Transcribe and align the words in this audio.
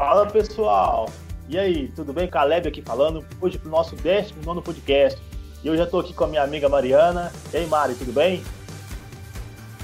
Fala 0.00 0.24
pessoal! 0.24 1.10
E 1.46 1.58
aí, 1.58 1.88
tudo 1.88 2.10
bem? 2.10 2.26
Caleb 2.26 2.66
aqui 2.66 2.80
falando, 2.80 3.22
hoje 3.38 3.58
para 3.58 3.68
o 3.68 3.70
nosso 3.70 3.94
19 3.96 4.62
podcast. 4.62 5.20
E 5.62 5.66
eu 5.68 5.76
já 5.76 5.84
estou 5.84 6.00
aqui 6.00 6.14
com 6.14 6.24
a 6.24 6.26
minha 6.26 6.42
amiga 6.42 6.70
Mariana. 6.70 7.30
E 7.52 7.58
aí, 7.58 7.66
Mari, 7.66 7.94
tudo 7.96 8.10
bem? 8.10 8.42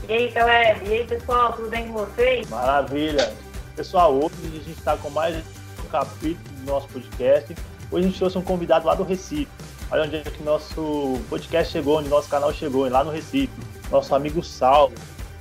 E 0.08 0.12
aí, 0.14 0.32
Caleb? 0.32 0.88
E 0.88 0.92
aí, 0.94 1.06
pessoal, 1.06 1.52
tudo 1.52 1.68
bem 1.68 1.88
com 1.88 1.92
vocês? 1.92 2.48
Maravilha! 2.48 3.30
Pessoal, 3.76 4.14
hoje 4.14 4.32
a 4.42 4.48
gente 4.48 4.70
está 4.70 4.96
com 4.96 5.10
mais 5.10 5.36
um 5.36 5.88
capítulo 5.90 6.56
do 6.60 6.64
nosso 6.64 6.88
podcast. 6.88 7.54
Hoje 7.92 8.06
a 8.06 8.08
gente 8.08 8.18
trouxe 8.18 8.38
um 8.38 8.42
convidado 8.42 8.86
lá 8.86 8.94
do 8.94 9.04
Recife. 9.04 9.52
Olha 9.90 10.04
onde 10.04 10.16
é 10.16 10.22
que 10.22 10.42
nosso 10.42 11.20
podcast 11.28 11.70
chegou, 11.70 11.98
onde 11.98 12.08
nosso 12.08 12.30
canal 12.30 12.54
chegou, 12.54 12.88
lá 12.88 13.04
no 13.04 13.10
Recife. 13.10 13.52
Nosso 13.90 14.14
amigo 14.14 14.42
Saulo 14.42 14.94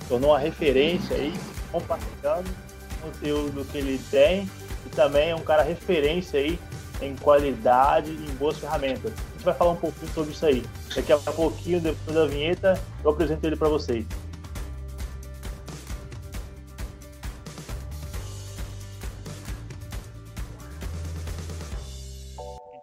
tornou 0.10 0.32
uma 0.32 0.40
referência 0.40 1.16
aí, 1.16 1.34
compartilhando 1.72 2.50
o 2.50 3.10
conteúdo 3.10 3.64
que 3.72 3.78
ele 3.78 4.02
tem 4.12 4.50
e 4.86 4.90
também 4.90 5.32
é 5.32 5.36
um 5.36 5.44
cara 5.44 5.64
referência 5.64 6.40
aí 6.40 6.60
em 7.02 7.16
qualidade 7.16 8.12
e 8.12 8.26
em 8.30 8.36
boas 8.36 8.58
ferramentas. 8.58 9.12
A 9.12 9.32
gente 9.34 9.44
vai 9.44 9.54
falar 9.54 9.72
um 9.72 9.78
pouquinho 9.78 10.12
sobre 10.12 10.32
isso 10.32 10.46
aí. 10.46 10.64
Daqui 10.96 11.12
a 11.12 11.18
pouquinho, 11.18 11.82
depois 11.82 12.16
da 12.16 12.26
vinheta, 12.26 12.80
eu 13.04 13.12
apresento 13.12 13.46
ele 13.46 13.56
para 13.56 13.68
vocês. 13.68 14.06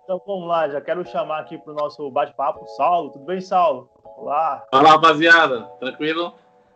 Então 0.05 0.21
vamos 0.27 0.47
lá, 0.47 0.69
já 0.69 0.81
quero 0.81 1.07
chamar 1.07 1.39
aqui 1.39 1.57
para 1.57 1.73
o 1.73 1.75
nosso 1.75 2.11
bate-papo 2.11 2.67
Saulo. 2.77 3.11
Tudo 3.11 3.25
bem, 3.25 3.41
Saulo? 3.41 3.89
Olá. 4.05 4.63
Olá, 4.71 4.91
rapaziada. 4.91 5.63
Tranquilo? 5.81 6.35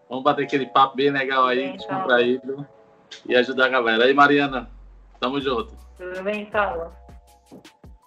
Vamos 0.09 0.25
bater 0.25 0.45
aquele 0.45 0.67
papo 0.67 0.97
bem 0.97 1.11
legal 1.11 1.47
aí, 1.47 1.77
descontraído 1.77 2.67
e 3.29 3.37
ajudar 3.37 3.67
a 3.67 3.69
galera. 3.69 4.05
Aí, 4.05 4.15
Mariana, 4.15 4.71
tamo 5.21 5.41
junto. 5.41 5.75
Tudo 5.97 6.23
bem, 6.23 6.49
Saulo? 6.51 6.93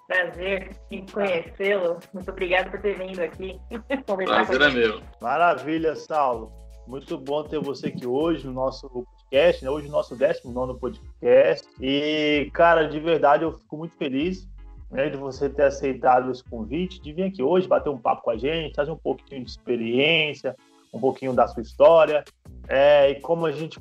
Prazer 0.07 0.75
em 0.89 1.05
conhecê-lo. 1.05 1.99
Muito 2.13 2.31
obrigado 2.31 2.71
por 2.71 2.81
ter 2.81 2.97
vindo 2.97 3.19
aqui 3.19 3.59
Prazer 4.25 4.61
é 4.61 4.69
meu. 4.69 5.01
Maravilha, 5.21 5.95
Saulo. 5.95 6.51
Muito 6.87 7.17
bom 7.17 7.43
ter 7.43 7.59
você 7.59 7.87
aqui 7.87 8.07
hoje 8.07 8.47
no 8.47 8.53
nosso 8.53 8.89
podcast, 8.89 9.63
né? 9.63 9.69
hoje 9.69 9.87
o 9.87 9.91
nosso 9.91 10.15
19 10.15 10.79
podcast. 10.79 11.67
E, 11.79 12.49
cara, 12.51 12.87
de 12.87 12.99
verdade 12.99 13.43
eu 13.43 13.55
fico 13.55 13.77
muito 13.77 13.95
feliz 13.97 14.49
né, 14.89 15.09
de 15.09 15.17
você 15.17 15.47
ter 15.47 15.63
aceitado 15.63 16.31
esse 16.31 16.43
convite, 16.43 16.99
de 16.99 17.13
vir 17.13 17.23
aqui 17.23 17.43
hoje 17.43 17.67
bater 17.67 17.89
um 17.89 17.97
papo 17.97 18.23
com 18.23 18.31
a 18.31 18.37
gente, 18.37 18.73
trazer 18.73 18.89
um 18.91 18.97
pouquinho 18.97 19.45
de 19.45 19.51
experiência, 19.51 20.55
um 20.91 20.99
pouquinho 20.99 21.33
da 21.33 21.47
sua 21.47 21.61
história. 21.61 22.23
É, 22.67 23.11
e 23.11 23.21
como 23.21 23.45
a 23.45 23.51
gente 23.51 23.79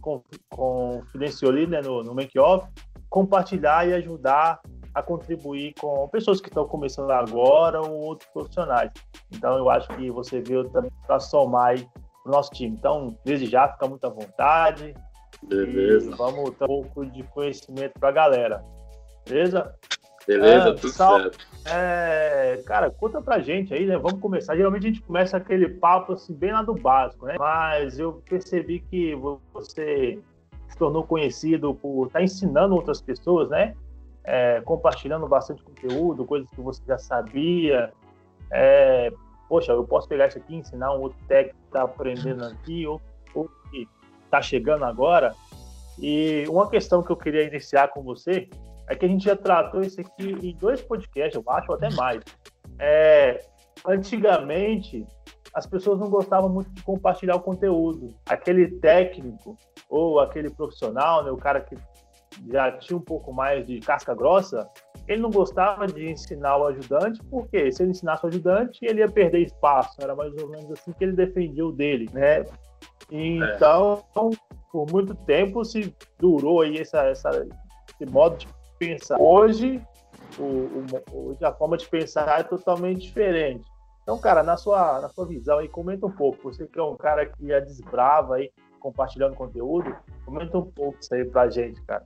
confidenciou 0.50 1.50
ali 1.50 1.66
né, 1.66 1.80
no, 1.80 2.02
no 2.02 2.14
Make-Off, 2.14 2.68
compartilhar 3.08 3.88
e 3.88 3.94
ajudar 3.94 4.60
a 4.94 5.02
contribuir 5.02 5.74
com 5.80 6.08
pessoas 6.08 6.40
que 6.40 6.48
estão 6.48 6.66
começando 6.66 7.10
agora 7.10 7.80
ou 7.80 7.92
outros 7.92 8.28
profissionais. 8.30 8.90
Então, 9.32 9.56
eu 9.56 9.70
acho 9.70 9.88
que 9.88 10.10
você 10.10 10.40
veio 10.40 10.68
também 10.70 10.90
para 11.06 11.20
somar 11.20 11.68
aí 11.68 11.86
o 12.24 12.30
nosso 12.30 12.50
time. 12.50 12.76
Então, 12.76 13.16
desde 13.24 13.46
já, 13.46 13.68
fica 13.68 13.86
muito 13.86 14.04
à 14.04 14.10
vontade. 14.10 14.94
Beleza. 15.42 16.10
vamos 16.16 16.50
dar 16.58 16.64
um 16.64 16.68
pouco 16.68 17.06
de 17.06 17.22
conhecimento 17.24 17.92
para 17.98 18.08
a 18.08 18.12
galera. 18.12 18.64
Beleza? 19.28 19.74
Beleza, 20.26 20.68
é, 20.68 20.72
tudo 20.74 20.88
sal... 20.90 21.20
certo. 21.20 21.46
É, 21.64 22.62
cara, 22.66 22.90
conta 22.90 23.22
pra 23.22 23.38
gente 23.38 23.72
aí, 23.72 23.86
né? 23.86 23.96
Vamos 23.96 24.20
começar. 24.20 24.56
Geralmente 24.56 24.86
a 24.86 24.90
gente 24.90 25.02
começa 25.02 25.36
aquele 25.36 25.68
papo 25.68 26.12
assim, 26.12 26.34
bem 26.34 26.52
lá 26.52 26.62
do 26.62 26.74
básico, 26.74 27.26
né? 27.26 27.36
Mas 27.38 27.98
eu 27.98 28.22
percebi 28.28 28.80
que 28.80 29.14
você 29.52 30.18
se 30.68 30.76
tornou 30.76 31.02
conhecido 31.02 31.74
por 31.74 32.06
estar 32.06 32.18
tá 32.18 32.24
ensinando 32.24 32.74
outras 32.74 33.00
pessoas, 33.00 33.48
né? 33.48 33.74
É, 34.24 34.60
compartilhando 34.60 35.26
bastante 35.26 35.62
conteúdo, 35.62 36.24
coisas 36.24 36.48
que 36.50 36.60
você 36.60 36.82
já 36.86 36.98
sabia. 36.98 37.92
É, 38.50 39.10
poxa, 39.48 39.72
eu 39.72 39.84
posso 39.84 40.06
pegar 40.06 40.28
isso 40.28 40.38
aqui 40.38 40.54
e 40.54 40.58
ensinar 40.58 40.94
um 40.94 41.00
outro 41.00 41.18
técnico 41.26 41.58
que 41.58 41.66
está 41.66 41.82
aprendendo 41.82 42.44
aqui, 42.44 42.86
ou, 42.86 43.00
ou 43.34 43.48
que 43.70 43.88
está 44.24 44.42
chegando 44.42 44.84
agora. 44.84 45.34
E 45.98 46.44
uma 46.48 46.68
questão 46.68 47.02
que 47.02 47.10
eu 47.10 47.16
queria 47.16 47.42
iniciar 47.44 47.88
com 47.88 48.02
você 48.02 48.48
é 48.86 48.94
que 48.94 49.04
a 49.04 49.08
gente 49.08 49.24
já 49.24 49.36
tratou 49.36 49.80
isso 49.80 50.00
aqui 50.00 50.30
em 50.42 50.54
dois 50.54 50.80
podcasts, 50.82 51.34
eu 51.34 51.50
acho, 51.50 51.70
ou 51.70 51.76
até 51.76 51.90
mais. 51.94 52.22
É, 52.78 53.42
antigamente, 53.86 55.06
as 55.52 55.66
pessoas 55.66 55.98
não 55.98 56.08
gostavam 56.08 56.48
muito 56.48 56.70
de 56.70 56.82
compartilhar 56.82 57.36
o 57.36 57.40
conteúdo. 57.40 58.14
Aquele 58.26 58.78
técnico 58.78 59.56
ou 59.88 60.20
aquele 60.20 60.50
profissional, 60.50 61.24
né, 61.24 61.30
o 61.30 61.36
cara 61.36 61.60
que 61.60 61.76
já 62.50 62.70
tinha 62.72 62.96
um 62.96 63.02
pouco 63.02 63.32
mais 63.32 63.66
de 63.66 63.80
casca 63.80 64.14
grossa, 64.14 64.68
ele 65.06 65.22
não 65.22 65.30
gostava 65.30 65.86
de 65.86 66.10
ensinar 66.10 66.58
o 66.58 66.66
ajudante, 66.66 67.20
porque 67.30 67.72
se 67.72 67.82
ele 67.82 67.92
ensinasse 67.92 68.24
o 68.24 68.28
ajudante, 68.28 68.78
ele 68.82 69.00
ia 69.00 69.10
perder 69.10 69.40
espaço. 69.40 69.96
Era 70.00 70.14
mais 70.14 70.32
ou 70.36 70.48
menos 70.48 70.70
assim 70.72 70.92
que 70.92 71.02
ele 71.02 71.12
defendia 71.12 71.66
o 71.66 71.72
dele, 71.72 72.08
né? 72.12 72.44
Então, 73.10 74.04
é. 74.16 74.34
por 74.70 74.90
muito 74.90 75.14
tempo 75.14 75.64
se 75.64 75.94
durou 76.18 76.60
aí 76.60 76.78
essa, 76.78 77.04
essa, 77.04 77.30
esse 77.30 78.12
modo 78.12 78.36
de 78.36 78.48
pensar. 78.78 79.18
Hoje, 79.18 79.82
o, 80.38 80.42
o, 80.42 81.30
hoje 81.30 81.42
a 81.44 81.52
forma 81.52 81.78
de 81.78 81.88
pensar 81.88 82.40
é 82.40 82.42
totalmente 82.42 83.00
diferente. 83.00 83.64
Então, 84.02 84.18
cara, 84.18 84.42
na 84.42 84.56
sua, 84.56 85.00
na 85.00 85.08
sua 85.08 85.26
visão 85.26 85.58
aí, 85.58 85.68
comenta 85.68 86.06
um 86.06 86.10
pouco. 86.10 86.50
Você 86.50 86.66
que 86.66 86.78
é 86.78 86.82
um 86.82 86.96
cara 86.96 87.26
que 87.26 87.52
é 87.52 87.60
desbrava 87.60 88.36
aí, 88.36 88.50
compartilhando 88.78 89.34
conteúdo, 89.34 89.94
comenta 90.24 90.58
um 90.58 90.70
pouco 90.70 90.98
isso 91.00 91.14
aí 91.14 91.24
pra 91.24 91.48
gente, 91.48 91.80
cara. 91.82 92.04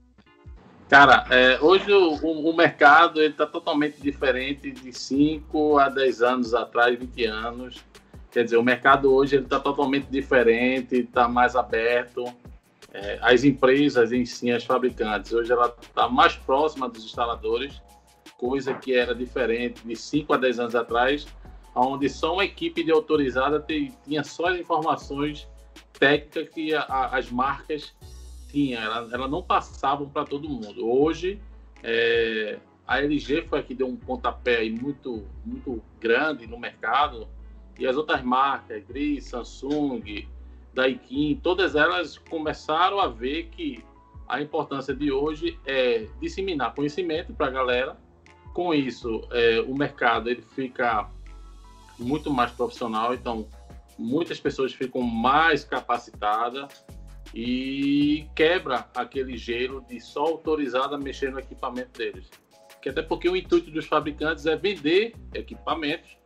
Cara, 0.89 1.25
é, 1.31 1.59
hoje 1.61 1.91
o, 1.91 2.15
o, 2.15 2.55
mercado 2.55 3.23
está 3.23 3.47
totalmente 3.47 4.01
diferente 4.01 4.71
de 4.71 4.93
5 4.93 5.79
a 5.79 5.89
10 5.89 6.23
anos 6.23 6.55
atrás, 6.55 6.99
20 6.99 7.25
anos. 7.25 7.85
Quer 8.31 8.45
dizer, 8.45 8.59
o 8.59 8.63
mercado 8.63 9.13
hoje 9.13 9.37
está 9.37 9.59
totalmente 9.59 10.07
diferente, 10.07 10.97
está 10.97 11.27
mais 11.29 11.57
aberto 11.57 12.25
é, 12.93 13.19
as 13.23 13.43
empresas 13.43 14.13
em 14.13 14.25
si, 14.25 14.51
as 14.51 14.65
fabricantes, 14.65 15.33
hoje 15.33 15.51
ela 15.51 15.75
está 15.81 16.09
mais 16.09 16.37
próxima 16.37 16.89
dos 16.89 17.05
instaladores, 17.05 17.81
coisa 18.37 18.75
que 18.75 18.95
era 18.95 19.15
diferente 19.15 19.87
de 19.87 19.97
5 19.97 20.33
a 20.35 20.37
10 20.37 20.61
anos 20.61 20.75
atrás, 20.75 21.27
onde 21.75 22.09
só 22.11 22.35
uma 22.35 22.45
equipe 22.45 22.85
de 22.85 22.93
autorizada 22.93 23.65
tinha 24.05 24.23
só 24.23 24.49
as 24.49 24.61
informações 24.61 25.49
técnicas 26.03 26.49
que 26.49 26.75
a, 26.75 26.81
a, 26.81 27.17
as 27.17 27.31
marcas 27.31 27.95
tinham, 28.49 28.83
elas 28.83 29.13
ela 29.13 29.29
não 29.29 29.41
passavam 29.41 30.09
para 30.09 30.25
todo 30.25 30.49
mundo. 30.49 30.85
Hoje, 30.85 31.41
é, 31.81 32.59
a 32.85 32.99
LG 32.99 33.43
foi 33.43 33.61
a 33.61 33.63
que 33.63 33.73
deu 33.73 33.87
um 33.87 33.95
pontapé 33.95 34.57
aí 34.57 34.71
muito, 34.71 35.25
muito 35.47 35.81
grande 36.01 36.45
no 36.45 36.59
mercado, 36.59 37.29
e 37.79 37.87
as 37.87 37.97
outras 37.97 38.21
marcas, 38.21 38.83
Gris, 38.85 39.27
Samsung, 39.27 40.27
Daikin, 40.75 41.39
todas 41.41 41.77
elas 41.77 42.19
começaram 42.19 42.99
a 42.99 43.07
ver 43.07 43.45
que 43.53 43.85
a 44.29 44.43
importância 44.43 44.93
de 44.93 45.13
hoje 45.13 45.57
é 45.65 46.09
disseminar 46.21 46.75
conhecimento 46.75 47.33
para 47.33 47.47
a 47.47 47.51
galera. 47.51 47.97
Com 48.53 48.75
isso, 48.75 49.23
é, 49.31 49.61
o 49.61 49.75
mercado 49.77 50.29
ele 50.29 50.43
fica 50.43 51.09
muito 51.97 52.29
mais 52.29 52.51
profissional, 52.51 53.15
então 53.15 53.47
muitas 54.03 54.41
pessoas 54.41 54.73
ficam 54.73 55.03
mais 55.03 55.65
capacitadas 55.65 56.85
e 57.35 58.27
quebra 58.35 58.89
aquele 58.95 59.37
gelo 59.37 59.83
de 59.89 60.01
só 60.01 60.23
autorizada 60.23 60.99
mexer 60.99 61.31
no 61.33 61.39
equipamento 61.39 61.99
deles. 61.99 62.29
Que 62.83 62.89
até 62.89 63.01
porque 63.01 63.29
o 63.29 63.37
intuito 63.37 63.71
dos 63.71 63.87
fabricantes 63.87 64.45
é 64.45 64.57
vender 64.57 65.15
equipamentos 65.33 66.19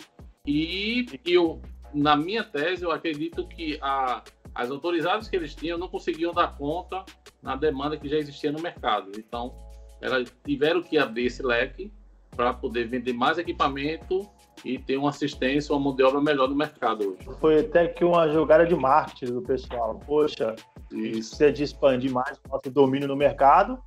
e 0.47 1.06
eu, 1.25 1.60
na 1.92 2.16
minha 2.16 2.42
tese, 2.42 2.84
eu 2.84 2.91
acredito 2.91 3.47
que 3.48 3.78
a, 3.82 4.22
as 4.54 4.70
autorizadas 4.70 5.28
que 5.28 5.36
eles 5.36 5.54
tinham 5.54 5.76
não 5.76 5.88
conseguiam 5.88 6.32
dar 6.32 6.56
conta 6.56 7.04
na 7.42 7.56
demanda 7.56 7.97
que 7.97 8.09
já 8.09 8.16
existia 8.16 8.50
no 8.50 8.60
mercado. 8.60 9.10
Então, 9.19 9.54
elas 10.00 10.33
tiveram 10.45 10.83
que 10.83 10.97
abrir 10.97 11.27
esse 11.27 11.42
leque 11.42 11.92
para 12.30 12.53
poder 12.53 12.89
vender 12.89 13.12
mais 13.12 13.39
equipamento 13.39 14.28
e 14.64 14.78
ter 14.78 14.97
uma 14.97 15.10
assistência, 15.10 15.74
uma 15.74 15.80
mão 15.80 15.94
de 15.94 16.03
obra 16.03 16.20
melhor 16.20 16.48
no 16.48 16.54
mercado 16.54 17.10
hoje. 17.10 17.38
Foi 17.41 17.60
até 17.60 17.88
que 17.88 18.04
uma 18.04 18.28
jogada 18.28 18.66
de 18.66 18.74
marketing 18.74 19.34
do 19.34 19.42
pessoal. 19.42 20.00
Poxa, 20.06 20.54
precisa 20.88 21.53
de 21.53 21.62
expandir 21.62 22.12
mais 22.12 22.38
o 22.38 22.48
nosso 22.50 22.70
domínio 22.70 23.08
no 23.08 23.16
mercado, 23.16 23.78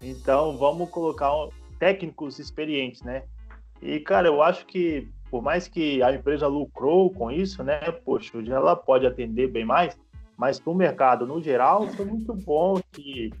então 0.00 0.56
vamos 0.56 0.90
colocar 0.90 1.30
técnicos 1.78 2.38
experientes, 2.38 3.02
né? 3.02 3.24
E, 3.82 4.00
cara, 4.00 4.28
eu 4.28 4.42
acho 4.42 4.64
que 4.66 5.08
por 5.30 5.42
mais 5.42 5.66
que 5.66 6.02
a 6.02 6.12
empresa 6.14 6.46
lucrou 6.46 7.10
com 7.10 7.30
isso, 7.30 7.62
né? 7.64 7.80
Poxa, 8.04 8.38
ela 8.46 8.76
pode 8.76 9.06
atender 9.06 9.48
bem 9.48 9.64
mais, 9.64 9.98
mas 10.36 10.60
para 10.60 10.72
o 10.72 10.74
mercado 10.74 11.26
no 11.26 11.42
geral 11.42 11.88
foi 11.88 12.04
muito 12.04 12.32
bom 12.34 12.80
que 12.92 13.32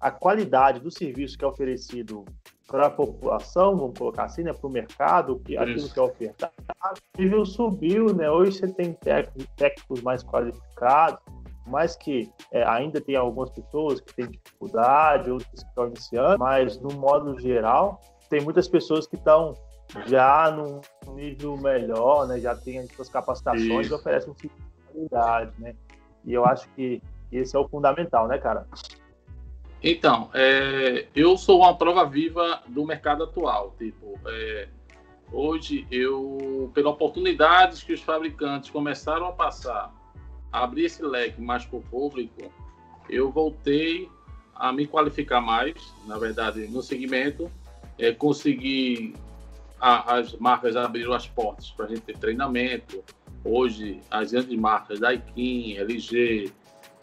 a 0.00 0.10
qualidade 0.10 0.80
do 0.80 0.90
serviço 0.90 1.36
que 1.36 1.44
é 1.44 1.48
oferecido 1.48 2.24
para 2.66 2.86
a 2.86 2.90
população, 2.90 3.76
vamos 3.76 3.98
colocar 3.98 4.24
assim, 4.24 4.42
né, 4.42 4.52
para 4.52 4.66
o 4.66 4.70
mercado, 4.70 5.40
que 5.40 5.56
aquilo 5.56 5.88
que 5.88 5.98
é 5.98 6.02
ofertado, 6.02 6.52
o 7.16 7.22
nível 7.22 7.46
subiu, 7.46 8.14
né? 8.14 8.30
Hoje 8.30 8.58
você 8.58 8.68
tem 8.68 8.96
técnicos 9.56 10.02
mais 10.02 10.22
qualificados, 10.22 11.18
mais 11.66 11.96
que 11.96 12.30
é, 12.52 12.62
ainda 12.64 13.00
tem 13.00 13.16
algumas 13.16 13.50
pessoas 13.50 14.00
que 14.00 14.14
têm 14.14 14.30
dificuldade, 14.30 15.30
outras 15.30 15.62
que 15.62 15.68
estão 15.68 15.86
iniciando, 15.86 16.38
mas 16.38 16.78
no 16.78 16.92
modo 16.92 17.38
geral, 17.40 18.00
tem 18.28 18.42
muitas 18.42 18.68
pessoas 18.68 19.06
que 19.06 19.16
estão 19.16 19.54
já 20.06 20.50
num 20.50 20.80
nível 21.14 21.56
melhor, 21.56 22.28
né? 22.28 22.38
Já 22.38 22.54
tem 22.54 22.78
as 22.78 22.88
suas 22.90 23.08
capacitações 23.08 23.86
Isso. 23.86 23.94
e 23.94 23.96
oferecem 23.96 24.34
qualidade, 24.92 25.52
né? 25.58 25.74
E 26.24 26.34
eu 26.34 26.44
acho 26.44 26.68
que 26.74 27.02
esse 27.32 27.56
é 27.56 27.58
o 27.58 27.66
fundamental, 27.66 28.28
né, 28.28 28.38
cara? 28.38 28.66
Então, 29.82 30.28
é, 30.34 31.06
eu 31.14 31.36
sou 31.36 31.60
uma 31.60 31.76
prova 31.76 32.04
viva 32.04 32.62
do 32.66 32.84
mercado 32.84 33.24
atual. 33.24 33.74
Tipo, 33.78 34.18
é, 34.26 34.68
hoje 35.32 35.86
eu, 35.90 36.70
pelas 36.74 36.92
oportunidades 36.92 37.82
que 37.82 37.92
os 37.92 38.00
fabricantes 38.00 38.70
começaram 38.70 39.26
a 39.26 39.32
passar, 39.32 39.94
a 40.52 40.64
abrir 40.64 40.86
esse 40.86 41.02
leque 41.02 41.40
mais 41.40 41.64
para 41.64 41.78
o 41.78 41.82
público, 41.82 42.50
eu 43.08 43.30
voltei 43.30 44.08
a 44.54 44.72
me 44.72 44.86
qualificar 44.86 45.40
mais, 45.40 45.94
na 46.06 46.18
verdade, 46.18 46.66
no 46.66 46.82
segmento, 46.82 47.50
é, 47.96 48.12
consegui 48.12 49.14
a, 49.80 50.16
as 50.16 50.34
marcas 50.34 50.74
abriram 50.74 51.12
as 51.12 51.26
portas 51.28 51.70
para 51.70 51.86
a 51.86 51.88
gente 51.88 52.00
ter 52.00 52.18
treinamento. 52.18 53.02
Hoje, 53.44 54.00
as 54.10 54.32
grandes 54.32 54.58
marcas, 54.58 54.98
Daikin, 54.98 55.76
LG, 55.76 56.52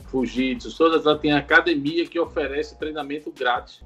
Fujitsu, 0.07 0.75
todas 0.77 1.05
elas 1.05 1.19
têm 1.19 1.33
academia 1.33 2.05
que 2.05 2.19
oferece 2.19 2.77
treinamento 2.77 3.31
grátis 3.31 3.83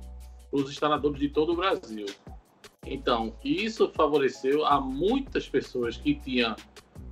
para 0.49 0.59
os 0.59 0.69
instaladores 0.69 1.19
de 1.19 1.29
todo 1.29 1.53
o 1.53 1.55
Brasil. 1.55 2.05
Então, 2.85 3.35
isso 3.43 3.89
favoreceu 3.89 4.65
a 4.65 4.79
muitas 4.79 5.47
pessoas 5.47 5.97
que 5.97 6.15
tinham 6.15 6.55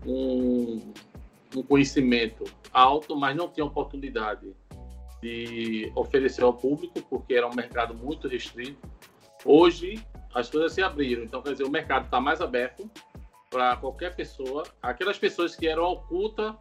um, 0.05 0.93
um 1.55 1.63
conhecimento 1.63 2.45
alto, 2.71 3.15
mas 3.15 3.35
não 3.35 3.49
tinham 3.49 3.67
oportunidade 3.67 4.55
de 5.21 5.91
oferecer 5.95 6.43
ao 6.43 6.53
público, 6.53 7.01
porque 7.09 7.33
era 7.33 7.47
um 7.47 7.53
mercado 7.53 7.93
muito 7.93 8.27
restrito. 8.27 8.87
Hoje, 9.43 10.03
as 10.33 10.49
coisas 10.49 10.73
se 10.73 10.81
abriram. 10.81 11.23
Então, 11.23 11.41
quer 11.41 11.51
dizer, 11.51 11.63
o 11.63 11.69
mercado 11.69 12.05
está 12.05 12.19
mais 12.19 12.41
aberto 12.41 12.89
para 13.49 13.75
qualquer 13.77 14.15
pessoa. 14.15 14.63
Aquelas 14.81 15.17
pessoas 15.17 15.55
que 15.55 15.67
eram 15.67 15.83
ocultas, 15.83 16.53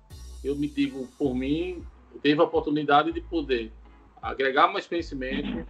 eu 0.43 0.57
me 0.57 0.69
digo 0.69 1.07
por 1.19 1.35
mim, 1.35 1.85
teve 2.17 2.41
a 2.41 2.45
oportunidade 2.45 3.13
de 3.13 3.21
poder 3.21 3.73
agregar 4.21 4.69
mais 4.69 4.87
conhecimento 4.87 5.67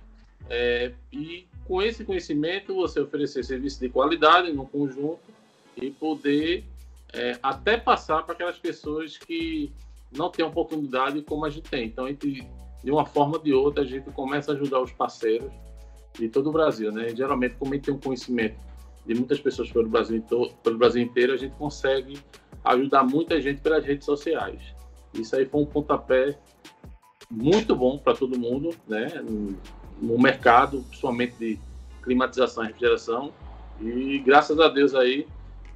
é, 0.49 0.93
e 1.13 1.47
com 1.67 1.83
esse 1.83 2.05
conhecimento 2.05 2.75
você 2.75 3.01
oferecer 3.01 3.45
serviço 3.45 3.81
de 3.81 3.89
qualidade 3.89 4.53
no 4.53 4.67
conjunto 4.67 5.21
e 5.77 5.91
poder 5.91 6.65
é, 7.13 7.39
até 7.43 7.77
passar 7.77 8.23
para 8.23 8.35
aquelas 8.35 8.59
pessoas 8.59 9.19
que 9.19 9.73
não 10.17 10.31
têm 10.31 10.45
oportunidade 10.45 11.21
como 11.23 11.45
a 11.45 11.51
gente 11.51 11.69
tem. 11.69 11.87
Então, 11.87 12.09
entre, 12.09 12.47
de 12.83 12.91
uma 12.91 13.05
forma 13.05 13.37
ou 13.37 13.43
de 13.43 13.53
outra, 13.53 13.83
a 13.83 13.87
gente 13.87 14.11
começa 14.13 14.53
a 14.53 14.55
ajudar 14.55 14.81
os 14.81 14.93
parceiros 14.93 15.51
de 16.15 16.29
todo 16.29 16.49
o 16.49 16.53
Brasil, 16.53 16.93
né? 16.93 17.15
Geralmente, 17.15 17.57
como 17.57 17.73
a 17.73 17.77
gente 17.77 17.87
tem 17.87 17.95
um 17.95 17.99
conhecimento 17.99 18.57
de 19.05 19.15
muitas 19.15 19.41
pessoas 19.41 19.71
pelo 19.71 19.89
Brasil, 19.89 20.23
pelo 20.63 20.79
Brasil 20.79 21.03
inteiro, 21.03 21.33
a 21.33 21.37
gente 21.37 21.55
consegue 21.57 22.19
ajudar 22.65 23.05
muita 23.05 23.41
gente 23.41 23.61
pelas 23.61 23.85
redes 23.85 24.05
sociais. 24.05 24.75
Isso 25.21 25.37
aí 25.37 25.47
foi 25.47 25.61
um 25.61 25.67
pontapé 25.67 26.37
muito 27.31 27.75
bom 27.75 27.99
para 27.99 28.17
todo 28.17 28.39
mundo, 28.39 28.75
né? 28.87 29.09
No 30.01 30.19
mercado, 30.19 30.83
principalmente 30.83 31.35
de 31.37 31.59
climatização 32.03 32.65
e 32.65 32.67
refrigeração. 32.69 33.33
E 33.81 34.19
graças 34.21 34.59
a 34.61 34.69
Deus 34.69 34.95
aí 34.95 35.27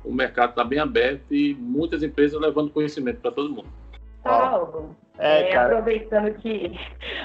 o 0.05 0.13
mercado 0.13 0.51
está 0.51 0.65
bem 0.65 0.79
aberto 0.79 1.35
e 1.35 1.55
muitas 1.55 2.03
empresas 2.03 2.41
levando 2.41 2.71
conhecimento 2.71 3.21
para 3.21 3.33
todo 3.33 3.51
mundo. 3.51 3.69
Paulo, 4.23 4.97
é, 5.19 5.51
é, 5.51 5.57
aproveitando 5.57 6.33
que. 6.35 6.79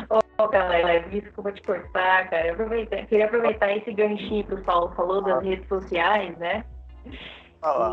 Ô, 0.09 0.19
oh, 0.37 0.47
galera, 0.47 1.07
desculpa 1.09 1.51
te 1.51 1.61
cortar, 1.61 2.29
cara. 2.29 2.51
Aproveita... 2.51 2.97
Queria 3.05 3.25
aproveitar 3.25 3.75
esse 3.75 3.93
ganchinho 3.93 4.45
que 4.45 4.53
o 4.53 4.63
Paulo 4.63 4.93
falou 4.95 5.21
das 5.21 5.43
redes 5.43 5.67
sociais, 5.67 6.37
né? 6.37 6.65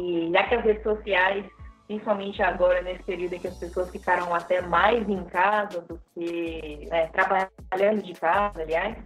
E 0.02 0.30
já 0.32 0.42
que 0.44 0.54
as 0.54 0.64
redes 0.64 0.82
sociais, 0.82 1.44
principalmente 1.92 2.42
agora, 2.42 2.80
nesse 2.80 3.02
período 3.02 3.34
em 3.34 3.38
que 3.38 3.48
as 3.48 3.58
pessoas 3.58 3.90
ficaram 3.90 4.34
até 4.34 4.62
mais 4.62 5.06
em 5.08 5.24
casa 5.24 5.82
do 5.82 6.00
que 6.14 6.86
né, 6.90 7.08
trabalhando 7.08 8.02
de 8.02 8.14
casa, 8.14 8.62
aliás, 8.62 8.96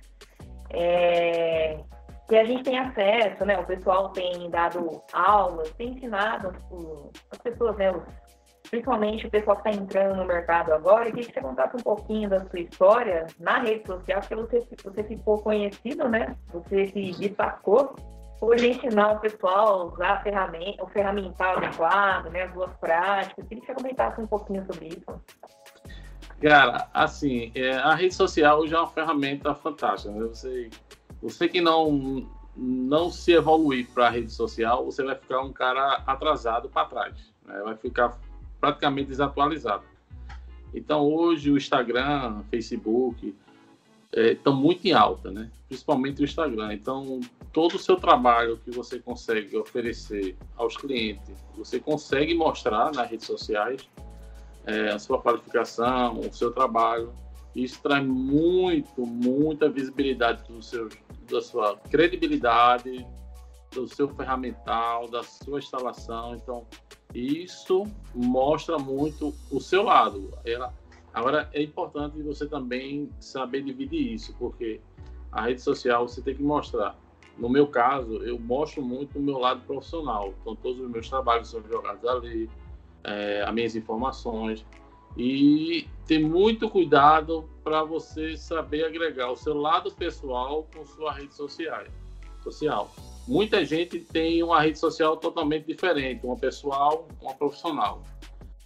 é, 0.71 1.81
que 2.29 2.37
a 2.37 2.45
gente 2.45 2.63
tem 2.63 2.79
acesso, 2.79 3.45
né? 3.45 3.59
O 3.59 3.67
pessoal 3.67 4.11
tem 4.11 4.49
dado 4.51 5.03
aulas, 5.13 5.71
tem 5.73 5.95
ensinado 5.95 6.53
as 7.31 7.39
pessoas, 7.39 7.77
né? 7.77 7.91
Os 7.91 8.05
principalmente 8.69 9.29
o 9.29 9.31
pessoal 9.31 9.57
que 9.59 9.69
está 9.69 9.81
entrando 9.81 10.17
no 10.17 10.25
mercado 10.25 10.73
agora, 10.73 11.07
eu 11.07 11.13
queria 11.13 11.29
que 11.29 11.35
você 11.35 11.41
contasse 11.41 11.77
um 11.77 11.83
pouquinho 11.85 12.29
da 12.29 12.45
sua 12.47 12.59
história 12.59 13.27
na 13.39 13.61
rede 13.61 13.87
social, 13.87 14.21
porque 14.21 14.35
você, 14.35 14.67
você 14.83 15.05
ficou 15.05 15.41
conhecido, 15.41 16.09
né? 16.09 16.37
Você 16.53 16.87
se 16.87 17.13
destacou 17.13 17.95
por 18.39 18.59
ensinar 18.63 19.13
o 19.13 19.21
pessoal 19.21 19.81
a 19.81 19.85
usar 19.85 20.11
a 20.13 20.23
ferramenta, 20.23 20.85
o 20.85 20.89
ferramental 20.89 21.57
adequado, 21.57 22.31
né? 22.31 22.43
As 22.43 22.53
boas 22.53 22.73
práticas. 22.79 23.39
Eu 23.39 23.45
queria 23.45 23.61
que 23.61 23.67
você 23.67 23.75
comentasse 23.75 24.21
um 24.21 24.27
pouquinho 24.27 24.65
sobre 24.67 24.89
isso. 24.89 25.23
Cara, 26.41 26.89
assim, 26.93 27.51
é, 27.55 27.73
a 27.77 27.95
rede 27.95 28.15
social 28.15 28.61
hoje 28.61 28.75
é 28.75 28.79
uma 28.79 28.89
ferramenta 28.89 29.55
fantástica. 29.55 30.13
Né? 30.13 30.21
Você, 30.27 30.71
você 31.23 31.49
que 31.49 31.63
não, 31.63 32.29
não 32.55 33.11
se 33.11 33.33
evoluir 33.33 33.89
para 33.95 34.09
a 34.09 34.11
rede 34.11 34.31
social, 34.31 34.85
você 34.85 35.03
vai 35.03 35.15
ficar 35.15 35.41
um 35.41 35.53
cara 35.53 36.03
atrasado 36.07 36.69
para 36.69 36.87
trás. 36.87 37.35
Né? 37.45 37.59
Vai 37.65 37.77
ficar 37.77 38.19
praticamente 38.61 39.09
desatualizado. 39.09 39.85
Então, 40.75 41.03
hoje, 41.11 41.51
o 41.51 41.57
Instagram, 41.57 42.43
Facebook, 42.51 43.35
estão 44.17 44.53
é, 44.53 44.57
muito 44.57 44.87
em 44.87 44.93
alta, 44.93 45.31
né? 45.31 45.51
principalmente 45.69 46.23
o 46.23 46.25
Instagram. 46.25 46.73
Então, 46.73 47.21
todo 47.53 47.75
o 47.75 47.79
seu 47.79 47.97
trabalho 47.97 48.59
que 48.65 48.71
você 48.71 48.99
consegue 48.99 49.57
oferecer 49.57 50.37
aos 50.57 50.77
clientes, 50.77 51.35
você 51.57 51.79
consegue 51.79 52.35
mostrar 52.35 52.93
nas 52.93 53.11
redes 53.11 53.27
sociais 53.27 53.89
é, 54.65 54.91
a 54.91 54.99
sua 54.99 55.21
qualificação, 55.21 56.21
o 56.21 56.33
seu 56.33 56.51
trabalho. 56.51 57.13
Isso 57.55 57.81
traz 57.83 58.05
muito, 58.05 59.05
muita 59.07 59.69
visibilidade 59.69 60.45
do 60.51 60.63
seu, 60.63 60.89
da 61.31 61.41
sua 61.41 61.77
credibilidade, 61.91 63.07
do 63.73 63.89
seu 63.89 64.09
ferramental, 64.09 65.09
da 65.09 65.23
sua 65.23 65.59
instalação. 65.59 66.35
Então, 66.35 66.67
isso 67.15 67.85
mostra 68.15 68.79
muito 68.79 69.35
o 69.51 69.61
seu 69.61 69.83
lado. 69.83 70.33
Ela, 70.45 70.73
agora, 71.17 71.49
é 71.53 71.63
importante 71.63 72.23
você 72.23 72.47
também 72.47 73.11
saber 73.19 73.63
dividir 73.63 74.13
isso, 74.13 74.35
porque 74.39 74.81
a 75.33 75.47
rede 75.47 75.63
social 75.63 76.07
você 76.07 76.21
tem 76.21 76.35
que 76.35 76.43
mostrar. 76.43 76.97
No 77.39 77.49
meu 77.49 77.67
caso, 77.67 78.23
eu 78.23 78.39
mostro 78.39 78.83
muito 78.83 79.19
o 79.19 79.23
meu 79.23 79.39
lado 79.39 79.63
profissional. 79.67 80.35
Então, 80.41 80.55
todos 80.55 80.81
os 80.81 80.91
meus 80.91 81.09
trabalhos 81.09 81.49
são 81.49 81.63
jogados 81.67 82.05
ali, 82.07 82.49
é, 83.03 83.43
as 83.43 83.55
minhas 83.55 83.75
informações. 83.75 84.65
E 85.17 85.87
ter 86.07 86.19
muito 86.19 86.69
cuidado 86.69 87.49
para 87.65 87.83
você 87.83 88.37
saber 88.37 88.85
agregar 88.85 89.31
o 89.31 89.37
seu 89.37 89.55
lado 89.55 89.91
pessoal 89.91 90.69
com 90.75 90.85
sua 90.85 91.13
rede 91.13 91.35
social. 91.35 91.85
social 92.43 92.91
muita 93.27 93.65
gente 93.65 93.99
tem 93.99 94.43
uma 94.43 94.61
rede 94.61 94.79
social 94.79 95.17
totalmente 95.17 95.67
diferente, 95.67 96.25
uma 96.25 96.37
pessoal, 96.37 97.09
uma 97.21 97.35
profissional. 97.35 98.03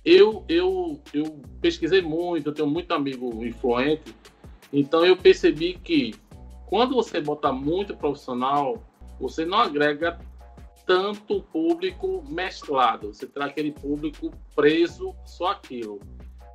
Eu, 0.05 0.45
eu, 0.49 1.01
eu 1.13 1.41
pesquisei 1.61 2.01
muito, 2.01 2.49
eu 2.49 2.55
tenho 2.55 2.69
muito 2.69 2.93
amigo 2.93 3.45
influente, 3.45 4.15
então 4.73 5.05
eu 5.05 5.17
percebi 5.17 5.75
que 5.75 6.15
quando 6.67 6.95
você 6.95 7.21
bota 7.21 7.53
muito 7.53 7.97
profissional, 7.97 8.83
você 9.19 9.45
não 9.45 9.59
agrega 9.59 10.19
tanto 10.87 11.43
público 11.53 12.25
mesclado, 12.29 13.13
você 13.13 13.27
traz 13.27 13.51
aquele 13.51 13.73
público 13.73 14.33
preso 14.55 15.15
só 15.27 15.49
aquilo. 15.49 16.01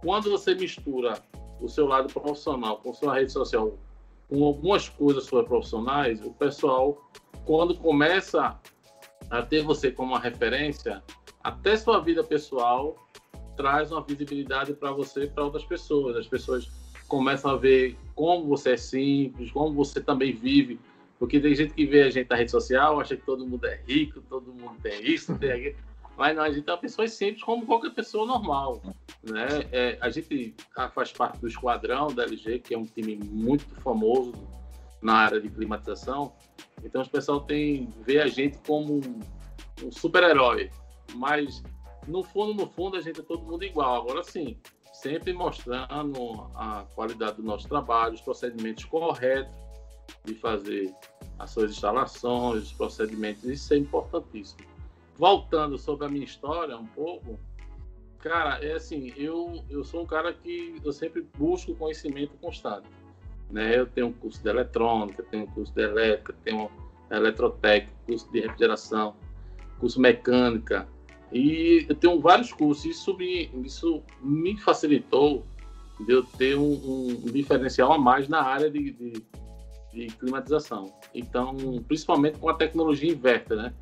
Quando 0.01 0.31
você 0.31 0.55
mistura 0.55 1.21
o 1.61 1.69
seu 1.69 1.85
lado 1.85 2.11
profissional 2.11 2.77
com 2.77 2.93
sua 2.93 3.15
rede 3.15 3.31
social, 3.31 3.77
com 4.27 4.43
algumas 4.43 4.89
coisas 4.89 5.25
suas 5.25 5.45
profissionais, 5.45 6.19
o 6.25 6.31
pessoal 6.31 7.09
quando 7.45 7.75
começa 7.77 8.59
a 9.29 9.41
ter 9.43 9.63
você 9.63 9.91
como 9.91 10.13
uma 10.13 10.19
referência, 10.19 11.03
até 11.43 11.77
sua 11.77 11.99
vida 11.99 12.23
pessoal 12.23 13.04
traz 13.55 13.91
uma 13.91 14.01
visibilidade 14.01 14.73
para 14.73 14.91
você 14.91 15.23
e 15.23 15.27
para 15.27 15.43
outras 15.43 15.65
pessoas. 15.65 16.15
As 16.15 16.27
pessoas 16.27 16.69
começam 17.07 17.51
a 17.51 17.57
ver 17.57 17.97
como 18.13 18.45
você 18.45 18.71
é 18.71 18.77
simples, 18.77 19.51
como 19.51 19.73
você 19.73 20.01
também 20.01 20.33
vive. 20.33 20.79
Porque 21.17 21.39
tem 21.39 21.55
gente 21.55 21.73
que 21.73 21.85
vê 21.85 22.03
a 22.03 22.09
gente 22.09 22.29
na 22.29 22.35
rede 22.35 22.51
social, 22.51 22.99
acha 22.99 23.15
que 23.15 23.25
todo 23.25 23.45
mundo 23.45 23.65
é 23.65 23.79
rico, 23.87 24.21
todo 24.21 24.53
mundo 24.53 24.75
tem 24.81 25.01
isso, 25.05 25.37
tem 25.37 25.51
aquilo. 25.51 25.75
Mas 26.17 26.35
não, 26.35 26.43
a 26.43 26.51
gente 26.51 26.69
é 26.69 26.71
uma 26.71 26.77
pessoa 26.77 27.07
simples 27.07 27.43
como 27.43 27.65
qualquer 27.65 27.93
pessoa 27.93 28.25
normal. 28.25 28.81
Né? 29.21 29.47
É, 29.71 29.97
a 29.99 30.09
gente 30.09 30.55
faz 30.93 31.11
parte 31.11 31.39
do 31.39 31.47
esquadrão 31.47 32.07
da 32.07 32.23
LG, 32.23 32.59
que 32.59 32.73
é 32.73 32.77
um 32.77 32.85
time 32.85 33.17
muito 33.17 33.65
famoso 33.81 34.33
na 35.01 35.13
área 35.13 35.41
de 35.41 35.49
climatização. 35.49 36.33
Então 36.83 37.01
o 37.01 37.09
pessoal 37.09 37.41
tem 37.41 37.89
vê 38.05 38.19
a 38.19 38.27
gente 38.27 38.57
como 38.65 38.95
um, 38.95 39.19
um 39.83 39.91
super-herói, 39.91 40.71
mas 41.15 41.61
no 42.07 42.23
fundo, 42.23 42.53
no 42.53 42.69
fundo, 42.69 42.97
a 42.97 43.01
gente 43.01 43.19
é 43.19 43.23
todo 43.23 43.43
mundo 43.43 43.63
igual. 43.63 44.01
Agora 44.01 44.23
sim, 44.23 44.57
sempre 44.93 45.33
mostrando 45.33 46.49
a 46.55 46.85
qualidade 46.95 47.37
do 47.37 47.43
nosso 47.43 47.67
trabalho, 47.67 48.13
os 48.13 48.21
procedimentos 48.21 48.85
corretos 48.85 49.55
de 50.23 50.33
fazer 50.35 50.93
as 51.37 51.51
suas 51.51 51.71
instalações, 51.71 52.63
os 52.63 52.73
procedimentos, 52.73 53.43
isso 53.43 53.73
é 53.73 53.77
importantíssimo. 53.77 54.61
Voltando 55.17 55.77
sobre 55.77 56.05
a 56.05 56.09
minha 56.09 56.25
história 56.25 56.77
um 56.77 56.85
pouco, 56.87 57.39
cara, 58.19 58.63
é 58.63 58.73
assim, 58.73 59.13
eu, 59.15 59.63
eu 59.69 59.83
sou 59.83 60.03
um 60.03 60.05
cara 60.05 60.33
que 60.33 60.79
eu 60.83 60.91
sempre 60.91 61.21
busco 61.37 61.75
conhecimento 61.75 62.33
constante. 62.41 62.87
Né? 63.49 63.77
Eu 63.77 63.85
tenho 63.85 64.07
um 64.07 64.13
curso 64.13 64.41
de 64.41 64.49
eletrônica, 64.49 65.23
tenho 65.23 65.43
um 65.43 65.47
curso 65.47 65.73
de 65.73 65.81
elétrica, 65.81 66.33
tenho 66.43 66.69
eletrotécnica, 67.09 67.93
curso 68.05 68.31
de 68.31 68.41
refrigeração, 68.41 69.15
curso 69.79 69.99
mecânica, 69.99 70.87
e 71.35 71.85
eu 71.89 71.95
tenho 71.95 72.17
vários 72.21 72.53
cursos. 72.53 72.85
Isso 72.85 73.13
me, 73.17 73.51
isso 73.65 74.01
me 74.21 74.57
facilitou 74.57 75.45
de 75.99 76.13
eu 76.13 76.23
ter 76.23 76.57
um, 76.57 76.71
um 77.25 77.29
diferencial 77.29 77.91
a 77.91 77.97
mais 77.97 78.29
na 78.29 78.41
área 78.41 78.71
de, 78.71 78.91
de, 78.93 79.13
de, 79.93 80.07
climatização. 80.15 80.93
Então, 81.13 81.53
principalmente 81.89 82.37
com 82.39 82.47
a 82.47 82.53
tecnologia 82.53 83.11
inverter, 83.11 83.57
né? 83.57 83.73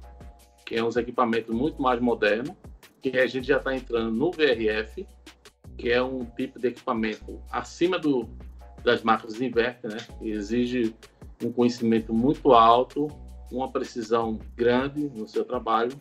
Que 0.65 0.77
é 0.77 0.83
uns 0.83 0.97
equipamentos 0.97 1.53
muito 1.53 1.79
mais 1.79 2.01
modernos, 2.01 2.55
que 3.03 3.19
a 3.19 3.27
gente 3.27 3.45
já 3.45 3.57
está 3.57 3.75
entrando 3.75 4.11
no 4.11 4.31
VRF, 4.31 5.05
que 5.77 5.91
é 5.91 6.01
um 6.01 6.25
tipo 6.25 6.57
de 6.57 6.69
equipamento 6.69 7.39
acima 7.51 7.99
do, 7.99 8.27
das 8.83 9.03
máquinas 9.03 9.39
inverter, 9.39 9.91
né? 9.91 9.97
Que 10.17 10.31
exige 10.31 10.95
um 11.43 11.51
conhecimento 11.51 12.15
muito 12.15 12.51
alto, 12.51 13.09
uma 13.51 13.71
precisão 13.71 14.39
grande 14.55 15.01
no 15.13 15.27
seu 15.27 15.45
trabalho 15.45 15.91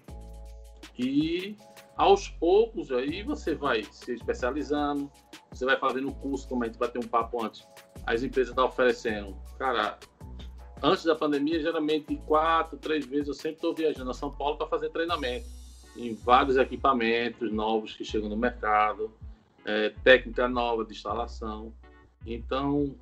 e 0.98 1.56
aos 1.96 2.28
poucos 2.28 2.90
aí 2.90 3.22
você 3.22 3.54
vai 3.54 3.84
se 3.84 4.12
especializando, 4.12 5.10
você 5.50 5.64
vai 5.64 5.78
fazendo 5.78 6.12
curso, 6.12 6.48
como 6.48 6.64
a 6.64 6.66
gente 6.66 6.78
bateu 6.78 7.00
um 7.02 7.06
papo 7.06 7.44
antes. 7.44 7.66
As 8.06 8.22
empresas 8.22 8.50
estão 8.50 8.66
oferecendo, 8.66 9.36
cara, 9.58 9.98
antes 10.82 11.04
da 11.04 11.14
pandemia, 11.14 11.60
geralmente 11.60 12.16
quatro, 12.26 12.78
três 12.78 13.06
vezes 13.06 13.28
eu 13.28 13.34
sempre 13.34 13.56
estou 13.56 13.74
viajando 13.74 14.10
a 14.10 14.14
São 14.14 14.30
Paulo 14.30 14.56
para 14.56 14.66
fazer 14.66 14.90
treinamento 14.90 15.46
em 15.96 16.14
vários 16.14 16.56
equipamentos 16.56 17.52
novos 17.52 17.94
que 17.94 18.04
chegam 18.04 18.28
no 18.28 18.36
mercado, 18.36 19.12
é, 19.64 19.90
técnica 20.02 20.48
nova 20.48 20.84
de 20.84 20.92
instalação. 20.92 21.72
Então, 22.26 22.94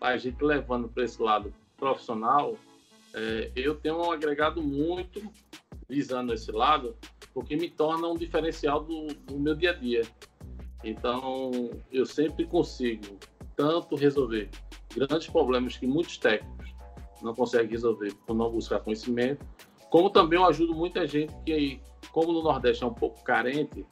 a 0.00 0.16
gente 0.16 0.42
levando 0.42 0.88
para 0.88 1.04
esse 1.04 1.20
lado 1.22 1.52
profissional, 1.76 2.56
é, 3.14 3.50
eu 3.56 3.74
tenho 3.74 3.98
um 3.98 4.12
agregado 4.12 4.62
muito 4.62 5.22
visando 5.92 6.32
esse 6.32 6.50
lado, 6.50 6.96
porque 7.34 7.54
me 7.54 7.68
torna 7.68 8.08
um 8.08 8.16
diferencial 8.16 8.82
do, 8.82 9.08
do 9.08 9.38
meu 9.38 9.54
dia 9.54 9.72
a 9.72 9.74
dia. 9.74 10.02
Então, 10.82 11.70
eu 11.92 12.06
sempre 12.06 12.46
consigo 12.46 13.18
tanto 13.54 13.94
resolver 13.94 14.48
grandes 14.96 15.28
problemas 15.28 15.76
que 15.76 15.86
muitos 15.86 16.16
técnicos 16.16 16.74
não 17.22 17.34
conseguem 17.34 17.70
resolver 17.70 18.14
por 18.26 18.34
não 18.34 18.50
buscar 18.50 18.80
conhecimento, 18.80 19.44
como 19.90 20.08
também 20.08 20.38
eu 20.38 20.46
ajudo 20.46 20.74
muita 20.74 21.06
gente 21.06 21.34
que, 21.44 21.78
como 22.10 22.32
no 22.32 22.42
Nordeste 22.42 22.82
é 22.82 22.86
um 22.86 22.94
pouco 22.94 23.22
carente 23.22 23.86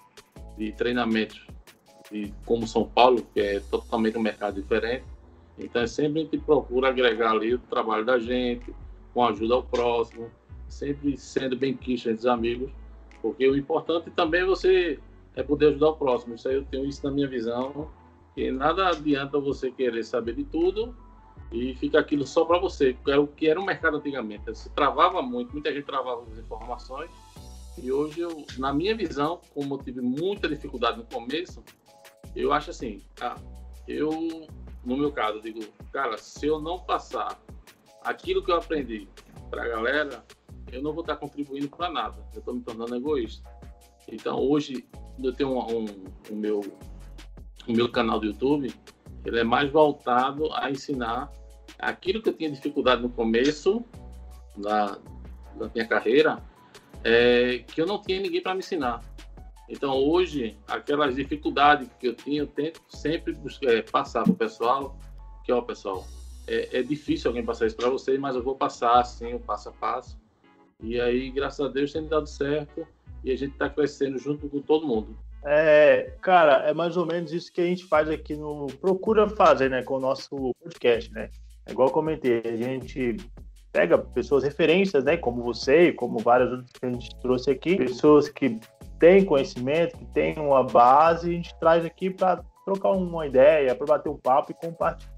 de 0.56 0.72
treinamentos, 0.72 1.46
de, 2.10 2.32
como 2.46 2.66
São 2.66 2.88
Paulo, 2.88 3.26
que 3.34 3.40
é 3.40 3.60
totalmente 3.60 4.16
um 4.16 4.22
mercado 4.22 4.60
diferente, 4.60 5.04
então 5.58 5.82
é 5.82 5.86
sempre 5.86 6.20
a 6.20 6.24
gente 6.24 6.38
procura 6.38 6.88
agregar 6.88 7.32
ali 7.32 7.54
o 7.54 7.58
trabalho 7.58 8.06
da 8.06 8.18
gente, 8.18 8.74
com 9.12 9.22
ajuda 9.22 9.54
ao 9.54 9.62
próximo, 9.62 10.30
sempre 10.70 11.16
sendo 11.16 11.56
bem 11.56 11.76
quisto 11.76 12.08
entre 12.08 12.20
os 12.20 12.26
amigos, 12.26 12.70
porque 13.20 13.46
o 13.46 13.56
importante 13.56 14.10
também 14.10 14.42
é 14.42 14.46
você 14.46 14.98
é 15.36 15.42
poder 15.42 15.68
ajudar 15.68 15.90
o 15.90 15.96
próximo. 15.96 16.34
Isso 16.34 16.48
aí 16.48 16.54
eu 16.56 16.64
tenho 16.64 16.86
isso 16.86 17.04
na 17.04 17.12
minha 17.12 17.28
visão, 17.28 17.90
que 18.34 18.50
nada 18.50 18.88
adianta 18.88 19.38
você 19.38 19.70
querer 19.70 20.04
saber 20.04 20.34
de 20.34 20.44
tudo 20.44 20.96
e 21.52 21.74
fica 21.74 21.98
aquilo 21.98 22.26
só 22.26 22.44
para 22.44 22.58
você, 22.58 22.96
era 23.06 23.20
o 23.20 23.26
que 23.26 23.48
era 23.48 23.60
o 23.60 23.64
mercado 23.64 23.96
antigamente. 23.96 24.44
Você 24.46 24.70
travava 24.70 25.20
muito, 25.20 25.52
muita 25.52 25.72
gente 25.72 25.84
travava 25.84 26.22
as 26.22 26.38
informações, 26.38 27.10
e 27.82 27.90
hoje, 27.90 28.20
eu, 28.20 28.44
na 28.58 28.72
minha 28.72 28.94
visão, 28.94 29.40
como 29.54 29.74
eu 29.74 29.78
tive 29.78 30.00
muita 30.00 30.48
dificuldade 30.48 30.98
no 30.98 31.04
começo, 31.04 31.62
eu 32.36 32.52
acho 32.52 32.70
assim, 32.70 33.00
eu, 33.88 34.46
no 34.84 34.96
meu 34.96 35.10
caso, 35.12 35.40
digo, 35.40 35.60
cara, 35.92 36.18
se 36.18 36.46
eu 36.46 36.60
não 36.60 36.78
passar 36.78 37.40
aquilo 38.04 38.42
que 38.42 38.50
eu 38.50 38.56
aprendi 38.56 39.08
para 39.50 39.64
a 39.64 39.68
galera, 39.68 40.24
eu 40.72 40.82
não 40.82 40.92
vou 40.92 41.02
estar 41.02 41.16
contribuindo 41.16 41.68
para 41.68 41.90
nada. 41.90 42.16
Eu 42.32 42.38
estou 42.40 42.54
me 42.54 42.60
tornando 42.60 42.94
egoísta. 42.94 43.48
Então, 44.08 44.38
hoje, 44.38 44.86
eu 45.22 45.32
tenho 45.32 45.50
um, 45.50 45.78
um, 45.78 45.84
o, 46.30 46.34
meu, 46.34 46.60
o 47.66 47.72
meu 47.72 47.88
canal 47.90 48.18
do 48.18 48.26
YouTube, 48.26 48.72
ele 49.24 49.38
é 49.38 49.44
mais 49.44 49.70
voltado 49.70 50.52
a 50.54 50.70
ensinar 50.70 51.30
aquilo 51.78 52.22
que 52.22 52.28
eu 52.28 52.34
tinha 52.34 52.50
dificuldade 52.50 53.02
no 53.02 53.10
começo 53.10 53.84
da, 54.56 54.98
da 55.56 55.70
minha 55.72 55.86
carreira, 55.86 56.42
é, 57.04 57.64
que 57.66 57.80
eu 57.80 57.86
não 57.86 58.00
tinha 58.00 58.20
ninguém 58.20 58.42
para 58.42 58.54
me 58.54 58.60
ensinar. 58.60 59.02
Então, 59.68 59.94
hoje, 59.96 60.58
aquelas 60.66 61.14
dificuldades 61.14 61.88
que 61.98 62.08
eu 62.08 62.14
tinha, 62.14 62.40
eu 62.40 62.46
tento 62.46 62.80
sempre 62.88 63.32
buscar, 63.32 63.72
é, 63.72 63.82
passar 63.82 64.24
para 64.24 64.32
o 64.32 64.36
pessoal, 64.36 64.98
que, 65.44 65.52
ó, 65.52 65.62
pessoal, 65.62 66.04
é, 66.46 66.80
é, 66.80 66.82
difícil 66.82 67.28
alguém 67.28 67.44
passar 67.44 67.66
isso 67.66 67.76
para 67.76 67.88
vocês, 67.88 68.18
mas 68.18 68.34
eu 68.34 68.42
vou 68.42 68.56
passar, 68.56 68.98
assim, 68.98 69.32
o 69.32 69.38
passo 69.38 69.68
a 69.68 69.72
passo. 69.72 70.19
E 70.82 71.00
aí, 71.00 71.30
graças 71.30 71.60
a 71.60 71.68
Deus, 71.68 71.92
tem 71.92 72.06
dado 72.06 72.26
certo 72.26 72.86
e 73.22 73.30
a 73.30 73.36
gente 73.36 73.52
está 73.52 73.68
crescendo 73.68 74.18
junto 74.18 74.48
com 74.48 74.60
todo 74.60 74.86
mundo. 74.86 75.16
É, 75.44 76.12
cara, 76.20 76.68
é 76.68 76.74
mais 76.74 76.96
ou 76.96 77.06
menos 77.06 77.32
isso 77.32 77.52
que 77.52 77.60
a 77.60 77.64
gente 77.64 77.84
faz 77.84 78.08
aqui 78.08 78.36
no. 78.36 78.66
Procura 78.80 79.28
fazer, 79.28 79.70
né, 79.70 79.82
com 79.82 79.94
o 79.94 80.00
nosso 80.00 80.54
podcast, 80.62 81.10
né? 81.12 81.30
É 81.66 81.72
igual 81.72 81.88
eu 81.88 81.92
comentei, 81.92 82.42
a 82.44 82.56
gente 82.56 83.16
pega 83.72 83.96
pessoas 83.96 84.42
referências, 84.42 85.04
né, 85.04 85.16
como 85.16 85.42
você 85.42 85.88
e 85.88 85.92
como 85.92 86.18
várias 86.18 86.50
outras 86.50 86.72
que 86.72 86.86
a 86.86 86.90
gente 86.90 87.20
trouxe 87.20 87.50
aqui, 87.50 87.76
pessoas 87.76 88.28
que 88.28 88.58
têm 88.98 89.24
conhecimento, 89.24 89.96
que 89.96 90.04
têm 90.06 90.38
uma 90.38 90.64
base, 90.64 91.30
a 91.30 91.32
gente 91.32 91.54
traz 91.58 91.84
aqui 91.84 92.10
para 92.10 92.42
trocar 92.64 92.90
uma 92.90 93.26
ideia, 93.26 93.74
para 93.74 93.86
bater 93.86 94.08
um 94.08 94.16
papo 94.16 94.52
e 94.52 94.54
compartilhar 94.54 95.10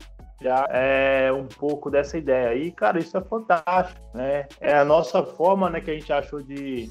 compartilhar 0.43 0.69
é, 0.71 1.33
um 1.33 1.47
pouco 1.47 1.91
dessa 1.91 2.19
ideia. 2.19 2.55
E, 2.55 2.71
cara, 2.73 2.99
isso 2.99 3.17
é 3.17 3.21
fantástico, 3.21 4.01
né? 4.13 4.47
É 4.61 4.77
a 4.77 4.85
nossa 4.85 5.23
forma, 5.23 5.71
né, 5.71 5.81
que 5.81 5.91
a 5.91 5.95
gente 5.95 6.13
achou 6.13 6.43
de, 6.43 6.91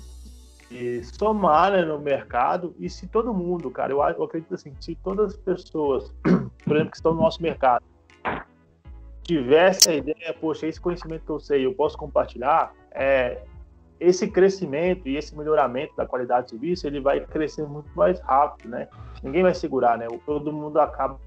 de 0.69 1.03
somar 1.03 1.71
né, 1.71 1.81
no 1.83 1.99
mercado. 1.99 2.73
E 2.79 2.89
se 2.89 3.07
todo 3.07 3.33
mundo, 3.33 3.69
cara, 3.69 3.91
eu, 3.91 3.99
eu 3.99 4.23
acredito 4.23 4.55
assim, 4.55 4.73
se 4.79 4.95
todas 4.95 5.33
as 5.33 5.37
pessoas, 5.37 6.13
por 6.63 6.75
exemplo, 6.75 6.91
que 6.91 6.97
estão 6.97 7.13
no 7.13 7.21
nosso 7.21 7.41
mercado, 7.41 7.83
tivesse 9.23 9.89
a 9.89 9.95
ideia, 9.95 10.35
poxa, 10.39 10.65
esse 10.65 10.79
conhecimento 10.79 11.25
que 11.25 11.31
eu 11.31 11.39
sei, 11.39 11.65
eu 11.65 11.73
posso 11.73 11.97
compartilhar, 11.97 12.73
é, 12.91 13.43
esse 13.99 14.27
crescimento 14.27 15.07
e 15.07 15.15
esse 15.15 15.37
melhoramento 15.37 15.95
da 15.95 16.07
qualidade 16.07 16.45
de 16.45 16.51
serviço, 16.51 16.87
ele 16.87 16.99
vai 16.99 17.19
crescer 17.19 17.67
muito 17.67 17.89
mais 17.95 18.19
rápido, 18.21 18.69
né? 18.69 18.87
Ninguém 19.21 19.43
vai 19.43 19.53
segurar, 19.53 19.95
né? 19.95 20.07
Todo 20.25 20.51
mundo 20.51 20.79
acaba 20.79 21.19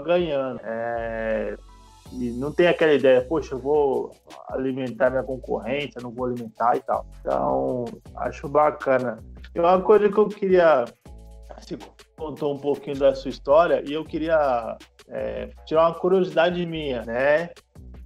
ganhando. 0.00 0.60
É, 0.64 1.56
e 2.12 2.30
não 2.32 2.52
tem 2.52 2.66
aquela 2.66 2.92
ideia, 2.92 3.22
poxa, 3.22 3.54
eu 3.54 3.58
vou 3.58 4.14
alimentar 4.48 5.10
minha 5.10 5.22
concorrência, 5.22 6.00
não 6.02 6.10
vou 6.10 6.26
alimentar 6.26 6.76
e 6.76 6.80
tal. 6.80 7.06
Então, 7.20 7.84
acho 8.16 8.48
bacana. 8.48 9.18
E 9.54 9.60
uma 9.60 9.80
coisa 9.80 10.08
que 10.08 10.18
eu 10.18 10.28
queria. 10.28 10.84
Você 11.58 11.78
contou 12.16 12.54
um 12.54 12.58
pouquinho 12.58 12.98
da 12.98 13.14
sua 13.14 13.30
história 13.30 13.82
e 13.86 13.92
eu 13.92 14.04
queria 14.04 14.76
é, 15.08 15.50
tirar 15.64 15.88
uma 15.88 15.94
curiosidade 15.94 16.64
minha, 16.66 17.02
né? 17.04 17.50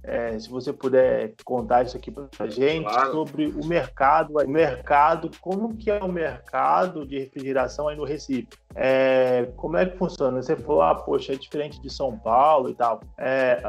É, 0.09 0.39
se 0.39 0.49
você 0.49 0.71
puder 0.71 1.33
contar 1.43 1.85
isso 1.85 1.97
aqui 1.97 2.09
para 2.09 2.29
a 2.39 2.47
gente 2.47 2.85
claro. 2.85 3.11
sobre 3.11 3.47
o 3.47 3.65
mercado, 3.65 4.33
o 4.37 4.49
mercado, 4.49 5.29
como 5.41 5.75
que 5.75 5.91
é 5.91 6.01
o 6.01 6.07
mercado 6.07 7.05
de 7.05 7.19
refrigeração 7.19 7.89
aí 7.89 7.97
no 7.97 8.05
Recife? 8.05 8.47
É, 8.73 9.51
como 9.57 9.75
é 9.75 9.85
que 9.85 9.97
funciona? 9.97 10.41
Você 10.41 10.55
falou, 10.55 10.81
ah, 10.81 10.95
poxa, 10.95 11.33
é 11.33 11.35
diferente 11.35 11.81
de 11.81 11.89
São 11.89 12.17
Paulo 12.17 12.69
e 12.69 12.73
tal. 12.73 13.01
É, 13.17 13.61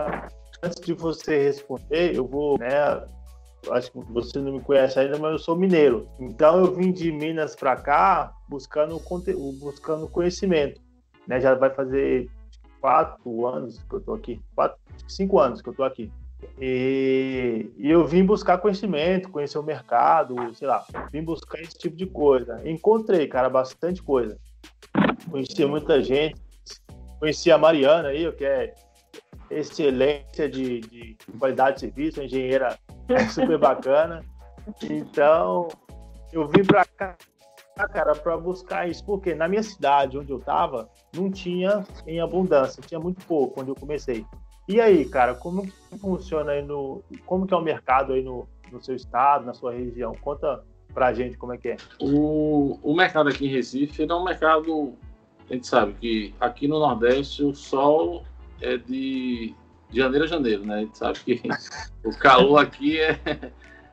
antes 0.62 0.80
de 0.80 0.92
você 0.92 1.42
responder, 1.42 2.14
eu 2.14 2.24
vou, 2.24 2.56
né, 2.56 3.02
acho 3.72 3.90
que 3.90 3.98
você 4.12 4.38
não 4.38 4.52
me 4.52 4.60
conhece 4.60 4.96
ainda, 4.96 5.18
mas 5.18 5.32
eu 5.32 5.38
sou 5.40 5.56
mineiro. 5.56 6.08
Então 6.20 6.60
eu 6.60 6.72
vim 6.72 6.92
de 6.92 7.10
Minas 7.10 7.56
para 7.56 7.74
cá 7.74 8.32
buscando 8.48 8.96
conteúdo, 9.00 9.58
buscando 9.58 10.08
conhecimento. 10.08 10.80
Né? 11.26 11.40
Já 11.40 11.56
vai 11.56 11.70
fazer 11.70 12.30
quatro 12.80 13.44
anos 13.44 13.82
que 13.82 13.94
eu 13.96 14.00
tô 14.00 14.14
aqui, 14.14 14.40
quatro, 14.54 14.78
cinco 15.08 15.40
anos 15.40 15.60
que 15.60 15.68
eu 15.68 15.74
tô 15.74 15.82
aqui. 15.82 16.12
E, 16.60 17.70
e, 17.76 17.90
eu 17.90 18.06
vim 18.06 18.24
buscar 18.24 18.58
conhecimento, 18.58 19.28
conhecer 19.28 19.58
o 19.58 19.62
mercado, 19.62 20.36
sei 20.54 20.68
lá, 20.68 20.84
vim 21.12 21.22
buscar 21.22 21.60
esse 21.60 21.76
tipo 21.76 21.96
de 21.96 22.06
coisa. 22.06 22.60
Encontrei, 22.64 23.26
cara, 23.26 23.48
bastante 23.48 24.02
coisa. 24.02 24.38
Conheci 25.30 25.64
muita 25.64 26.02
gente, 26.02 26.40
conheci 27.18 27.50
a 27.50 27.58
Mariana 27.58 28.08
aí, 28.08 28.30
que 28.32 28.44
é 28.44 28.74
excelência 29.50 30.48
de, 30.48 30.80
de 30.80 31.16
qualidade 31.38 31.76
de 31.76 31.80
serviço, 31.80 32.22
engenheira 32.22 32.78
super 33.32 33.58
bacana. 33.58 34.24
Então, 34.82 35.68
eu 36.32 36.46
vim 36.46 36.64
para 36.64 36.84
cá 36.84 37.16
cara, 37.86 38.14
para 38.14 38.36
buscar 38.36 38.88
isso, 38.88 39.04
porque 39.04 39.34
na 39.34 39.46
minha 39.46 39.62
cidade, 39.62 40.18
onde 40.18 40.32
eu 40.32 40.40
tava, 40.40 40.90
não 41.14 41.30
tinha 41.30 41.86
em 42.06 42.20
abundância, 42.20 42.82
tinha 42.84 42.98
muito 42.98 43.24
pouco 43.26 43.60
onde 43.60 43.70
eu 43.70 43.76
comecei. 43.76 44.26
E 44.68 44.80
aí, 44.82 45.06
cara, 45.06 45.34
como 45.34 45.62
que 45.62 45.98
funciona 45.98 46.52
aí 46.52 46.62
no. 46.62 47.02
Como 47.24 47.46
que 47.46 47.54
é 47.54 47.56
o 47.56 47.62
mercado 47.62 48.12
aí 48.12 48.22
no, 48.22 48.46
no 48.70 48.82
seu 48.82 48.94
estado, 48.94 49.46
na 49.46 49.54
sua 49.54 49.72
região? 49.72 50.14
Conta 50.20 50.62
pra 50.92 51.14
gente 51.14 51.38
como 51.38 51.54
é 51.54 51.58
que 51.58 51.68
é. 51.68 51.76
O, 51.98 52.78
o 52.82 52.94
mercado 52.94 53.30
aqui 53.30 53.46
em 53.46 53.50
Recife 53.50 54.02
é 54.02 54.14
um 54.14 54.24
mercado. 54.24 54.94
A 55.48 55.54
gente 55.54 55.66
sabe 55.66 55.94
que 55.94 56.34
aqui 56.38 56.68
no 56.68 56.78
Nordeste 56.78 57.42
o 57.42 57.54
sol 57.54 58.24
é 58.60 58.76
de, 58.76 59.54
janeiro 59.90 60.26
a 60.26 60.28
janeiro, 60.28 60.66
né? 60.66 60.74
A 60.74 60.80
gente 60.80 60.98
sabe 60.98 61.18
que 61.20 61.40
o 62.04 62.10
calor 62.18 62.58
aqui 62.58 63.00
é, 63.00 63.18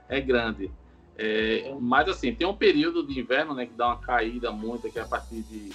é 0.09 0.19
grande. 0.19 0.69
É, 1.17 1.73
mas 1.79 2.09
assim, 2.09 2.35
tem 2.35 2.45
um 2.45 2.53
período 2.53 3.07
de 3.07 3.17
inverno 3.17 3.53
né, 3.53 3.65
que 3.65 3.73
dá 3.73 3.87
uma 3.87 3.99
caída 3.99 4.51
muito, 4.51 4.91
que 4.91 4.99
é 4.99 5.01
a 5.01 5.07
partir 5.07 5.41
de, 5.43 5.71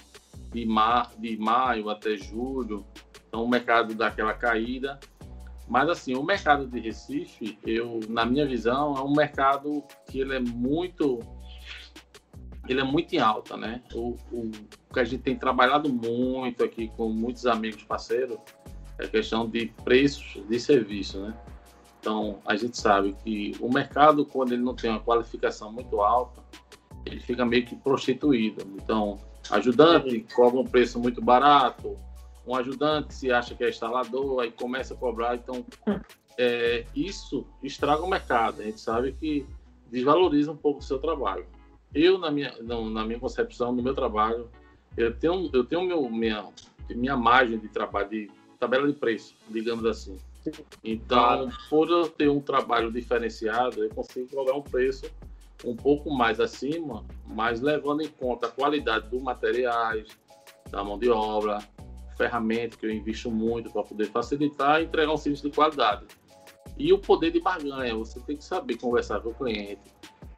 de, 0.52 0.66
mar, 0.66 1.12
de 1.18 1.37
maio 1.37 1.88
até 1.90 2.16
julho. 2.16 2.85
Então 3.28 3.44
o 3.44 3.49
mercado 3.49 3.94
dá 3.94 4.09
aquela 4.09 4.35
caída. 4.35 4.99
Mas 5.68 5.88
assim, 5.88 6.16
o 6.16 6.23
mercado 6.23 6.66
de 6.66 6.80
Recife, 6.80 7.59
eu, 7.64 8.00
na 8.09 8.26
minha 8.26 8.44
visão, 8.44 8.97
é 8.97 9.02
um 9.02 9.12
mercado 9.12 9.85
que 10.06 10.20
ele 10.20 10.35
é 10.35 10.40
muito 10.40 11.20
ele 12.68 12.80
é 12.80 12.85
muito 12.85 13.14
em 13.14 13.18
alta, 13.18 13.56
né? 13.56 13.82
O, 13.94 14.16
o, 14.30 14.50
o 14.90 14.92
que 14.92 15.00
a 15.00 15.04
gente 15.04 15.23
tem 15.23 15.37
trabalhado 15.37 15.92
muito 15.92 16.62
aqui 16.62 16.88
com 16.97 17.09
muitos 17.09 17.47
amigos 17.47 17.82
parceiros 17.82 18.38
é 18.99 19.04
a 19.04 19.09
questão 19.09 19.49
de 19.49 19.66
preços 19.82 20.40
de 20.49 20.61
serviço, 20.61 21.20
né? 21.20 21.35
Então, 22.00 22.38
a 22.47 22.56
gente 22.56 22.78
sabe 22.78 23.14
que 23.25 23.52
o 23.61 23.73
mercado, 23.73 24.25
quando 24.25 24.52
ele 24.52 24.62
não 24.62 24.75
tem 24.75 24.90
uma 24.90 25.00
qualificação 25.00 25.73
muito 25.73 26.00
alta, 26.00 26.42
ele 27.04 27.20
fica 27.20 27.44
meio 27.44 27.64
que 27.64 27.76
prostituído. 27.76 28.64
Então, 28.76 29.18
ajudante 29.50 30.26
cobra 30.35 30.61
um 30.61 30.64
preço 30.64 30.99
muito 30.99 31.21
barato, 31.23 31.97
um 32.47 32.54
ajudante 32.54 33.14
se 33.14 33.30
acha 33.30 33.54
que 33.54 33.64
é 33.64 33.69
instalador, 33.69 34.40
aí 34.40 34.50
começa 34.50 34.95
a 34.95 34.97
cobrar. 34.97 35.37
Então, 35.37 35.64
é, 36.38 36.85
isso 36.95 37.47
estraga 37.62 38.02
o 38.02 38.09
mercado. 38.09 38.61
A 38.61 38.64
gente 38.64 38.80
sabe 38.80 39.12
que 39.12 39.47
desvaloriza 39.90 40.50
um 40.50 40.57
pouco 40.57 40.80
o 40.80 40.83
seu 40.83 40.99
trabalho. 40.99 41.47
Eu, 41.95 42.19
na 42.19 42.30
minha, 42.30 42.54
na 42.62 43.04
minha 43.04 43.19
concepção, 43.19 43.73
no 43.73 43.83
meu 43.83 43.95
trabalho, 43.95 44.49
eu 44.97 45.14
tenho, 45.14 45.50
eu 45.52 45.64
tenho 45.64 45.83
meu, 45.83 46.09
minha, 46.09 46.49
minha 46.88 47.16
margem 47.16 47.59
de 47.59 47.69
trabalho, 47.69 48.09
de 48.09 48.30
tabela 48.59 48.87
de 48.87 48.95
preço, 48.95 49.35
digamos 49.49 49.85
assim. 49.85 50.19
Então, 50.83 51.49
por 51.69 51.90
eu 51.90 52.09
ter 52.09 52.28
um 52.30 52.40
trabalho 52.40 52.90
diferenciado, 52.90 53.85
eu 53.85 53.90
consigo 53.90 54.28
colocar 54.28 54.54
um 54.54 54.62
preço 54.62 55.11
um 55.64 55.76
pouco 55.76 56.10
mais 56.10 56.40
acima, 56.40 57.04
mas 57.26 57.60
levando 57.60 58.02
em 58.02 58.08
conta 58.08 58.46
a 58.46 58.50
qualidade 58.50 59.08
dos 59.08 59.22
materiais, 59.22 60.06
da 60.70 60.82
mão 60.82 60.98
de 60.98 61.10
obra, 61.10 61.58
ferramenta 62.16 62.76
que 62.76 62.86
eu 62.86 62.90
invisto 62.90 63.30
muito 63.30 63.70
para 63.70 63.82
poder 63.82 64.06
facilitar 64.06 64.80
e 64.80 64.84
entregar 64.84 65.12
um 65.12 65.16
serviço 65.16 65.48
de 65.48 65.54
qualidade. 65.54 66.06
E 66.76 66.92
o 66.92 66.98
poder 66.98 67.30
de 67.30 67.40
barganha, 67.40 67.94
você 67.94 68.20
tem 68.20 68.36
que 68.36 68.44
saber 68.44 68.76
conversar 68.76 69.20
com 69.20 69.30
o 69.30 69.34
cliente, 69.34 69.82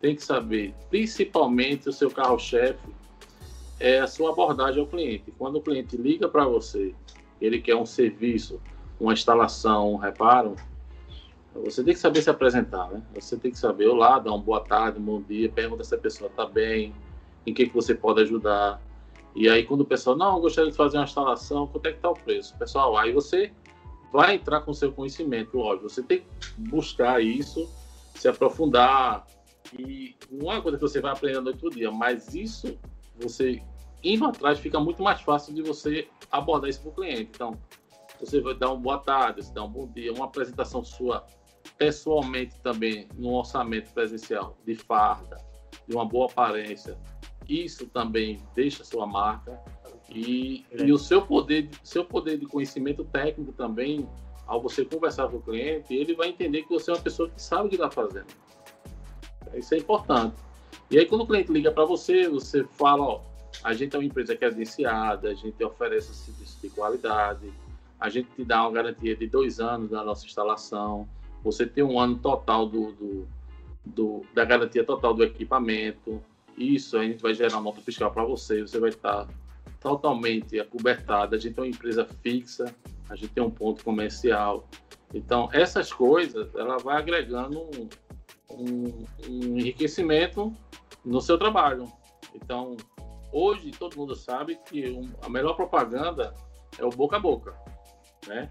tem 0.01 0.15
que 0.15 0.23
saber, 0.23 0.75
principalmente 0.91 1.89
o 1.89 1.93
seu 1.93 2.11
carro-chefe, 2.11 2.89
é 3.79 4.01
a 4.01 4.07
sua 4.07 4.31
abordagem 4.31 4.81
ao 4.81 4.87
cliente. 4.87 5.33
Quando 5.39 5.57
o 5.57 5.61
cliente 5.61 5.97
liga 5.97 6.29
para 6.29 6.45
você, 6.45 6.95
ele 7.41 7.61
quer 7.61 7.77
um 7.77 7.87
serviço, 7.87 8.61
uma 8.99 9.13
instalação, 9.13 9.93
um 9.93 9.97
reparo, 9.97 10.55
você 11.55 11.85
tem 11.85 11.93
que 11.93 12.01
saber 12.01 12.23
se 12.23 12.31
apresentar, 12.31 12.89
né? 12.91 13.03
Você 13.15 13.37
tem 13.37 13.51
que 13.51 13.59
saber, 13.59 13.87
olá, 13.87 14.19
dar 14.19 14.31
uma 14.31 14.39
boa 14.39 14.61
tarde, 14.61 14.99
um 14.99 15.03
bom 15.03 15.21
dia, 15.21 15.51
pergunta 15.51 15.85
se 15.85 15.95
a 15.95 15.99
pessoa 15.99 16.31
está 16.31 16.47
bem, 16.47 16.95
em 17.47 17.53
que, 17.53 17.67
que 17.67 17.75
você 17.75 17.95
pode 17.95 18.23
ajudar. 18.23 18.81
E 19.35 19.49
aí, 19.49 19.65
quando 19.65 19.83
o 19.83 19.85
pessoal, 19.85 20.17
não, 20.17 20.41
gostaria 20.41 20.71
de 20.71 20.77
fazer 20.77 20.97
uma 20.97 21.05
instalação, 21.05 21.67
quanto 21.67 21.87
é 21.87 21.91
que 21.91 21.99
está 21.99 22.11
o 22.11 22.15
preço? 22.15 22.57
Pessoal, 22.57 22.97
aí 22.97 23.13
você 23.13 23.53
vai 24.13 24.35
entrar 24.37 24.61
com 24.61 24.73
seu 24.73 24.93
conhecimento, 24.93 25.57
lógico. 25.57 25.89
Você 25.89 26.03
tem 26.03 26.21
que 26.21 26.61
buscar 26.71 27.23
isso, 27.23 27.69
se 28.15 28.29
aprofundar. 28.29 29.27
E 29.79 30.17
não 30.31 30.53
é 30.53 30.61
coisa 30.61 30.77
que 30.77 30.83
você 30.83 31.01
vai 31.01 31.13
aprendendo 31.13 31.49
outro 31.49 31.71
dia, 31.71 31.91
mas 31.91 32.35
isso, 32.35 32.79
você 33.19 33.63
indo 34.03 34.25
atrás, 34.27 34.59
fica 34.59 34.81
muito 34.81 35.03
mais 35.03 35.21
fácil 35.21 35.55
de 35.55 35.63
você 35.63 36.09
abordar 36.31 36.69
isso 36.69 36.81
para 36.81 36.91
o 36.91 36.95
cliente. 36.95 37.31
Então, 37.35 37.59
você 38.19 38.41
vai 38.41 38.55
dar 38.55 38.69
uma 38.71 38.77
boa 38.77 38.99
tarde, 38.99 39.43
você 39.43 39.53
dá 39.53 39.65
um 39.65 39.71
bom 39.71 39.87
dia, 39.87 40.13
uma 40.13 40.27
apresentação 40.27 40.85
sua 40.85 41.25
pessoalmente 41.79 42.59
também, 42.61 43.09
no 43.15 43.35
orçamento 43.35 43.93
presencial, 43.93 44.57
de 44.65 44.75
farda, 44.75 45.37
de 45.87 45.95
uma 45.95 46.05
boa 46.05 46.27
aparência, 46.27 46.99
isso 47.49 47.87
também 47.87 48.41
deixa 48.55 48.85
sua 48.85 49.07
marca 49.07 49.61
e, 50.09 50.65
e 50.73 50.93
o 50.93 50.99
seu 50.99 51.23
poder, 51.23 51.69
seu 51.83 52.05
poder 52.05 52.39
de 52.39 52.47
conhecimento 52.47 53.05
técnico 53.05 53.53
também, 53.53 54.09
ao 54.47 54.61
você 54.61 54.85
conversar 54.85 55.29
com 55.29 55.39
o 55.39 55.43
cliente, 55.43 55.95
ele 55.95 56.15
vai 56.15 56.29
entender 56.29 56.63
que 56.63 56.69
você 56.69 56.91
é 56.91 56.95
uma 56.95 57.01
pessoa 57.01 57.29
que 57.29 57.41
sabe 57.41 57.67
o 57.67 57.69
que 57.69 57.77
está 57.77 57.91
fazendo. 57.91 58.27
Isso 59.55 59.75
é 59.75 59.79
importante. 59.79 60.37
E 60.91 60.99
aí, 60.99 61.07
quando 61.07 61.23
o 61.23 61.27
cliente 61.27 61.53
liga 61.53 61.71
para 61.71 61.85
você, 61.85 62.29
você 62.29 62.65
fala: 62.65 63.03
ó, 63.03 63.21
a 63.65 63.73
gente 63.73 63.95
é 63.95 63.99
uma 63.99 64.05
empresa 64.05 64.37
credenciada, 64.37 65.31
a 65.31 65.35
gente 65.35 65.63
oferece 65.65 66.15
serviço 66.15 66.59
de 66.61 66.69
qualidade, 66.71 67.53
a 67.99 68.09
gente 68.09 68.29
te 68.31 68.45
dá 68.45 68.63
uma 68.63 68.73
garantia 68.73 69.17
de 69.17 69.27
dois 69.27 69.61
anos 69.61 69.91
da 69.91 70.05
nossa 70.05 70.27
instalação, 70.27 71.09
você 71.43 71.67
tem 71.67 71.83
um 71.83 71.99
ano 71.99 72.19
total 72.19 72.67
do, 72.67 72.93
do, 72.93 73.29
do 73.85 74.27
da 74.35 74.45
garantia 74.45 74.85
total 74.85 75.15
do 75.15 75.25
equipamento, 75.25 76.23
isso 76.57 76.97
a 76.97 77.05
gente 77.05 77.23
vai 77.23 77.35
gerar 77.35 77.61
nota 77.61 77.81
fiscal 77.81 78.11
para 78.11 78.25
você, 78.25 78.61
você 78.63 78.79
vai 78.79 78.91
estar 78.91 79.27
totalmente 79.81 80.61
acobertado. 80.61 81.35
A 81.35 81.39
gente 81.39 81.59
é 81.59 81.63
uma 81.63 81.69
empresa 81.69 82.07
fixa, 82.23 82.75
a 83.11 83.17
gente 83.17 83.31
tem 83.31 83.43
um 83.43 83.51
ponto 83.51 83.83
comercial. 83.83 84.69
Então, 85.13 85.49
essas 85.53 85.93
coisas, 85.93 86.55
ela 86.55 86.79
vai 86.79 86.97
agregando 86.97 87.61
um, 87.61 87.89
um, 88.51 89.05
um 89.29 89.59
enriquecimento 89.59 90.55
no 91.05 91.21
seu 91.21 91.37
trabalho. 91.37 91.91
Então, 92.35 92.77
hoje 93.33 93.71
todo 93.73 93.97
mundo 93.97 94.15
sabe 94.15 94.59
que 94.67 94.91
um, 94.91 95.11
a 95.23 95.29
melhor 95.29 95.55
propaganda 95.55 96.35
é 96.79 96.85
o 96.85 96.91
boca 96.91 97.17
a 97.17 97.21
boca, 97.21 97.55
né? 98.27 98.51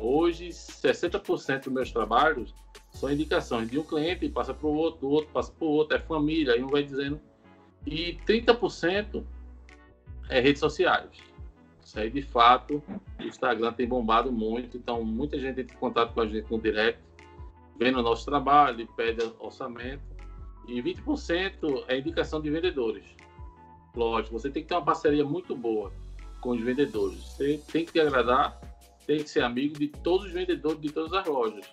Hoje, 0.00 0.48
60% 0.48 1.64
dos 1.64 1.72
meus 1.72 1.90
trabalhos 1.90 2.54
são 2.90 3.10
indicações 3.10 3.70
de 3.70 3.78
um 3.78 3.82
cliente 3.82 4.28
passa 4.28 4.54
para 4.54 4.66
o 4.66 4.74
outro, 4.74 5.00
do 5.00 5.10
outro 5.10 5.30
passa 5.32 5.52
para 5.52 5.66
o 5.66 5.70
outro, 5.70 5.96
é 5.96 6.00
família, 6.00 6.54
aí 6.54 6.62
um 6.62 6.68
vai 6.68 6.82
dizendo 6.82 7.20
e 7.86 8.18
30% 8.26 9.24
é 10.28 10.40
redes 10.40 10.60
sociais. 10.60 11.10
Isso 11.82 11.98
aí, 11.98 12.10
de 12.10 12.22
fato, 12.22 12.82
o 13.18 13.22
Instagram 13.22 13.72
tem 13.72 13.86
bombado 13.86 14.30
muito, 14.30 14.76
então 14.76 15.02
muita 15.02 15.38
gente 15.38 15.60
entra 15.60 15.74
em 15.74 15.78
contato 15.78 16.12
com 16.12 16.20
a 16.20 16.26
gente 16.26 16.50
no 16.50 16.60
direct, 16.60 17.00
vendo 17.78 17.98
o 17.98 18.02
nosso 18.02 18.26
trabalho, 18.26 18.86
pede 18.94 19.22
orçamento, 19.38 20.02
e 20.66 20.82
20% 20.82 21.84
é 21.88 21.98
indicação 21.98 22.42
de 22.42 22.50
vendedores. 22.50 23.04
Lógico, 23.96 24.38
você 24.38 24.50
tem 24.50 24.62
que 24.62 24.68
ter 24.68 24.74
uma 24.74 24.84
parceria 24.84 25.24
muito 25.24 25.56
boa 25.56 25.90
com 26.42 26.50
os 26.50 26.60
vendedores. 26.60 27.20
Você 27.20 27.58
tem 27.72 27.86
que 27.86 27.98
agradar, 27.98 28.60
tem 29.08 29.24
que 29.24 29.28
ser 29.28 29.42
amigo 29.42 29.76
de 29.76 29.88
todos 29.88 30.26
os 30.26 30.32
vendedores 30.32 30.80
de 30.80 30.92
todas 30.92 31.12
as 31.12 31.26
lojas 31.26 31.66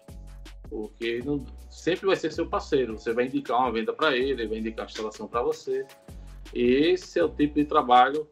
porque 0.70 1.22
não, 1.24 1.46
sempre 1.70 2.06
vai 2.08 2.16
ser 2.16 2.32
seu 2.32 2.48
parceiro. 2.48 2.98
Você 2.98 3.14
vai 3.14 3.26
indicar 3.26 3.60
uma 3.60 3.72
venda 3.72 3.94
para 3.94 4.16
ele, 4.16 4.32
ele 4.32 4.48
vai 4.48 4.58
indicar 4.58 4.86
a 4.86 4.90
instalação 4.90 5.28
para 5.28 5.42
você. 5.42 5.86
E 6.54 6.64
esse 6.64 7.20
é 7.20 7.24
o 7.24 7.30
tipo 7.30 7.56
de 7.56 7.66
trabalho 7.66 8.28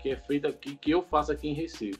que 0.00 0.10
é 0.10 0.16
feito 0.16 0.46
aqui, 0.46 0.76
que 0.76 0.90
eu 0.90 1.02
faço 1.02 1.32
aqui 1.32 1.48
em 1.48 1.54
Recife. 1.54 1.98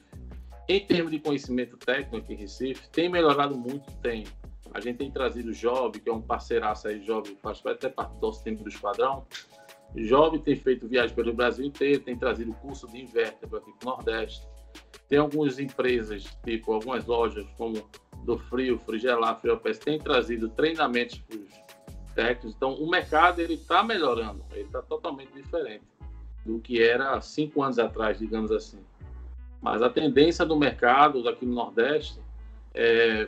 Em 0.69 0.85
termos 0.85 1.11
de 1.11 1.19
conhecimento 1.19 1.77
técnico 1.77 2.17
aqui 2.17 2.33
em 2.33 2.37
Recife, 2.37 2.89
tem 2.89 3.09
melhorado 3.09 3.57
muito, 3.57 3.91
tem. 4.01 4.25
A 4.73 4.79
gente 4.79 4.97
tem 4.97 5.09
trazido 5.09 5.49
o 5.49 5.53
Job, 5.53 5.99
que 5.99 6.09
é 6.09 6.13
um 6.13 6.21
parceiraço 6.21 6.87
aí, 6.87 6.99
Job, 6.99 7.35
faz 7.41 7.65
até 7.65 7.89
parte 7.89 8.13
do 8.15 8.21
nosso 8.21 8.43
tempo 8.43 8.63
do 8.63 8.69
esquadrão. 8.69 9.25
Job 9.95 10.37
tem 10.39 10.55
feito 10.55 10.87
viagem 10.87 11.15
pelo 11.15 11.33
Brasil 11.33 11.65
inteiro, 11.65 12.01
tem 12.01 12.17
trazido 12.17 12.53
curso 12.55 12.87
de 12.87 13.01
inverter 13.01 13.49
aqui 13.55 13.71
para 13.79 13.89
o 13.89 13.95
Nordeste. 13.95 14.45
Tem 15.07 15.19
algumas 15.19 15.57
empresas, 15.59 16.25
tipo 16.43 16.73
algumas 16.73 17.05
lojas, 17.05 17.45
como 17.57 17.87
do 18.23 18.37
frio, 18.37 18.79
frigelar, 18.85 19.39
friopes, 19.39 19.79
tem 19.79 19.97
trazido 19.97 20.49
treinamentos 20.49 21.19
para 21.19 21.37
os 21.37 22.13
técnicos. 22.13 22.55
Então, 22.55 22.73
o 22.73 22.89
mercado 22.89 23.39
ele 23.39 23.53
está 23.53 23.83
melhorando, 23.83 24.43
ele 24.51 24.63
está 24.63 24.81
totalmente 24.81 25.31
diferente 25.31 25.83
do 26.45 26.59
que 26.59 26.81
era 26.81 27.19
cinco 27.21 27.63
anos 27.63 27.79
atrás, 27.79 28.19
digamos 28.19 28.51
assim. 28.51 28.79
Mas 29.61 29.81
a 29.81 29.89
tendência 29.89 30.45
do 30.45 30.57
mercado 30.57 31.27
aqui 31.27 31.45
no 31.45 31.53
Nordeste 31.53 32.19
é 32.73 33.27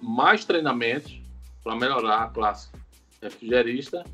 mais 0.00 0.44
treinamentos 0.44 1.20
para 1.62 1.76
melhorar 1.76 2.22
a 2.24 2.28
classe 2.28 2.70
refrigerista 3.20 4.04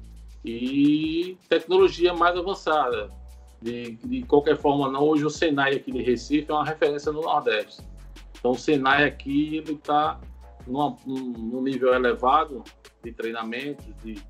e 0.44 1.36
tecnologia 1.48 2.12
mais 2.14 2.36
avançada. 2.36 3.10
De, 3.60 3.96
de 3.96 4.22
qualquer 4.22 4.56
forma, 4.56 4.90
não, 4.90 5.02
hoje 5.02 5.24
o 5.24 5.30
Senai 5.30 5.74
aqui 5.74 5.90
de 5.90 6.02
Recife 6.02 6.50
é 6.50 6.54
uma 6.54 6.64
referência 6.64 7.10
no 7.10 7.22
Nordeste. 7.22 7.82
Então, 8.38 8.52
o 8.52 8.58
Senai 8.58 9.04
aqui 9.04 9.56
ele 9.56 9.72
está 9.72 10.20
num 10.66 11.62
nível 11.62 11.92
elevado 11.92 12.62
de 13.02 13.12
treinamento, 13.12 13.82
de, 14.04 14.22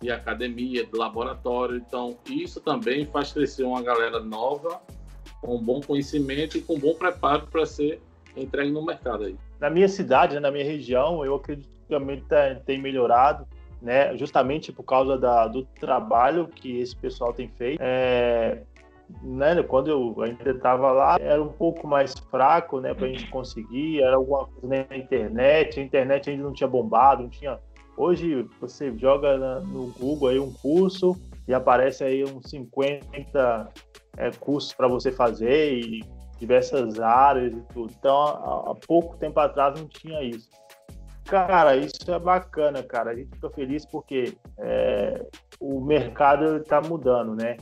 de 0.00 0.10
academia, 0.10 0.84
de 0.84 0.96
laboratório. 0.96 1.76
Então, 1.76 2.18
isso 2.28 2.60
também 2.60 3.06
faz 3.06 3.32
crescer 3.32 3.64
uma 3.64 3.80
galera 3.80 4.20
nova, 4.20 4.80
com 5.40 5.58
bom 5.62 5.80
conhecimento 5.80 6.58
e 6.58 6.60
com 6.60 6.78
bom 6.78 6.94
preparo 6.94 7.46
para 7.46 7.64
ser 7.64 8.02
entregue 8.36 8.70
no 8.70 8.84
mercado 8.84 9.24
aí. 9.24 9.36
Na 9.60 9.70
minha 9.70 9.88
cidade, 9.88 10.34
né, 10.34 10.40
na 10.40 10.50
minha 10.50 10.64
região, 10.64 11.24
eu 11.24 11.34
acredito 11.36 11.68
que 11.68 11.88
também 11.88 12.22
tem 12.66 12.80
melhorado, 12.80 13.46
né, 13.80 14.16
justamente 14.16 14.72
por 14.72 14.84
causa 14.84 15.16
da, 15.16 15.46
do 15.46 15.64
trabalho 15.64 16.48
que 16.48 16.80
esse 16.80 16.96
pessoal 16.96 17.32
tem 17.32 17.48
feito. 17.48 17.80
É, 17.80 18.62
né, 19.22 19.62
quando 19.62 19.88
eu 19.88 20.22
ainda 20.22 20.50
estava 20.50 20.90
lá, 20.92 21.16
era 21.20 21.42
um 21.42 21.48
pouco 21.48 21.86
mais 21.86 22.14
fraco, 22.30 22.80
né, 22.80 22.92
para 22.92 23.06
a 23.06 23.08
gente 23.08 23.28
conseguir, 23.28 24.02
era 24.02 24.16
alguma 24.16 24.46
coisa 24.46 24.84
na 24.88 24.96
internet, 24.96 25.80
a 25.80 25.82
internet 25.82 26.30
ainda 26.30 26.42
não 26.42 26.52
tinha 26.52 26.68
bombado, 26.68 27.22
não 27.22 27.30
tinha 27.30 27.58
Hoje 27.98 28.48
você 28.60 28.96
joga 28.96 29.58
no 29.58 29.88
Google 29.98 30.28
aí 30.28 30.38
um 30.38 30.52
curso 30.52 31.16
e 31.48 31.52
aparece 31.52 32.04
aí 32.04 32.22
uns 32.22 32.48
50 32.48 33.68
é, 34.16 34.30
cursos 34.38 34.72
para 34.72 34.86
você 34.86 35.10
fazer 35.10 35.80
e 35.80 36.04
diversas 36.38 37.00
áreas 37.00 37.52
e 37.52 37.60
tudo. 37.74 37.92
Então, 37.98 38.16
há, 38.16 38.70
há, 38.70 38.74
pouco 38.86 39.16
tempo 39.16 39.40
atrás 39.40 39.80
não 39.80 39.88
tinha 39.88 40.22
isso. 40.22 40.48
Cara, 41.28 41.76
isso 41.76 42.10
é 42.10 42.18
bacana, 42.18 42.82
cara. 42.82 43.10
A 43.10 43.14
gente 43.14 43.30
fica 43.30 43.50
feliz 43.50 43.84
porque 43.86 44.36
é, 44.58 45.26
o 45.60 45.80
mercado 45.80 46.56
está 46.56 46.80
mudando, 46.80 47.34
né? 47.34 47.56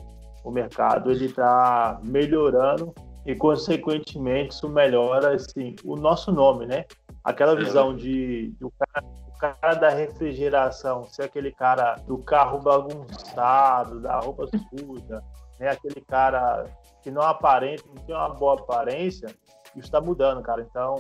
O 0.45 0.51
mercado 0.51 1.11
ele 1.11 1.27
está 1.27 2.01
melhorando 2.05 2.95
e, 3.27 3.35
consequentemente, 3.35 4.55
isso 4.55 4.69
melhora 4.69 5.35
assim, 5.35 5.75
o 5.85 5.97
nosso 5.97 6.31
nome, 6.31 6.67
né? 6.67 6.85
Aquela 7.25 7.53
é. 7.53 7.57
visão 7.57 7.97
de, 7.97 8.53
de 8.53 8.65
o 8.65 8.71
cara 8.71 9.05
cara 9.39 9.75
da 9.75 9.91
refrigeração 9.91 11.05
ser 11.05 11.25
aquele 11.25 11.53
cara 11.53 11.97
do 12.07 12.19
carro 12.19 12.59
bagunçado, 12.59 14.01
da 14.01 14.19
roupa 14.19 14.47
suja, 14.47 15.23
né? 15.61 15.69
aquele 15.69 16.01
cara 16.01 16.65
que 17.03 17.11
não 17.11 17.23
aparenta, 17.23 17.85
não 17.95 18.03
tem 18.03 18.15
uma 18.15 18.31
boa 18.31 18.55
aparência, 18.55 19.29
isso 19.75 19.87
está 19.87 20.01
mudando, 20.01 20.43
cara. 20.43 20.63
Então, 20.63 20.97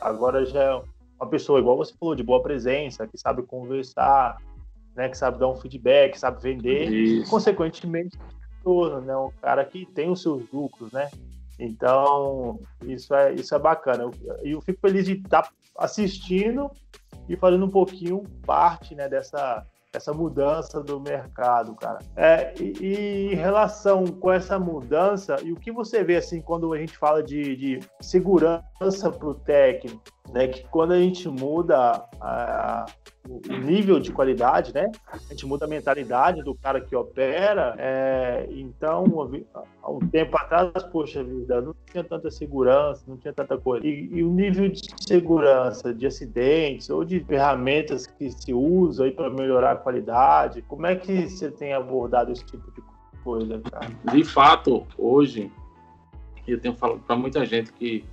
agora 0.00 0.44
já 0.46 0.62
é 0.62 0.82
uma 1.22 1.28
pessoa, 1.28 1.60
igual 1.60 1.76
você 1.76 1.94
falou, 1.98 2.14
de 2.14 2.22
boa 2.22 2.42
presença, 2.42 3.06
que 3.06 3.16
sabe 3.16 3.42
conversar, 3.44 4.38
né? 4.96 5.08
que 5.08 5.16
sabe 5.16 5.38
dar 5.38 5.48
um 5.48 5.54
feedback, 5.54 6.18
sabe 6.18 6.42
vender, 6.42 6.90
isso. 6.90 7.26
e, 7.26 7.30
consequentemente, 7.30 8.18
né? 9.04 9.16
um 9.16 9.30
cara 9.40 9.64
que 9.64 9.86
tem 9.86 10.10
os 10.10 10.20
seus 10.20 10.50
lucros, 10.52 10.90
né? 10.92 11.08
Então, 11.58 12.58
isso 12.84 13.14
é, 13.14 13.32
isso 13.34 13.54
é 13.54 13.58
bacana. 13.58 14.10
E 14.42 14.50
eu, 14.50 14.56
eu, 14.56 14.60
fico 14.60 14.80
feliz 14.80 15.06
de 15.06 15.12
estar 15.12 15.42
tá 15.42 15.50
assistindo 15.78 16.70
e 17.28 17.36
fazendo 17.36 17.64
um 17.66 17.70
pouquinho 17.70 18.24
parte 18.44 18.94
né, 18.96 19.08
dessa, 19.08 19.64
essa 19.94 20.12
mudança 20.12 20.82
do 20.82 20.98
mercado, 20.98 21.74
cara. 21.74 21.98
É, 22.16 22.54
e, 22.58 22.72
e, 22.80 23.32
em 23.32 23.34
relação 23.34 24.06
com 24.06 24.32
essa 24.32 24.58
mudança, 24.58 25.36
e 25.42 25.52
o 25.52 25.56
que 25.56 25.70
você 25.70 26.02
vê 26.02 26.16
assim 26.16 26.40
quando 26.40 26.72
a 26.72 26.78
gente 26.78 26.96
fala 26.96 27.22
de, 27.22 27.56
de 27.56 27.80
segurança 28.00 29.10
para 29.10 29.28
o 29.28 29.34
técnico, 29.34 30.02
né? 30.32 30.48
Que 30.48 30.66
quando 30.68 30.92
a 30.92 30.98
gente 30.98 31.28
muda 31.28 32.06
a, 32.20 32.86
o 33.28 33.40
nível 33.58 34.00
de 34.00 34.10
qualidade, 34.10 34.74
né? 34.74 34.90
A 35.06 35.16
gente 35.30 35.46
muda 35.46 35.64
a 35.64 35.68
mentalidade 35.68 36.42
do 36.42 36.54
cara 36.54 36.80
que 36.80 36.94
opera. 36.94 37.74
É, 37.78 38.48
então, 38.50 39.04
há 39.82 39.90
um 39.90 40.00
tempo 40.00 40.36
atrás, 40.36 40.82
poxa 40.84 41.22
vida, 41.22 41.60
não 41.60 41.74
tinha 41.90 42.02
tanta 42.02 42.30
segurança, 42.30 43.04
não 43.06 43.16
tinha 43.16 43.32
tanta 43.32 43.56
coisa. 43.56 43.86
E, 43.86 44.08
e 44.12 44.22
o 44.24 44.30
nível 44.30 44.68
de 44.68 44.80
segurança 45.06 45.94
de 45.94 46.06
acidentes 46.06 46.90
ou 46.90 47.04
de 47.04 47.20
ferramentas 47.20 48.06
que 48.06 48.30
se 48.30 48.52
usa 48.52 49.10
para 49.12 49.30
melhorar 49.30 49.72
a 49.72 49.76
qualidade, 49.76 50.62
como 50.62 50.86
é 50.86 50.96
que 50.96 51.28
você 51.28 51.50
tem 51.50 51.72
abordado 51.72 52.32
esse 52.32 52.44
tipo 52.44 52.70
de 52.72 52.82
coisa, 53.22 53.60
cara? 53.70 53.88
De 54.12 54.24
fato, 54.24 54.84
hoje, 54.98 55.50
eu 56.46 56.60
tenho 56.60 56.74
falado 56.74 57.00
para 57.00 57.16
muita 57.16 57.46
gente 57.46 57.72
que 57.72 58.04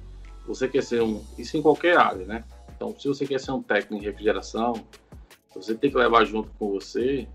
você 0.47 0.67
quer 0.67 0.83
ser 0.83 1.01
um. 1.01 1.23
Isso 1.37 1.57
em 1.57 1.61
qualquer 1.61 1.97
área, 1.97 2.25
né? 2.25 2.43
Então, 2.79 2.97
se 2.97 3.09
você 3.09 3.27
quer 3.27 3.41
ser 3.41 3.51
um 3.51 3.61
técnico 3.61 4.01
em 4.01 4.07
refrigeração, 4.07 4.73
você 5.53 5.75
tem 5.75 5.91
que 5.91 5.97
levar 5.97 6.23
junto 6.23 6.49
com 6.51 6.71
você 6.71 7.27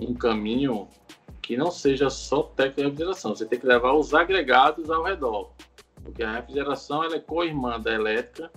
um 0.00 0.14
caminho 0.14 0.88
que 1.42 1.54
não 1.54 1.70
seja 1.70 2.08
só 2.08 2.44
técnico 2.44 2.80
em 2.80 2.84
refrigeração. 2.84 3.36
Você 3.36 3.44
tem 3.44 3.60
que 3.60 3.66
levar 3.66 3.92
os 3.92 4.14
agregados 4.14 4.88
ao 4.88 5.02
redor. 5.04 5.52
Porque 6.02 6.22
a 6.22 6.32
refrigeração 6.32 7.04
ela 7.04 7.16
é 7.16 7.20
co-irmã 7.20 7.78
da 7.78 7.92
elétrica, 7.92 8.50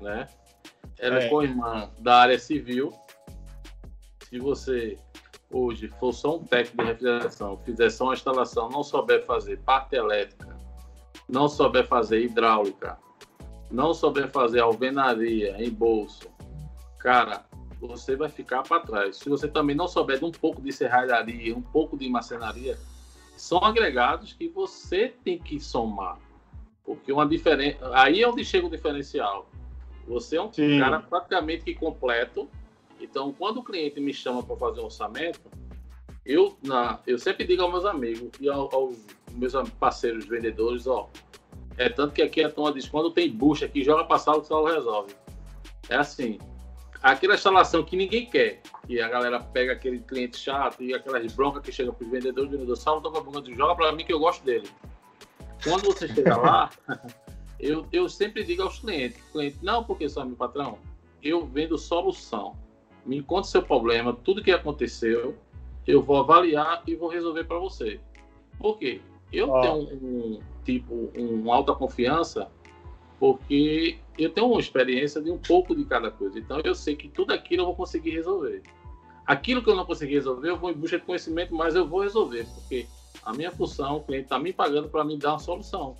né? 0.00 0.26
Ela 0.98 1.20
é, 1.20 1.26
é 1.26 1.28
co-irmã 1.28 1.88
da 2.00 2.16
área 2.16 2.38
civil. 2.40 2.92
Se 4.28 4.40
você 4.40 4.98
hoje 5.48 5.86
for 6.00 6.12
só 6.12 6.38
um 6.38 6.44
técnico 6.44 6.82
de 6.82 6.88
refrigeração, 6.88 7.56
fizer 7.58 7.90
só 7.90 8.06
uma 8.06 8.14
instalação, 8.14 8.68
não 8.68 8.82
souber 8.82 9.24
fazer 9.24 9.60
parte 9.60 9.94
elétrica, 9.94 10.56
não 11.28 11.46
souber 11.46 11.86
fazer 11.86 12.20
hidráulica, 12.20 12.98
não 13.72 13.94
souber 13.94 14.30
fazer 14.30 14.60
alvenaria 14.60 15.56
em 15.58 15.70
bolso, 15.70 16.28
cara, 16.98 17.44
você 17.80 18.14
vai 18.14 18.28
ficar 18.28 18.62
para 18.62 18.80
trás. 18.80 19.16
Se 19.16 19.28
você 19.28 19.48
também 19.48 19.74
não 19.74 19.88
souber 19.88 20.18
de 20.18 20.24
um 20.24 20.30
pouco 20.30 20.60
de 20.60 20.70
serralharia, 20.70 21.56
um 21.56 21.62
pouco 21.62 21.96
de 21.96 22.08
macenaria, 22.08 22.78
são 23.36 23.58
agregados 23.58 24.34
que 24.34 24.46
você 24.48 25.14
tem 25.24 25.38
que 25.38 25.58
somar. 25.58 26.18
Porque 26.84 27.12
uma 27.12 27.26
diferença. 27.26 27.78
Aí 27.94 28.22
é 28.22 28.28
onde 28.28 28.44
chega 28.44 28.66
o 28.66 28.70
diferencial. 28.70 29.48
Você 30.06 30.36
é 30.36 30.42
um 30.42 30.52
Sim. 30.52 30.78
cara 30.78 31.00
praticamente 31.00 31.64
que 31.64 31.74
completo. 31.74 32.48
Então, 33.00 33.32
quando 33.32 33.58
o 33.58 33.64
cliente 33.64 34.00
me 34.00 34.12
chama 34.12 34.42
para 34.42 34.56
fazer 34.56 34.80
um 34.80 34.84
orçamento, 34.84 35.40
eu, 36.24 36.56
na, 36.62 37.00
eu 37.06 37.18
sempre 37.18 37.44
digo 37.44 37.62
aos 37.62 37.72
meus 37.72 37.84
amigos 37.84 38.30
e 38.40 38.48
aos, 38.48 38.72
aos 38.72 38.96
meus 39.32 39.54
parceiros 39.80 40.24
vendedores, 40.26 40.86
ó, 40.86 41.08
é 41.76 41.88
tanto 41.88 42.12
que 42.12 42.22
aqui 42.22 42.42
a 42.42 42.50
turma 42.50 42.72
diz, 42.72 42.88
quando 42.88 43.10
tem 43.10 43.30
bucha 43.30 43.66
aqui, 43.66 43.82
joga 43.82 44.04
para 44.04 44.18
sala 44.18 44.40
que 44.40 44.46
sala 44.46 44.72
resolve. 44.72 45.14
É 45.88 45.96
assim. 45.96 46.38
Aquela 47.02 47.34
instalação 47.34 47.82
que 47.82 47.96
ninguém 47.96 48.26
quer, 48.26 48.62
que 48.86 49.00
a 49.00 49.08
galera 49.08 49.40
pega 49.40 49.72
aquele 49.72 49.98
cliente 49.98 50.38
chato 50.38 50.82
e 50.82 50.94
aquelas 50.94 51.32
broncas 51.32 51.62
que 51.62 51.72
chega 51.72 51.92
para 51.92 52.06
vendedores, 52.06 52.48
o 52.48 52.52
vendedor 52.52 52.76
salva 52.76 53.02
toca 53.02 53.18
a 53.18 53.20
boca 53.20 53.50
e 53.50 53.54
joga 53.56 53.74
para 53.74 53.92
mim 53.92 54.04
que 54.04 54.12
eu 54.12 54.20
gosto 54.20 54.44
dele. 54.44 54.68
Quando 55.64 55.84
você 55.86 56.06
chega 56.06 56.36
lá, 56.36 56.70
eu, 57.58 57.86
eu 57.92 58.08
sempre 58.08 58.44
digo 58.44 58.62
aos 58.62 58.78
clientes, 58.78 59.20
cliente, 59.32 59.58
não 59.62 59.82
porque 59.82 60.08
só 60.08 60.24
meu 60.24 60.36
patrão, 60.36 60.78
eu 61.22 61.44
vendo 61.44 61.76
solução. 61.76 62.56
Me 63.04 63.20
conta 63.20 63.48
seu 63.48 63.62
problema, 63.62 64.12
tudo 64.12 64.42
que 64.42 64.52
aconteceu, 64.52 65.36
eu 65.84 66.02
vou 66.02 66.18
avaliar 66.18 66.84
e 66.86 66.94
vou 66.94 67.08
resolver 67.08 67.44
para 67.44 67.58
você. 67.58 67.98
Por 68.58 68.78
quê? 68.78 69.00
Eu 69.32 69.50
oh. 69.50 69.60
tenho 69.60 69.74
um, 69.74 70.40
tipo 70.64 71.10
uma 71.16 71.54
alta 71.54 71.74
confiança 71.74 72.50
porque 73.18 73.98
eu 74.18 74.30
tenho 74.30 74.48
uma 74.48 74.60
experiência 74.60 75.20
de 75.20 75.30
um 75.30 75.38
pouco 75.38 75.76
de 75.76 75.84
cada 75.84 76.10
coisa. 76.10 76.38
Então 76.38 76.60
eu 76.64 76.74
sei 76.74 76.96
que 76.96 77.08
tudo 77.08 77.32
aquilo 77.32 77.62
eu 77.62 77.66
vou 77.66 77.76
conseguir 77.76 78.10
resolver. 78.10 78.62
Aquilo 79.24 79.62
que 79.62 79.70
eu 79.70 79.76
não 79.76 79.86
consegui 79.86 80.14
resolver, 80.14 80.48
eu 80.48 80.58
vou 80.58 80.70
em 80.70 80.74
busca 80.74 80.98
de 80.98 81.04
conhecimento, 81.04 81.54
mas 81.54 81.76
eu 81.76 81.86
vou 81.86 82.02
resolver, 82.02 82.44
porque 82.52 82.84
a 83.24 83.32
minha 83.32 83.52
função, 83.52 83.98
o 83.98 84.02
cliente 84.02 84.24
está 84.24 84.38
me 84.38 84.52
pagando 84.52 84.88
para 84.88 85.04
me 85.04 85.16
dar 85.16 85.34
uma 85.34 85.38
solução. 85.38 85.96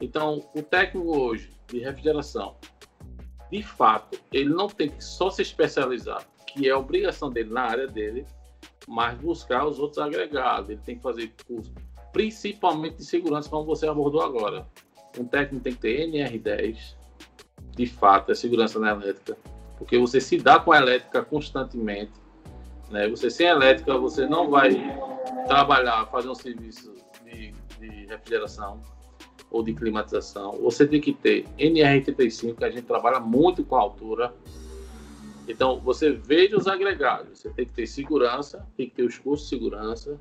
Então, 0.00 0.48
o 0.54 0.62
técnico 0.62 1.18
hoje 1.18 1.50
de 1.66 1.80
refrigeração, 1.80 2.56
de 3.50 3.62
fato, 3.64 4.20
ele 4.32 4.50
não 4.50 4.68
tem 4.68 4.88
que 4.88 5.02
só 5.02 5.28
se 5.28 5.42
especializar, 5.42 6.24
que 6.46 6.68
é 6.68 6.74
obrigação 6.74 7.30
dele 7.30 7.50
na 7.50 7.62
área 7.62 7.88
dele, 7.88 8.24
mas 8.86 9.18
buscar 9.18 9.66
os 9.66 9.80
outros 9.80 9.98
agregados. 9.98 10.70
Ele 10.70 10.80
tem 10.84 10.96
que 10.96 11.02
fazer 11.02 11.32
curso 11.44 11.72
principalmente 12.12 12.96
de 12.96 13.04
segurança, 13.04 13.48
como 13.48 13.64
você 13.64 13.86
abordou 13.86 14.22
agora. 14.22 14.66
Um 15.18 15.24
técnico 15.24 15.64
tem 15.64 15.74
que 15.74 15.80
ter 15.80 16.08
NR10, 16.08 16.94
de 17.74 17.86
fato, 17.86 18.32
é 18.32 18.34
segurança 18.34 18.78
na 18.78 18.90
elétrica, 18.90 19.36
porque 19.78 19.98
você 19.98 20.20
se 20.20 20.36
dá 20.36 20.58
com 20.58 20.72
a 20.72 20.78
elétrica 20.78 21.22
constantemente. 21.22 22.12
Né? 22.90 23.08
Você 23.08 23.30
sem 23.30 23.46
elétrica, 23.46 23.96
você 23.96 24.26
não 24.26 24.50
vai 24.50 24.70
trabalhar, 25.46 26.06
fazer 26.06 26.28
um 26.28 26.34
serviço 26.34 26.94
de, 27.24 27.52
de 27.78 28.06
refrigeração 28.06 28.80
ou 29.50 29.62
de 29.62 29.74
climatização. 29.74 30.52
Você 30.62 30.86
tem 30.86 31.00
que 31.00 31.12
ter 31.12 31.44
NR35, 31.58 32.56
que 32.56 32.64
a 32.64 32.70
gente 32.70 32.82
trabalha 32.82 33.18
muito 33.18 33.64
com 33.64 33.76
a 33.76 33.80
altura. 33.80 34.34
Então, 35.48 35.80
você 35.80 36.12
veja 36.12 36.56
os 36.56 36.66
agregados. 36.66 37.40
Você 37.40 37.50
tem 37.50 37.66
que 37.66 37.72
ter 37.72 37.86
segurança, 37.86 38.66
tem 38.76 38.88
que 38.88 38.94
ter 38.94 39.02
os 39.02 39.18
cursos 39.18 39.48
de 39.48 39.56
segurança, 39.56 40.20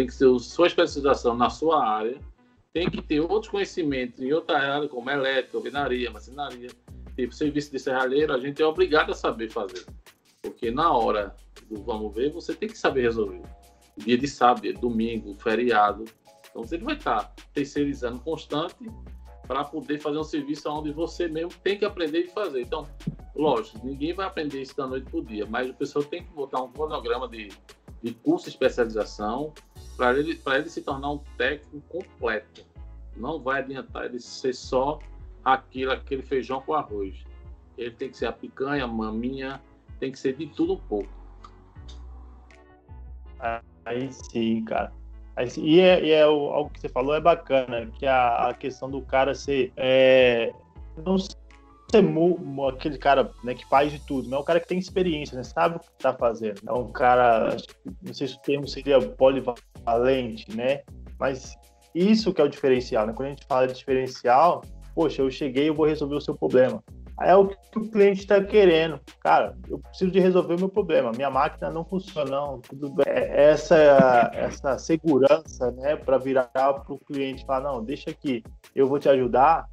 tem 0.00 0.06
que 0.06 0.16
ter 0.16 0.38
sua 0.38 0.66
especialização 0.66 1.36
na 1.36 1.50
sua 1.50 1.86
área, 1.86 2.18
tem 2.72 2.88
que 2.88 3.02
ter 3.02 3.20
outros 3.20 3.50
conhecimentos 3.50 4.18
em 4.20 4.32
outra 4.32 4.58
área, 4.58 4.88
como 4.88 5.10
elétrica, 5.10 5.58
alvenaria, 5.58 6.10
marcenaria, 6.10 6.70
tipo 7.14 7.34
serviço 7.34 7.70
de 7.70 7.78
serralheiro, 7.78 8.32
a 8.32 8.38
gente 8.38 8.62
é 8.62 8.66
obrigado 8.66 9.12
a 9.12 9.14
saber 9.14 9.50
fazer. 9.50 9.84
Porque 10.40 10.70
na 10.70 10.90
hora 10.90 11.36
do 11.68 11.82
vamos 11.82 12.14
ver, 12.14 12.32
você 12.32 12.54
tem 12.54 12.68
que 12.68 12.78
saber 12.78 13.02
resolver. 13.02 13.42
Dia 13.98 14.16
de 14.16 14.26
sábado, 14.26 14.72
domingo, 14.80 15.34
feriado. 15.34 16.06
Então 16.48 16.64
você 16.64 16.78
vai 16.78 16.96
estar 16.96 17.34
terceirizando 17.52 18.20
constante 18.20 18.90
para 19.46 19.64
poder 19.64 19.98
fazer 19.98 20.16
um 20.16 20.24
serviço 20.24 20.70
onde 20.70 20.92
você 20.92 21.28
mesmo 21.28 21.52
tem 21.62 21.76
que 21.76 21.84
aprender 21.84 22.20
e 22.20 22.28
fazer. 22.28 22.62
Então, 22.62 22.88
lógico, 23.34 23.84
ninguém 23.84 24.14
vai 24.14 24.26
aprender 24.26 24.62
isso 24.62 24.74
da 24.74 24.86
noite 24.86 25.10
para 25.10 25.18
o 25.18 25.24
dia, 25.24 25.44
mas 25.44 25.68
o 25.68 25.74
pessoal 25.74 26.02
tem 26.04 26.24
que 26.24 26.32
botar 26.32 26.62
um 26.62 26.72
cronograma 26.72 27.28
de 27.28 27.50
de 28.02 28.12
curso 28.12 28.46
de 28.46 28.50
especialização 28.50 29.52
para 29.96 30.18
ele, 30.18 30.40
ele 30.46 30.68
se 30.68 30.82
tornar 30.82 31.10
um 31.10 31.18
técnico 31.36 31.80
completo. 31.88 32.64
Não 33.16 33.40
vai 33.40 33.60
adiantar 33.60 34.06
ele 34.06 34.20
ser 34.20 34.54
só 34.54 34.98
aquilo, 35.44 35.92
aquele 35.92 36.22
feijão 36.22 36.60
com 36.62 36.74
arroz. 36.74 37.24
Ele 37.76 37.90
tem 37.90 38.10
que 38.10 38.16
ser 38.16 38.26
a 38.26 38.32
picanha, 38.32 38.84
a 38.84 38.88
maminha, 38.88 39.60
tem 39.98 40.10
que 40.10 40.18
ser 40.18 40.36
de 40.36 40.46
tudo 40.46 40.74
um 40.74 40.80
pouco. 40.80 41.08
Aí 43.84 44.12
sim, 44.12 44.64
cara. 44.64 44.92
Aí, 45.36 45.48
e 45.56 45.80
é, 45.80 46.04
e 46.04 46.10
é 46.10 46.26
o, 46.26 46.50
algo 46.50 46.70
que 46.70 46.80
você 46.80 46.88
falou 46.88 47.14
é 47.14 47.20
bacana, 47.20 47.86
que 47.98 48.06
a, 48.06 48.48
a 48.48 48.54
questão 48.54 48.90
do 48.90 49.00
cara 49.02 49.34
ser. 49.34 49.72
É, 49.76 50.52
não 51.04 51.16
ser 51.90 52.04
aquele 52.68 52.98
cara 52.98 53.30
né, 53.44 53.54
que 53.54 53.68
faz 53.68 53.92
de 53.92 53.98
tudo, 54.06 54.28
mas 54.28 54.38
é 54.38 54.42
um 54.42 54.44
cara 54.44 54.60
que 54.60 54.68
tem 54.68 54.78
experiência, 54.78 55.36
né, 55.36 55.42
sabe 55.42 55.76
o 55.76 55.80
que 55.80 55.86
está 55.98 56.12
fazendo. 56.12 56.60
É 56.66 56.72
um 56.72 56.90
cara, 56.90 57.56
não 58.02 58.14
sei 58.14 58.28
se 58.28 58.36
o 58.36 58.40
termo 58.40 58.68
seria 58.68 59.00
polivalente, 59.00 60.54
né? 60.54 60.80
Mas 61.18 61.54
isso 61.94 62.32
que 62.32 62.40
é 62.40 62.44
o 62.44 62.48
diferencial, 62.48 63.06
né? 63.06 63.12
Quando 63.12 63.26
a 63.26 63.30
gente 63.30 63.46
fala 63.46 63.66
de 63.66 63.74
diferencial, 63.74 64.62
poxa, 64.94 65.22
eu 65.22 65.30
cheguei, 65.30 65.68
eu 65.68 65.74
vou 65.74 65.86
resolver 65.86 66.14
o 66.14 66.20
seu 66.20 66.34
problema. 66.34 66.82
É 67.22 67.36
o 67.36 67.48
que 67.48 67.78
o 67.78 67.90
cliente 67.90 68.20
está 68.20 68.42
querendo. 68.42 68.98
Cara, 69.20 69.54
eu 69.68 69.78
preciso 69.78 70.10
de 70.10 70.18
resolver 70.18 70.54
o 70.54 70.58
meu 70.58 70.68
problema. 70.70 71.12
Minha 71.12 71.28
máquina 71.28 71.70
não 71.70 71.84
funciona, 71.84 72.30
não. 72.30 72.60
Tudo 72.60 72.88
bem. 72.90 73.04
É 73.06 73.50
essa, 73.50 74.30
essa 74.32 74.78
segurança, 74.78 75.70
né, 75.72 75.96
para 75.96 76.16
virar 76.16 76.46
para 76.46 76.82
o 76.88 76.98
cliente 76.98 77.44
falar, 77.44 77.60
não, 77.60 77.84
deixa 77.84 78.08
aqui, 78.10 78.42
eu 78.74 78.86
vou 78.86 78.98
te 78.98 79.08
ajudar. 79.08 79.66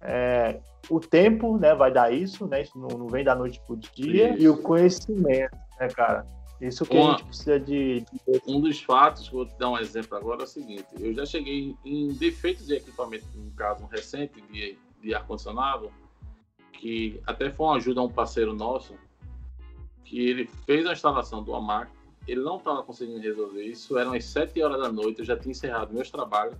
É, 0.00 0.60
o 0.88 1.00
tempo, 1.00 1.58
né, 1.58 1.74
vai 1.74 1.92
dar 1.92 2.12
isso, 2.12 2.46
né? 2.46 2.62
Isso 2.62 2.78
não, 2.78 2.88
não 2.88 3.08
vem 3.08 3.24
da 3.24 3.34
noite 3.34 3.60
para 3.66 3.74
o 3.74 3.76
dia. 3.76 4.34
Isso. 4.34 4.42
E 4.42 4.48
o 4.48 4.56
conhecimento, 4.62 5.56
né, 5.80 5.88
cara? 5.88 6.26
Isso 6.60 6.86
que 6.86 6.96
Uma, 6.96 7.08
a 7.08 7.10
gente 7.12 7.24
precisa 7.24 7.60
de, 7.60 8.00
de, 8.00 8.42
Um 8.46 8.60
dos 8.60 8.80
fatos, 8.80 9.28
vou 9.28 9.46
te 9.46 9.54
dar 9.58 9.70
um 9.70 9.78
exemplo 9.78 10.16
agora, 10.16 10.42
é 10.42 10.44
o 10.44 10.46
seguinte: 10.46 10.86
eu 10.98 11.12
já 11.12 11.26
cheguei 11.26 11.76
em 11.84 12.08
defeitos 12.14 12.66
de 12.66 12.74
equipamento, 12.74 13.26
no 13.34 13.50
caso 13.50 13.84
um 13.84 13.86
recente 13.86 14.40
de, 14.50 14.78
de 15.02 15.14
ar-condicionado, 15.14 15.90
que 16.72 17.20
até 17.26 17.50
foi 17.50 17.66
uma 17.66 17.76
ajuda 17.76 18.00
a 18.00 18.04
um 18.04 18.08
parceiro 18.08 18.54
nosso, 18.54 18.94
que 20.04 20.28
ele 20.28 20.46
fez 20.64 20.86
a 20.86 20.92
instalação 20.92 21.42
do 21.42 21.54
AMAC, 21.54 21.90
ele 22.26 22.40
não 22.40 22.56
estava 22.56 22.82
conseguindo 22.82 23.20
resolver 23.20 23.62
isso, 23.62 23.98
eram 23.98 24.14
as 24.14 24.24
7 24.24 24.62
horas 24.62 24.80
da 24.80 24.90
noite, 24.90 25.18
eu 25.18 25.24
já 25.26 25.36
tinha 25.36 25.52
encerrado 25.52 25.92
meus 25.92 26.10
trabalhos, 26.10 26.56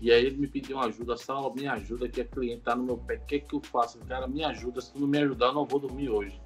e 0.00 0.12
aí 0.12 0.26
ele 0.26 0.36
me 0.36 0.46
pediu 0.46 0.76
uma 0.76 0.86
ajuda, 0.86 1.16
Sal, 1.16 1.54
me 1.54 1.66
ajuda, 1.66 2.08
que 2.08 2.20
a 2.20 2.24
cliente 2.24 2.62
tá 2.62 2.76
no 2.76 2.84
meu 2.84 2.98
pé, 2.98 3.16
o 3.16 3.26
que 3.26 3.36
é 3.36 3.40
que 3.40 3.54
eu 3.54 3.60
faço? 3.60 3.98
Cara, 4.00 4.26
me 4.26 4.44
ajuda, 4.44 4.80
se 4.80 4.92
tu 4.92 5.00
não 5.00 5.08
me 5.08 5.18
ajudar, 5.18 5.46
eu 5.46 5.54
não 5.54 5.64
vou 5.64 5.80
dormir 5.80 6.10
hoje. 6.10 6.40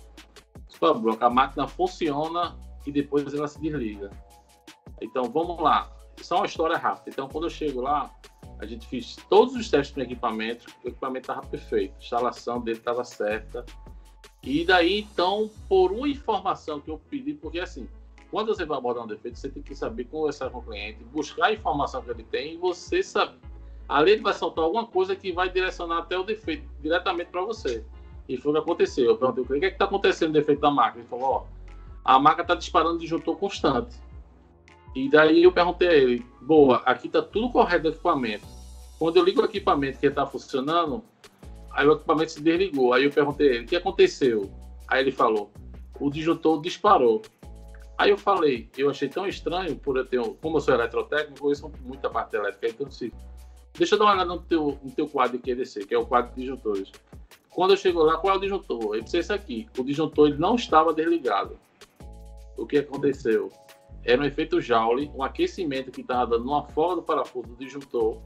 Pô, 0.78 0.86
a 1.20 1.30
máquina 1.30 1.66
funciona 1.66 2.56
e 2.86 2.92
depois 2.92 3.32
ela 3.34 3.48
se 3.48 3.60
desliga. 3.60 4.10
Então, 5.00 5.24
vamos 5.24 5.60
lá. 5.60 5.90
Só 6.18 6.36
uma 6.36 6.46
história 6.46 6.76
rápida. 6.76 7.10
Então, 7.10 7.28
quando 7.28 7.44
eu 7.44 7.50
chego 7.50 7.80
lá, 7.80 8.14
a 8.58 8.66
gente 8.66 8.86
fez 8.86 9.16
todos 9.28 9.54
os 9.54 9.68
testes 9.68 9.96
no 9.96 10.02
equipamento, 10.02 10.66
o 10.84 10.88
equipamento 10.88 11.30
estava 11.30 11.46
perfeito, 11.46 11.94
a 11.96 11.98
instalação 11.98 12.60
dele 12.60 12.78
estava 12.78 13.04
certa. 13.04 13.64
E 14.42 14.64
daí, 14.64 15.00
então, 15.00 15.50
por 15.68 15.92
uma 15.92 16.08
informação 16.08 16.80
que 16.80 16.90
eu 16.90 16.98
pedi, 16.98 17.34
porque 17.34 17.58
assim, 17.58 17.88
quando 18.30 18.54
você 18.54 18.64
vai 18.64 18.78
abordar 18.78 19.04
um 19.04 19.06
defeito, 19.06 19.38
você 19.38 19.48
tem 19.48 19.62
que 19.62 19.74
saber 19.74 20.04
conversar 20.04 20.50
com 20.50 20.58
o 20.58 20.62
cliente, 20.62 21.02
buscar 21.04 21.46
a 21.46 21.52
informação 21.52 22.00
que 22.00 22.10
ele 22.10 22.22
tem 22.24 22.54
e 22.54 22.56
você 22.56 23.02
sabe. 23.02 23.34
Ali 23.88 24.12
ele 24.12 24.22
vai 24.22 24.32
soltar 24.32 24.64
alguma 24.64 24.86
coisa 24.86 25.16
que 25.16 25.32
vai 25.32 25.50
direcionar 25.50 25.98
até 25.98 26.16
o 26.16 26.22
defeito 26.22 26.64
diretamente 26.80 27.30
para 27.30 27.42
você. 27.42 27.84
E 28.28 28.36
foi 28.36 28.52
o 28.52 28.54
que 28.54 28.60
aconteceu. 28.60 29.06
Eu 29.06 29.16
perguntei 29.16 29.42
o 29.42 29.60
que 29.60 29.66
é 29.66 29.68
está 29.68 29.84
acontecendo 29.84 30.28
no 30.28 30.34
defeito 30.34 30.60
da 30.60 30.70
máquina. 30.70 31.02
Ele 31.02 31.08
falou: 31.08 31.24
ó, 31.24 31.44
a 32.04 32.18
máquina 32.18 32.42
está 32.42 32.54
disparando 32.54 32.98
disjuntor 32.98 33.36
constante. 33.36 33.96
E 34.94 35.08
daí 35.08 35.42
eu 35.42 35.50
perguntei 35.52 35.88
a 35.88 35.94
ele, 35.94 36.26
boa, 36.40 36.78
aqui 36.84 37.08
tá 37.08 37.20
tudo 37.20 37.50
correto 37.50 37.84
do 37.84 37.88
equipamento. 37.90 38.46
Quando 38.98 39.16
eu 39.16 39.24
ligo 39.24 39.40
o 39.40 39.44
equipamento 39.44 39.98
que 39.98 40.06
está 40.06 40.26
funcionando, 40.26 41.02
aí 41.72 41.86
o 41.86 41.92
equipamento 41.92 42.32
se 42.32 42.40
desligou. 42.40 42.92
Aí 42.92 43.04
eu 43.04 43.10
perguntei 43.10 43.50
a 43.50 43.54
ele, 43.54 43.64
o 43.64 43.66
que 43.66 43.76
aconteceu? 43.76 44.50
Aí 44.86 45.00
ele 45.00 45.12
falou, 45.12 45.50
o 45.98 46.10
disjuntor 46.10 46.60
disparou. 46.60 47.22
Aí 48.00 48.08
eu 48.08 48.16
falei, 48.16 48.66
eu 48.78 48.88
achei 48.88 49.10
tão 49.10 49.26
estranho, 49.26 49.76
por 49.76 49.98
eu 49.98 50.06
ter, 50.06 50.18
como 50.40 50.56
eu 50.56 50.60
sou 50.62 50.72
eletrotécnico, 50.72 51.36
eu 51.36 51.42
conheço 51.42 51.70
muita 51.82 52.08
parte 52.08 52.34
elétrica, 52.34 52.68
então 52.68 52.88
disse, 52.88 53.12
deixa 53.74 53.94
eu 53.94 53.98
dar 53.98 54.06
uma 54.06 54.14
olhada 54.14 54.30
no 54.30 54.40
teu, 54.40 54.78
no 54.82 54.90
teu 54.90 55.06
quadro 55.06 55.36
de 55.36 55.42
QDC, 55.42 55.84
que 55.84 55.94
é 55.94 55.98
o 55.98 56.06
quadro 56.06 56.34
de 56.34 56.40
disjuntores. 56.40 56.90
Quando 57.50 57.72
eu 57.72 57.76
chego 57.76 58.02
lá, 58.02 58.16
qual 58.16 58.32
é 58.32 58.36
o 58.38 58.40
disjuntor? 58.40 58.94
Ele 58.94 59.02
disse 59.02 59.18
esse 59.18 59.32
aqui. 59.34 59.68
O 59.76 59.84
disjuntor 59.84 60.28
ele 60.28 60.38
não 60.38 60.54
estava 60.54 60.94
desligado. 60.94 61.58
O 62.56 62.66
que 62.66 62.78
aconteceu? 62.78 63.50
era 64.04 64.22
um 64.22 64.24
efeito 64.24 64.60
Joule, 64.60 65.10
um 65.14 65.22
aquecimento 65.22 65.90
que 65.90 66.00
estava 66.00 66.26
dando 66.26 66.44
uma 66.44 66.66
folga 66.68 66.96
do 66.96 67.02
parafuso 67.02 67.48
do 67.48 67.56
disjuntor, 67.56 68.18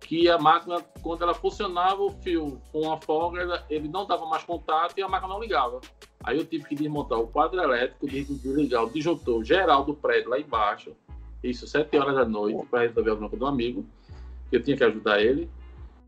que 0.00 0.28
a 0.28 0.38
máquina, 0.38 0.80
quando 1.02 1.22
ela 1.22 1.34
funcionava, 1.34 2.02
o 2.02 2.10
fio 2.10 2.60
com 2.72 2.82
uma 2.82 3.00
folga, 3.00 3.64
ele 3.68 3.88
não 3.88 4.06
dava 4.06 4.26
mais 4.26 4.42
contato 4.44 4.96
e 4.96 5.02
a 5.02 5.08
máquina 5.08 5.32
não 5.32 5.40
ligava. 5.40 5.80
Aí 6.24 6.38
eu 6.38 6.44
tive 6.44 6.64
que 6.64 6.74
desmontar 6.74 7.18
o 7.18 7.28
quadro 7.28 7.60
elétrico, 7.60 8.06
desligar 8.06 8.84
o 8.84 8.90
disjuntor 8.90 9.44
geral 9.44 9.84
do 9.84 9.94
prédio 9.94 10.30
lá 10.30 10.38
embaixo, 10.38 10.96
isso 11.42 11.66
sete 11.66 11.96
horas 11.96 12.16
da 12.16 12.24
noite, 12.24 12.66
para 12.66 12.80
resolver 12.80 13.10
a 13.10 13.14
bronca 13.14 13.36
do 13.36 13.46
amigo, 13.46 13.86
que 14.50 14.56
eu 14.56 14.62
tinha 14.62 14.76
que 14.76 14.84
ajudar 14.84 15.20
ele. 15.20 15.48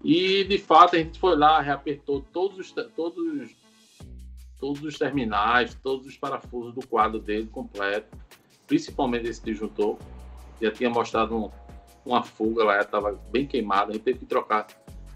E, 0.03 0.45
de 0.45 0.59
fato, 0.59 0.97
a 0.97 0.99
gente 0.99 1.19
foi 1.19 1.37
lá, 1.37 1.61
reapertou 1.61 2.25
todos 2.33 2.59
os, 2.59 2.73
todos, 2.73 3.55
todos 4.59 4.83
os 4.83 4.99
terminais, 4.99 5.75
todos 5.75 6.07
os 6.07 6.17
parafusos 6.17 6.75
do 6.75 6.87
quadro 6.87 7.21
dele 7.21 7.47
completo 7.47 8.17
principalmente 8.71 9.29
esse 9.29 9.45
disjuntor. 9.45 9.99
Já 10.63 10.71
tinha 10.71 10.89
mostrado 10.89 11.37
um, 11.37 11.51
uma 12.05 12.23
fuga 12.23 12.65
lá, 12.65 12.81
estava 12.81 13.19
bem 13.31 13.47
queimada, 13.47 13.91
a 13.91 13.93
gente 13.95 14.03
teve 14.03 14.21
que 14.21 14.27
trocar 14.27 14.67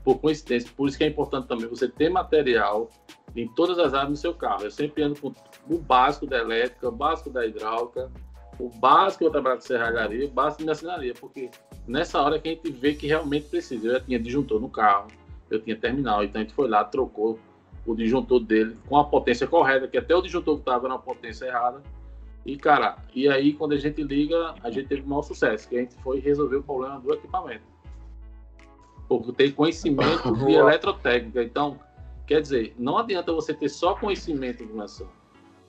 por 0.04 0.18
coincidência. 0.18 0.70
Por 0.76 0.88
isso 0.88 0.98
que 0.98 1.04
é 1.04 1.06
importante 1.08 1.48
também 1.48 1.66
você 1.66 1.88
ter 1.88 2.10
material 2.10 2.90
em 3.34 3.48
todas 3.48 3.78
as 3.78 3.94
áreas 3.94 4.10
do 4.10 4.16
seu 4.16 4.34
carro. 4.34 4.64
Eu 4.64 4.70
sempre 4.70 5.02
ando 5.02 5.18
com 5.20 5.32
o 5.68 5.78
básico 5.78 6.26
da 6.26 6.38
elétrica, 6.38 6.88
o 6.88 6.92
básico 6.92 7.30
da 7.30 7.46
hidráulica, 7.46 8.10
o 8.58 8.68
básico 8.68 9.24
eu 9.24 9.30
trabalho 9.30 9.56
com 9.56 9.62
serralharia, 9.62 10.26
o 10.26 10.30
básico 10.30 10.60
de 10.60 10.66
marcenaria, 10.66 11.14
porque 11.14 11.50
nessa 11.86 12.20
hora 12.20 12.38
que 12.38 12.48
a 12.48 12.52
gente 12.52 12.70
vê 12.70 12.94
que 12.94 13.06
realmente 13.06 13.48
precisa. 13.48 13.86
Eu 13.86 13.92
já 13.94 14.00
tinha 14.00 14.18
disjuntor 14.18 14.60
no 14.60 14.68
carro, 14.68 15.08
eu 15.50 15.60
tinha 15.60 15.76
terminal, 15.76 16.22
então 16.22 16.40
a 16.40 16.44
gente 16.44 16.54
foi 16.54 16.68
lá, 16.68 16.84
trocou 16.84 17.38
o 17.86 17.94
disjuntor 17.94 18.40
dele 18.40 18.76
com 18.88 18.96
a 18.96 19.04
potência 19.04 19.46
correta, 19.46 19.88
que 19.88 19.98
até 19.98 20.14
o 20.14 20.22
disjuntor 20.22 20.54
que 20.56 20.60
estava 20.62 20.88
na 20.88 20.98
potência 20.98 21.46
errada, 21.46 21.82
e, 22.44 22.56
cara, 22.56 22.96
e 23.14 23.28
aí 23.28 23.54
quando 23.54 23.72
a 23.72 23.78
gente 23.78 24.02
liga, 24.02 24.54
a 24.62 24.70
gente 24.70 24.88
teve 24.88 25.02
o 25.02 25.06
maior 25.06 25.22
sucesso, 25.22 25.68
que 25.68 25.76
a 25.76 25.80
gente 25.80 25.94
foi 25.96 26.20
resolver 26.20 26.56
o 26.56 26.62
problema 26.62 27.00
do 27.00 27.12
equipamento. 27.14 27.64
Porque 29.08 29.32
tem 29.32 29.52
conhecimento 29.52 30.32
de 30.36 30.52
eletrotécnica. 30.52 31.42
Então, 31.42 31.78
quer 32.26 32.42
dizer, 32.42 32.74
não 32.78 32.98
adianta 32.98 33.32
você 33.32 33.54
ter 33.54 33.68
só 33.68 33.94
conhecimento 33.94 34.58
de 34.58 34.64
iluminação. 34.64 35.08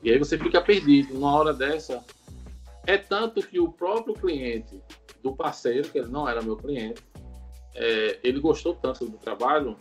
E 0.04 0.12
aí 0.12 0.20
você 0.20 0.38
fica 0.38 0.62
perdido. 0.62 1.14
Numa 1.14 1.34
hora 1.34 1.54
dessa, 1.54 2.04
é 2.86 2.98
tanto 2.98 3.42
que 3.42 3.60
o 3.60 3.72
próprio 3.72 4.14
cliente 4.14 4.82
do 5.24 5.34
parceiro, 5.34 5.90
que 5.90 5.98
ele 5.98 6.10
não 6.10 6.28
era 6.28 6.42
meu 6.42 6.56
cliente, 6.58 7.02
é, 7.74 8.20
ele 8.24 8.40
gostou 8.40 8.76
tanto 8.76 9.06
do 9.06 9.18
trabalho, 9.18 9.78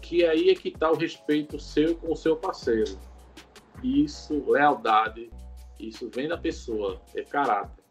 que 0.00 0.24
aí 0.24 0.50
é 0.50 0.54
que 0.54 0.68
está 0.68 0.90
o 0.90 0.96
respeito 0.96 1.58
seu 1.58 1.94
com 1.96 2.12
o 2.12 2.16
seu 2.16 2.36
parceiro. 2.36 2.98
Isso, 3.82 4.44
lealdade, 4.50 5.30
isso 5.88 6.10
vem 6.14 6.28
da 6.28 6.36
pessoa, 6.36 7.00
é 7.14 7.22
caráter. 7.22 7.82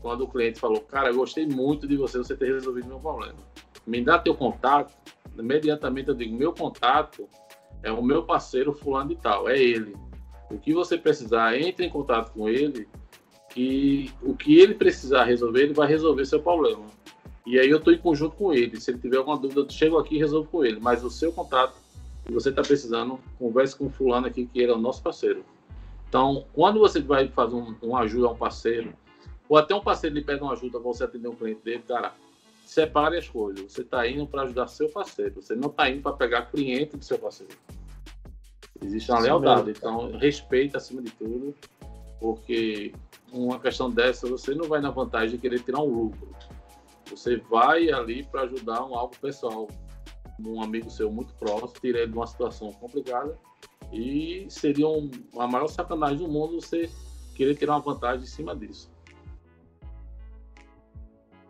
Quando 0.00 0.22
o 0.24 0.28
cliente 0.28 0.60
falou, 0.60 0.80
cara, 0.80 1.08
eu 1.08 1.16
gostei 1.16 1.46
muito 1.46 1.86
de 1.86 1.96
você, 1.96 2.18
você 2.18 2.36
ter 2.36 2.52
resolvido 2.52 2.88
meu 2.88 2.98
problema. 2.98 3.38
Me 3.86 4.02
dá 4.02 4.18
teu 4.18 4.34
contato, 4.34 4.94
imediatamente 5.38 6.08
eu 6.08 6.14
digo, 6.14 6.36
meu 6.36 6.52
contato 6.52 7.28
é 7.82 7.90
o 7.90 8.02
meu 8.02 8.22
parceiro 8.22 8.72
fulano 8.72 9.10
de 9.10 9.16
tal, 9.16 9.48
é 9.48 9.58
ele. 9.58 9.96
O 10.50 10.58
que 10.58 10.74
você 10.74 10.98
precisar, 10.98 11.58
entre 11.58 11.86
em 11.86 11.90
contato 11.90 12.32
com 12.32 12.48
ele, 12.48 12.88
que 13.50 14.10
o 14.22 14.34
que 14.34 14.58
ele 14.58 14.74
precisar 14.74 15.24
resolver, 15.24 15.62
ele 15.62 15.74
vai 15.74 15.86
resolver 15.86 16.24
seu 16.26 16.42
problema. 16.42 16.84
E 17.46 17.58
aí 17.58 17.68
eu 17.68 17.78
estou 17.78 17.92
em 17.92 17.98
conjunto 17.98 18.36
com 18.36 18.52
ele. 18.52 18.80
Se 18.80 18.90
ele 18.90 18.98
tiver 18.98 19.18
alguma 19.18 19.38
dúvida, 19.38 19.60
eu 19.60 19.70
chego 19.70 19.98
aqui 19.98 20.16
e 20.16 20.18
resolvo 20.18 20.48
com 20.48 20.64
ele. 20.64 20.80
Mas 20.80 21.04
o 21.04 21.10
seu 21.10 21.30
contato, 21.30 21.74
que 22.24 22.32
você 22.32 22.48
está 22.48 22.62
precisando, 22.62 23.20
converse 23.38 23.76
com 23.76 23.90
fulano 23.90 24.26
aqui, 24.26 24.46
que 24.46 24.60
ele 24.60 24.72
é 24.72 24.74
o 24.74 24.78
nosso 24.78 25.02
parceiro. 25.02 25.44
Então, 26.14 26.46
quando 26.52 26.78
você 26.78 27.00
vai 27.00 27.26
fazer 27.26 27.56
um, 27.56 27.74
uma 27.82 28.02
ajuda 28.02 28.28
a 28.28 28.30
um 28.30 28.36
parceiro, 28.36 28.94
ou 29.48 29.56
até 29.56 29.74
um 29.74 29.80
parceiro 29.80 30.14
lhe 30.14 30.22
pede 30.22 30.44
uma 30.44 30.52
ajuda 30.52 30.78
para 30.78 30.88
você 30.92 31.02
atender 31.02 31.26
um 31.26 31.34
cliente 31.34 31.62
dele, 31.64 31.82
cara, 31.82 32.14
separe 32.64 33.18
as 33.18 33.28
coisas. 33.28 33.72
Você 33.72 33.80
está 33.80 34.06
indo 34.06 34.24
para 34.24 34.42
ajudar 34.42 34.68
seu 34.68 34.88
parceiro, 34.88 35.42
você 35.42 35.56
não 35.56 35.70
está 35.70 35.90
indo 35.90 36.02
para 36.02 36.12
pegar 36.12 36.42
cliente 36.42 36.96
do 36.96 37.04
seu 37.04 37.18
parceiro. 37.18 37.52
Existe 38.80 39.10
uma 39.10 39.22
Sim, 39.22 39.26
lealdade, 39.26 39.66
mesmo. 39.66 39.76
então 39.76 40.16
respeita 40.16 40.76
acima 40.76 41.02
de 41.02 41.10
tudo, 41.10 41.52
porque 42.20 42.94
uma 43.32 43.58
questão 43.58 43.90
dessa 43.90 44.28
você 44.28 44.54
não 44.54 44.68
vai 44.68 44.80
na 44.80 44.92
vantagem 44.92 45.30
de 45.30 45.38
querer 45.38 45.64
tirar 45.64 45.80
um 45.80 45.88
lucro. 45.88 46.28
Você 47.10 47.38
vai 47.38 47.90
ali 47.90 48.22
para 48.22 48.42
ajudar 48.42 48.84
um 48.84 48.94
algo 48.94 49.16
pessoal, 49.20 49.66
um 50.38 50.62
amigo 50.62 50.88
seu 50.90 51.10
muito 51.10 51.34
próximo, 51.34 51.72
tirar 51.80 52.02
ele 52.02 52.12
de 52.12 52.16
uma 52.16 52.26
situação 52.28 52.70
complicada 52.70 53.36
e 53.92 54.46
seria 54.48 54.88
um, 54.88 55.10
a 55.38 55.46
maior 55.46 55.68
sacanagem 55.68 56.18
do 56.18 56.28
mundo 56.28 56.60
você 56.60 56.90
querer 57.34 57.54
tirar 57.54 57.74
uma 57.74 57.80
vantagem 57.80 58.24
em 58.24 58.28
cima 58.28 58.54
disso. 58.56 58.92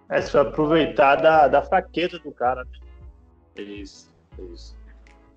É, 0.09 0.21
se 0.21 0.37
aproveitar 0.37 1.17
da, 1.17 1.49
da 1.49 1.63
fraqueza 1.63 2.19
do 2.19 2.33
cara. 2.33 2.65
Né? 2.65 3.63
Isso, 3.63 4.15
isso. 4.53 4.77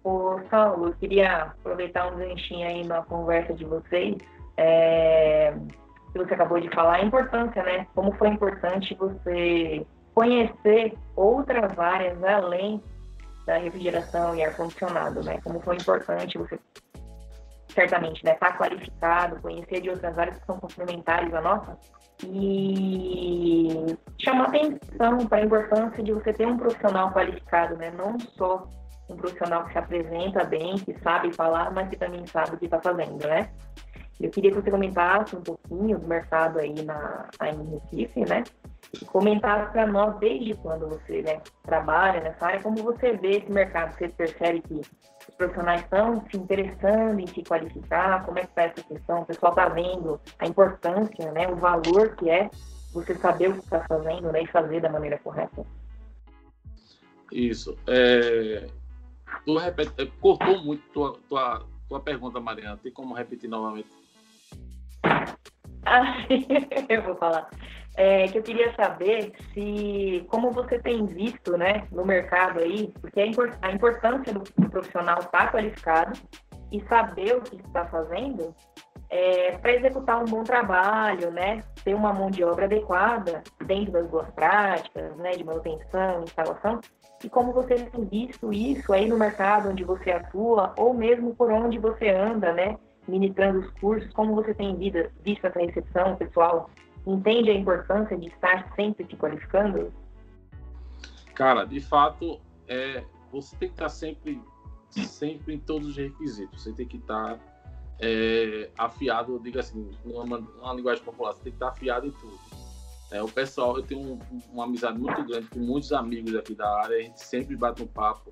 Ô, 0.04 0.40
Saulo, 0.50 0.88
eu 0.88 0.94
queria 0.94 1.44
aproveitar 1.44 2.14
um 2.14 2.18
ganchinho 2.18 2.68
aí 2.68 2.86
na 2.86 3.02
conversa 3.04 3.54
de 3.54 3.66
vocês. 3.66 4.18
É, 4.58 5.54
que 6.12 6.18
você 6.18 6.34
acabou 6.34 6.60
de 6.60 6.70
falar, 6.70 6.96
a 6.96 7.04
importância, 7.04 7.62
né? 7.64 7.88
Como 7.94 8.12
foi 8.14 8.30
importante 8.30 8.96
você 8.96 9.86
conhecer 10.14 10.98
outras 11.16 11.78
áreas 11.78 12.24
além 12.24 12.82
da 13.46 13.58
refrigeração 13.58 14.36
e 14.36 14.44
ar-condicionado, 14.44 15.24
né? 15.24 15.40
Como 15.44 15.60
foi 15.62 15.76
importante 15.76 16.38
você, 16.38 16.60
certamente, 17.78 18.26
né? 18.26 18.34
Estar 18.34 18.54
tá 18.54 18.58
qualificado, 18.58 19.40
conhecer 19.40 19.82
de 19.82 19.90
outras 19.92 20.18
áreas 20.18 20.40
que 20.40 20.46
são 20.48 20.60
complementares 20.60 21.32
à 21.32 21.42
nossa 21.42 21.78
e 22.26 23.86
chamar 24.18 24.48
atenção 24.48 25.28
para 25.28 25.38
a 25.38 25.46
importância 25.46 26.04
de 26.04 26.12
você 26.12 26.34
ter 26.34 26.48
um 26.48 26.58
profissional 26.58 27.12
qualificado, 27.12 27.78
né? 27.78 27.92
Não 27.92 28.20
só 28.20 28.68
um 29.08 29.16
profissional 29.16 29.66
que 29.66 29.74
se 29.74 29.78
apresenta 29.78 30.44
bem, 30.44 30.76
que 30.78 30.98
sabe 31.04 31.32
falar, 31.34 31.72
mas 31.72 31.88
que 31.90 31.96
também 31.96 32.26
sabe 32.26 32.56
o 32.56 32.58
que 32.58 32.66
está 32.66 32.82
fazendo, 32.82 33.26
né? 33.28 33.50
Eu 34.20 34.32
queria 34.32 34.50
que 34.50 34.60
você 34.60 34.72
comentasse 34.72 35.36
um 35.36 35.42
pouquinho 35.42 36.00
do 36.00 36.08
mercado 36.08 36.58
aí, 36.58 36.74
na, 36.84 37.30
aí 37.40 37.56
em 37.56 37.70
Recife, 37.70 38.22
né? 38.22 38.44
Comentasse 39.08 39.72
para 39.72 39.86
nós 39.86 40.18
desde 40.20 40.54
quando 40.56 40.88
você 40.88 41.22
né, 41.22 41.42
trabalha 41.64 42.22
nessa 42.22 42.46
área, 42.46 42.62
como 42.62 42.78
você 42.84 43.14
vê 43.14 43.38
esse 43.38 43.52
mercado, 43.52 43.94
você 43.98 44.08
percebe 44.08 44.62
que 44.62 44.74
os 44.76 45.36
profissionais 45.36 45.82
estão 45.82 46.26
se 46.30 46.38
interessando 46.38 47.20
em 47.20 47.28
se 47.28 47.44
qualificar, 47.44 48.26
como 48.26 48.40
é 48.40 48.44
que 48.44 48.48
está 48.48 48.64
essa 48.64 48.84
questão, 48.84 49.22
o 49.22 49.26
pessoal 49.26 49.52
está 49.52 49.70
vendo 49.70 50.20
a 50.40 50.48
importância, 50.48 51.32
né, 51.32 51.48
o 51.48 51.56
valor 51.56 52.16
que 52.16 52.30
é 52.30 52.50
você 52.94 53.14
saber 53.16 53.50
o 53.50 53.54
que 53.54 53.60
está 53.60 53.84
fazendo 53.88 54.32
né, 54.32 54.44
e 54.44 54.48
fazer 54.48 54.82
da 54.82 54.90
maneira 54.90 55.18
correta. 55.20 55.66
Isso. 57.32 57.78
É... 57.88 58.68
Tu 59.46 59.58
repete... 59.58 59.92
É, 59.98 60.06
cortou 60.22 60.64
muito 60.64 60.84
tua, 60.94 61.20
tua, 61.28 61.66
tua 61.88 62.00
pergunta, 62.00 62.40
Mariana. 62.40 62.78
Tem 62.78 62.92
como 62.92 63.14
repetir 63.14 63.50
novamente? 63.50 63.90
Ah, 65.86 66.26
eu 66.90 67.02
vou 67.04 67.16
falar. 67.16 67.50
É, 68.00 68.28
que 68.28 68.38
eu 68.38 68.44
queria 68.44 68.72
saber 68.76 69.34
se, 69.54 70.24
como 70.30 70.52
você 70.52 70.78
tem 70.78 71.04
visto, 71.08 71.58
né, 71.58 71.88
no 71.92 72.06
mercado 72.06 72.60
aí, 72.60 72.94
porque 73.02 73.20
a 73.20 73.72
importância 73.72 74.32
do 74.32 74.70
profissional 74.70 75.18
estar 75.18 75.48
tá 75.48 75.52
qualificado 75.52 76.14
e 76.72 76.80
saber 76.88 77.38
o 77.38 77.42
que 77.42 77.56
está 77.56 77.86
fazendo 77.86 78.54
é, 79.10 79.58
para 79.58 79.74
executar 79.74 80.22
um 80.22 80.26
bom 80.26 80.44
trabalho, 80.44 81.32
né, 81.32 81.64
ter 81.84 81.96
uma 81.96 82.14
mão 82.14 82.30
de 82.30 82.44
obra 82.44 82.66
adequada 82.66 83.42
dentro 83.66 83.94
das 83.94 84.08
boas 84.08 84.30
práticas, 84.32 85.16
né, 85.18 85.32
de 85.32 85.44
manutenção, 85.44 86.24
instalação, 86.24 86.80
e 87.24 87.30
como 87.30 87.52
você 87.52 87.76
tem 87.76 88.06
visto 88.06 88.54
isso 88.54 88.94
aí 88.94 89.08
no 89.08 89.18
mercado 89.18 89.70
onde 89.70 89.84
você 89.84 90.12
atua, 90.12 90.74
ou 90.78 90.94
mesmo 90.94 91.34
por 91.36 91.52
onde 91.52 91.80
você 91.80 92.10
anda, 92.10 92.54
né, 92.54 92.78
ministrando 93.08 93.60
os 93.60 93.72
cursos, 93.80 94.12
como 94.14 94.36
você 94.36 94.54
tem 94.54 94.76
visto 94.76 95.48
essa 95.48 95.60
recepção, 95.60 96.16
pessoal 96.16 96.70
entende 97.08 97.50
a 97.50 97.54
importância 97.54 98.18
de 98.18 98.28
estar 98.28 98.74
sempre 98.76 99.06
se 99.06 99.16
qualificando? 99.16 99.94
Cara, 101.34 101.64
de 101.64 101.80
fato, 101.80 102.40
é, 102.68 103.04
você 103.32 103.56
tem 103.56 103.70
que 103.70 103.76
estar 103.76 103.90
sempre, 103.90 104.42
sempre 104.90 105.56
em 105.56 105.60
todos 105.60 105.90
os 105.90 105.98
requisitos. 105.98 106.64
Você 106.64 106.74
tem 106.74 106.86
que 106.86 106.98
estar 106.98 107.40
é, 108.00 108.70
afiado, 108.78 109.40
diga 109.40 109.62
assim, 109.62 109.90
numa, 110.04 110.40
numa 110.40 110.74
linguagem 110.74 111.04
popular, 111.04 111.34
você 111.34 111.44
tem 111.44 111.52
que 111.52 111.56
estar 111.56 111.70
afiado 111.70 112.08
em 112.08 112.12
tudo. 112.12 112.38
É, 113.10 113.24
o 113.24 113.28
pessoal, 113.28 113.78
eu 113.78 113.84
tenho 113.84 114.02
um, 114.02 114.20
uma 114.52 114.66
amizade 114.66 115.00
muito 115.00 115.24
grande 115.24 115.48
com 115.48 115.60
muitos 115.60 115.94
amigos 115.94 116.36
aqui 116.36 116.54
da 116.54 116.70
área, 116.82 116.98
a 116.98 117.02
gente 117.02 117.22
sempre 117.22 117.56
bate 117.56 117.82
um 117.82 117.88
papo 117.88 118.32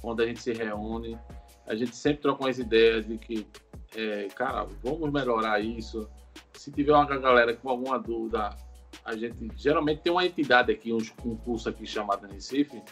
quando 0.00 0.22
a 0.22 0.26
gente 0.26 0.40
se 0.40 0.52
reúne, 0.52 1.18
a 1.66 1.74
gente 1.74 1.94
sempre 1.94 2.22
troca 2.22 2.44
umas 2.44 2.58
ideias 2.58 3.06
de 3.06 3.18
que, 3.18 3.46
é, 3.94 4.28
cara, 4.28 4.66
vamos 4.82 5.12
melhorar 5.12 5.60
isso, 5.60 6.08
se 6.52 6.70
tiver 6.70 6.92
uma 6.92 7.04
galera 7.04 7.54
com 7.54 7.68
alguma 7.70 7.98
dúvida, 7.98 8.56
a 9.04 9.16
gente 9.16 9.50
geralmente 9.56 10.02
tem 10.02 10.12
uma 10.12 10.24
entidade 10.24 10.72
aqui, 10.72 10.92
um, 10.92 11.36
curso 11.36 11.68
aqui 11.68 11.86
chamado 11.86 12.26
Recife, 12.26 12.82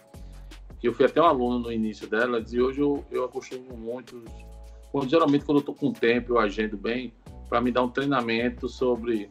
que 0.79 0.89
eu 0.89 0.93
fui 0.93 1.07
até 1.07 1.21
um 1.21 1.27
aluno 1.27 1.59
no 1.59 1.73
início 1.73 2.09
dela, 2.09 2.43
e 2.51 2.61
hoje 2.61 2.81
eu, 2.81 3.05
eu 3.11 3.25
acostumo 3.25 3.77
muito, 3.77 4.23
quando, 4.93 5.09
geralmente 5.09 5.45
quando 5.45 5.59
eu 5.59 5.61
estou 5.61 5.75
com 5.75 5.93
tempo, 5.93 6.33
eu 6.33 6.39
agendo 6.39 6.77
bem, 6.77 7.13
para 7.49 7.61
me 7.61 7.71
dar 7.71 7.83
um 7.83 7.89
treinamento 7.89 8.69
sobre, 8.69 9.31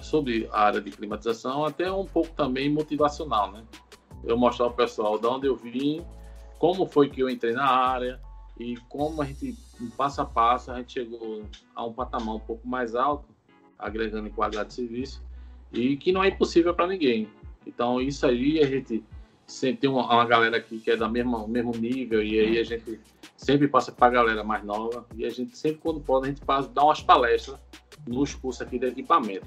sobre 0.00 0.48
a 0.52 0.60
área 0.60 0.80
de 0.80 0.90
climatização, 0.90 1.64
até 1.64 1.90
um 1.90 2.06
pouco 2.06 2.30
também 2.30 2.70
motivacional, 2.70 3.52
né? 3.52 3.64
Eu 4.24 4.36
mostrar 4.36 4.66
ao 4.66 4.72
pessoal 4.72 5.18
de 5.18 5.26
onde 5.26 5.46
eu 5.46 5.56
vim, 5.56 6.04
como 6.58 6.86
foi 6.86 7.08
que 7.08 7.20
eu 7.20 7.28
entrei 7.28 7.52
na 7.52 7.66
área, 7.66 8.20
e 8.58 8.76
como 8.88 9.20
a 9.20 9.24
gente, 9.24 9.54
passo 9.96 10.22
a 10.22 10.24
passo, 10.24 10.70
a 10.72 10.78
gente 10.78 10.94
chegou 10.94 11.44
a 11.74 11.84
um 11.84 11.92
patamar 11.92 12.36
um 12.36 12.40
pouco 12.40 12.66
mais 12.66 12.94
alto, 12.94 13.28
agregando 13.78 14.28
em 14.28 14.30
qualidade 14.30 14.70
de 14.70 14.74
serviço, 14.74 15.22
e 15.72 15.96
que 15.96 16.10
não 16.12 16.24
é 16.24 16.28
impossível 16.28 16.74
para 16.74 16.86
ninguém. 16.86 17.28
Então, 17.66 18.00
isso 18.00 18.26
aí 18.26 18.60
a 18.60 18.66
gente 18.66 19.04
sempre 19.46 19.76
tem 19.82 19.90
uma, 19.90 20.04
uma, 20.04 20.24
galera 20.24 20.56
aqui 20.56 20.78
que 20.80 20.90
é 20.90 20.96
da 20.96 21.08
mesma 21.08 21.46
mesmo 21.46 21.72
nível, 21.72 22.22
e 22.22 22.40
aí 22.40 22.58
a 22.58 22.64
gente 22.64 22.98
sempre 23.36 23.68
passa 23.68 23.92
para 23.92 24.06
a 24.06 24.10
galera 24.10 24.42
mais 24.42 24.64
nova, 24.64 25.06
e 25.14 25.26
a 25.26 25.30
gente 25.30 25.56
sempre, 25.56 25.78
quando 25.78 26.00
pode, 26.00 26.26
a 26.26 26.28
gente 26.30 26.40
passa, 26.40 26.68
dá 26.68 26.82
umas 26.82 27.02
palestras 27.02 27.60
nos 28.06 28.34
cursos 28.34 28.62
aqui 28.62 28.78
de 28.78 28.86
equipamento. 28.86 29.46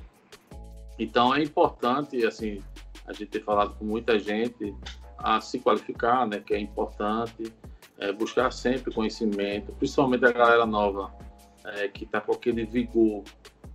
Então, 0.99 1.33
é 1.33 1.41
importante, 1.41 2.23
assim, 2.25 2.61
a 3.07 3.13
gente 3.13 3.27
ter 3.27 3.43
falado 3.43 3.73
com 3.75 3.85
muita 3.85 4.19
gente 4.19 4.75
a 5.17 5.41
se 5.41 5.59
qualificar, 5.59 6.27
né, 6.27 6.39
que 6.39 6.53
é 6.53 6.59
importante, 6.59 7.51
é, 7.99 8.11
buscar 8.11 8.51
sempre 8.51 8.93
conhecimento, 8.93 9.71
principalmente 9.73 10.25
a 10.25 10.31
galera 10.31 10.65
nova 10.65 11.13
é, 11.65 11.87
que 11.87 12.05
está 12.05 12.21
com 12.21 12.31
aquele 12.31 12.65
vigor. 12.65 13.23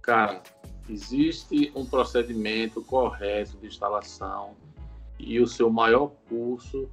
Cara, 0.01 0.43
existe 0.89 1.73
um 1.75 1.85
procedimento 1.85 2.83
correto 2.83 3.57
de 3.59 3.67
instalação 3.67 4.57
e 5.19 5.41
o 5.41 5.47
seu 5.47 5.71
maior 5.71 6.09
curso 6.29 6.89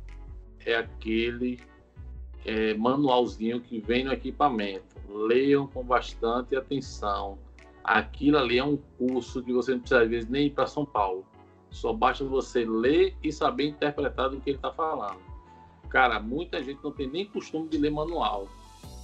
é 0.65 0.75
aquele 0.75 1.59
é, 2.45 2.73
manualzinho 2.73 3.61
que 3.61 3.79
vem 3.79 4.03
no 4.03 4.13
equipamento. 4.13 4.95
Leiam 5.09 5.67
com 5.67 5.83
bastante 5.83 6.55
atenção. 6.55 7.37
Aquilo 7.83 8.37
ali 8.37 8.59
é 8.59 8.63
um 8.63 8.77
curso 8.97 9.41
que 9.41 9.51
você 9.51 9.71
não 9.71 9.79
precisa, 9.79 10.03
às 10.03 10.09
vezes, 10.09 10.29
nem 10.29 10.47
ir 10.47 10.51
para 10.51 10.67
São 10.67 10.85
Paulo. 10.85 11.25
Só 11.71 11.93
basta 11.93 12.23
você 12.23 12.65
ler 12.65 13.15
e 13.23 13.31
saber 13.31 13.69
interpretar 13.69 14.29
do 14.29 14.39
que 14.39 14.51
ele 14.51 14.57
está 14.57 14.71
falando. 14.71 15.30
Cara, 15.91 16.19
muita 16.21 16.63
gente 16.63 16.81
não 16.81 16.91
tem 16.91 17.07
nem 17.07 17.25
costume 17.25 17.67
de 17.67 17.77
ler 17.77 17.91
manual. 17.91 18.47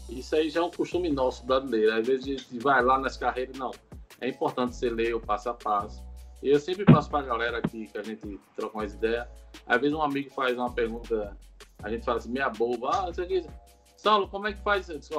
Isso 0.10 0.34
aí 0.36 0.50
já 0.50 0.62
é 0.62 0.64
um 0.64 0.72
costume 0.72 1.10
nosso 1.10 1.46
brasileiro. 1.46 1.94
Às 1.94 2.08
vezes 2.08 2.24
a 2.24 2.30
gente 2.30 2.60
vai 2.60 2.82
lá 2.82 2.98
nas 2.98 3.18
carreiras, 3.18 3.58
não. 3.58 3.72
É 4.22 4.30
importante 4.30 4.76
você 4.76 4.90
ler 4.90 5.14
o 5.14 5.20
passo 5.20 5.50
a 5.50 5.54
passo. 5.54 6.02
E 6.42 6.50
eu 6.50 6.60
sempre 6.60 6.86
passo 6.86 7.10
para 7.10 7.20
a 7.20 7.24
galera 7.24 7.58
aqui 7.58 7.88
que 7.88 7.98
a 7.98 8.04
gente 8.04 8.40
troca 8.56 8.78
umas 8.78 8.94
ideias. 8.94 9.28
Às 9.66 9.82
vezes 9.82 9.96
um 9.96 10.02
amigo 10.02 10.30
faz 10.30 10.58
uma 10.58 10.72
pergunta, 10.72 11.38
a 11.84 11.90
gente 11.90 12.06
fala 12.06 12.20
assim, 12.20 12.32
meia 12.32 12.50
boba, 12.50 12.90
ah, 12.90 13.06
você 13.08 13.26
quer... 13.26 13.46
Saulo, 13.98 14.28
como 14.30 14.48
é 14.48 14.54
que 14.54 14.62
faz 14.64 14.88
isso? 14.88 15.14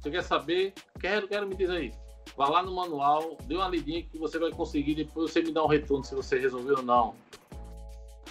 Você 0.00 0.10
quer 0.10 0.22
saber? 0.22 0.72
Quero, 1.00 1.26
quero, 1.26 1.48
me 1.48 1.56
diz 1.56 1.70
aí. 1.70 1.92
Vá 2.36 2.48
lá 2.48 2.62
no 2.62 2.74
manual, 2.74 3.36
dê 3.46 3.56
uma 3.56 3.68
lidinha 3.68 4.02
que 4.04 4.18
você 4.18 4.38
vai 4.38 4.50
conseguir, 4.52 4.94
depois 4.94 5.32
você 5.32 5.42
me 5.42 5.50
dá 5.50 5.64
um 5.64 5.68
retorno 5.68 6.04
se 6.04 6.14
você 6.14 6.38
resolveu 6.38 6.76
ou 6.76 6.82
não. 6.82 7.14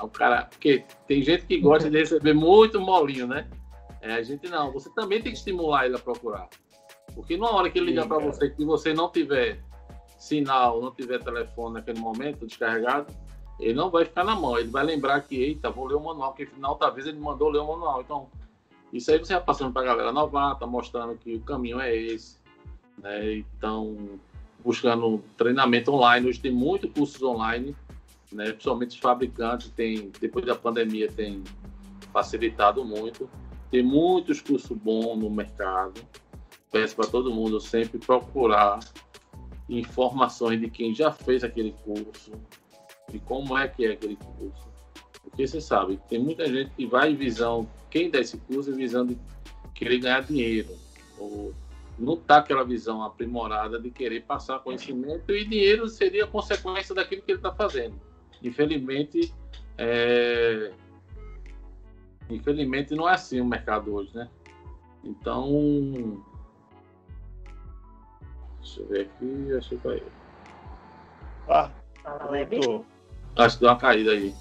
O 0.03 0.09
cara, 0.09 0.45
porque 0.45 0.83
tem 1.07 1.21
gente 1.23 1.45
que 1.45 1.59
gosta 1.59 1.89
de 1.89 1.97
receber 1.97 2.33
muito 2.33 2.79
molinho, 2.79 3.27
né? 3.27 3.49
É, 4.01 4.13
a 4.13 4.23
gente 4.23 4.49
não. 4.49 4.71
Você 4.71 4.89
também 4.93 5.21
tem 5.21 5.31
que 5.31 5.37
estimular 5.37 5.85
ele 5.85 5.95
a 5.95 5.99
procurar. 5.99 6.47
Porque 7.13 7.37
numa 7.37 7.53
hora 7.53 7.69
que 7.69 7.77
ele 7.77 7.87
ligar 7.87 8.07
para 8.07 8.19
você 8.19 8.49
que 8.49 8.65
você 8.65 8.93
não 8.93 9.11
tiver 9.11 9.61
sinal, 10.17 10.81
não 10.81 10.91
tiver 10.91 11.19
telefone 11.19 11.75
naquele 11.75 11.99
momento 11.99 12.45
descarregado, 12.45 13.13
ele 13.59 13.73
não 13.73 13.89
vai 13.89 14.05
ficar 14.05 14.23
na 14.23 14.35
mão. 14.35 14.57
Ele 14.57 14.69
vai 14.69 14.83
lembrar 14.83 15.21
que, 15.21 15.35
eita, 15.35 15.69
vou 15.69 15.85
ler 15.85 15.95
o 15.95 15.99
manual, 15.99 16.29
porque 16.29 16.43
afinal, 16.43 16.75
talvez 16.75 17.05
ele 17.05 17.19
mandou 17.19 17.49
ler 17.49 17.59
o 17.59 17.67
manual. 17.67 18.01
Então, 18.01 18.29
isso 18.91 19.11
aí 19.11 19.19
você 19.19 19.33
vai 19.33 19.43
passando 19.43 19.71
para 19.71 19.83
a 19.83 19.85
galera 19.85 20.11
novata, 20.11 20.65
mostrando 20.65 21.15
que 21.15 21.35
o 21.35 21.41
caminho 21.41 21.79
é 21.79 21.95
esse. 21.95 22.37
Né? 22.97 23.37
Então, 23.37 24.19
buscando 24.63 25.23
treinamento 25.37 25.91
online. 25.91 26.27
Hoje 26.27 26.39
tem 26.39 26.51
muitos 26.51 26.91
cursos 26.91 27.21
online 27.21 27.75
né? 28.31 28.51
Principalmente 28.51 28.91
os 28.91 28.97
fabricantes 28.97 29.69
tem, 29.71 30.11
depois 30.19 30.45
da 30.45 30.55
pandemia, 30.55 31.11
tem 31.11 31.43
facilitado 32.11 32.83
muito. 32.83 33.29
Tem 33.69 33.83
muitos 33.83 34.41
cursos 34.41 34.77
bons 34.77 35.17
no 35.17 35.29
mercado. 35.29 36.01
Peço 36.71 36.95
para 36.95 37.07
todo 37.07 37.33
mundo 37.33 37.59
sempre 37.59 37.99
procurar 37.99 38.79
informações 39.69 40.59
de 40.59 40.69
quem 40.69 40.93
já 40.93 41.11
fez 41.11 41.43
aquele 41.43 41.71
curso, 41.83 42.31
de 43.09 43.19
como 43.19 43.57
é 43.57 43.67
que 43.67 43.85
é 43.85 43.91
aquele 43.91 44.17
curso. 44.17 44.69
Porque 45.23 45.47
você 45.47 45.61
sabe, 45.61 45.99
tem 46.09 46.19
muita 46.19 46.45
gente 46.47 46.71
que 46.71 46.85
vai 46.85 47.11
em 47.11 47.15
visão, 47.15 47.69
quem 47.89 48.09
dá 48.09 48.19
esse 48.19 48.37
curso, 48.37 48.71
em 48.71 48.75
visão 48.75 49.05
de 49.05 49.17
querer 49.73 49.99
ganhar 49.99 50.23
dinheiro. 50.23 50.75
Ou 51.17 51.53
não 51.97 52.13
está 52.15 52.37
aquela 52.37 52.63
visão 52.63 53.03
aprimorada 53.03 53.79
de 53.79 53.91
querer 53.91 54.23
passar 54.23 54.59
conhecimento 54.59 55.31
e 55.31 55.45
dinheiro 55.45 55.87
seria 55.87 56.25
consequência 56.25 56.95
daquilo 56.95 57.21
que 57.21 57.31
ele 57.31 57.39
está 57.39 57.53
fazendo. 57.53 57.95
Infelizmente, 58.43 59.33
é... 59.77 60.71
infelizmente 62.29 62.95
não 62.95 63.09
é 63.09 63.13
assim 63.13 63.39
o 63.39 63.45
mercado 63.45 63.93
hoje, 63.93 64.15
né? 64.15 64.29
Então, 65.03 66.23
deixa 68.59 68.81
eu 68.81 68.87
ver 68.87 69.01
aqui, 69.01 69.57
acho 69.57 69.69
que 69.69 69.77
caiu. 69.77 70.03
Ah, 71.49 71.71
voltou. 72.49 72.85
Acho 73.35 73.55
que 73.55 73.61
deu 73.61 73.69
uma 73.69 73.79
caída 73.79 74.11
aí. 74.11 74.35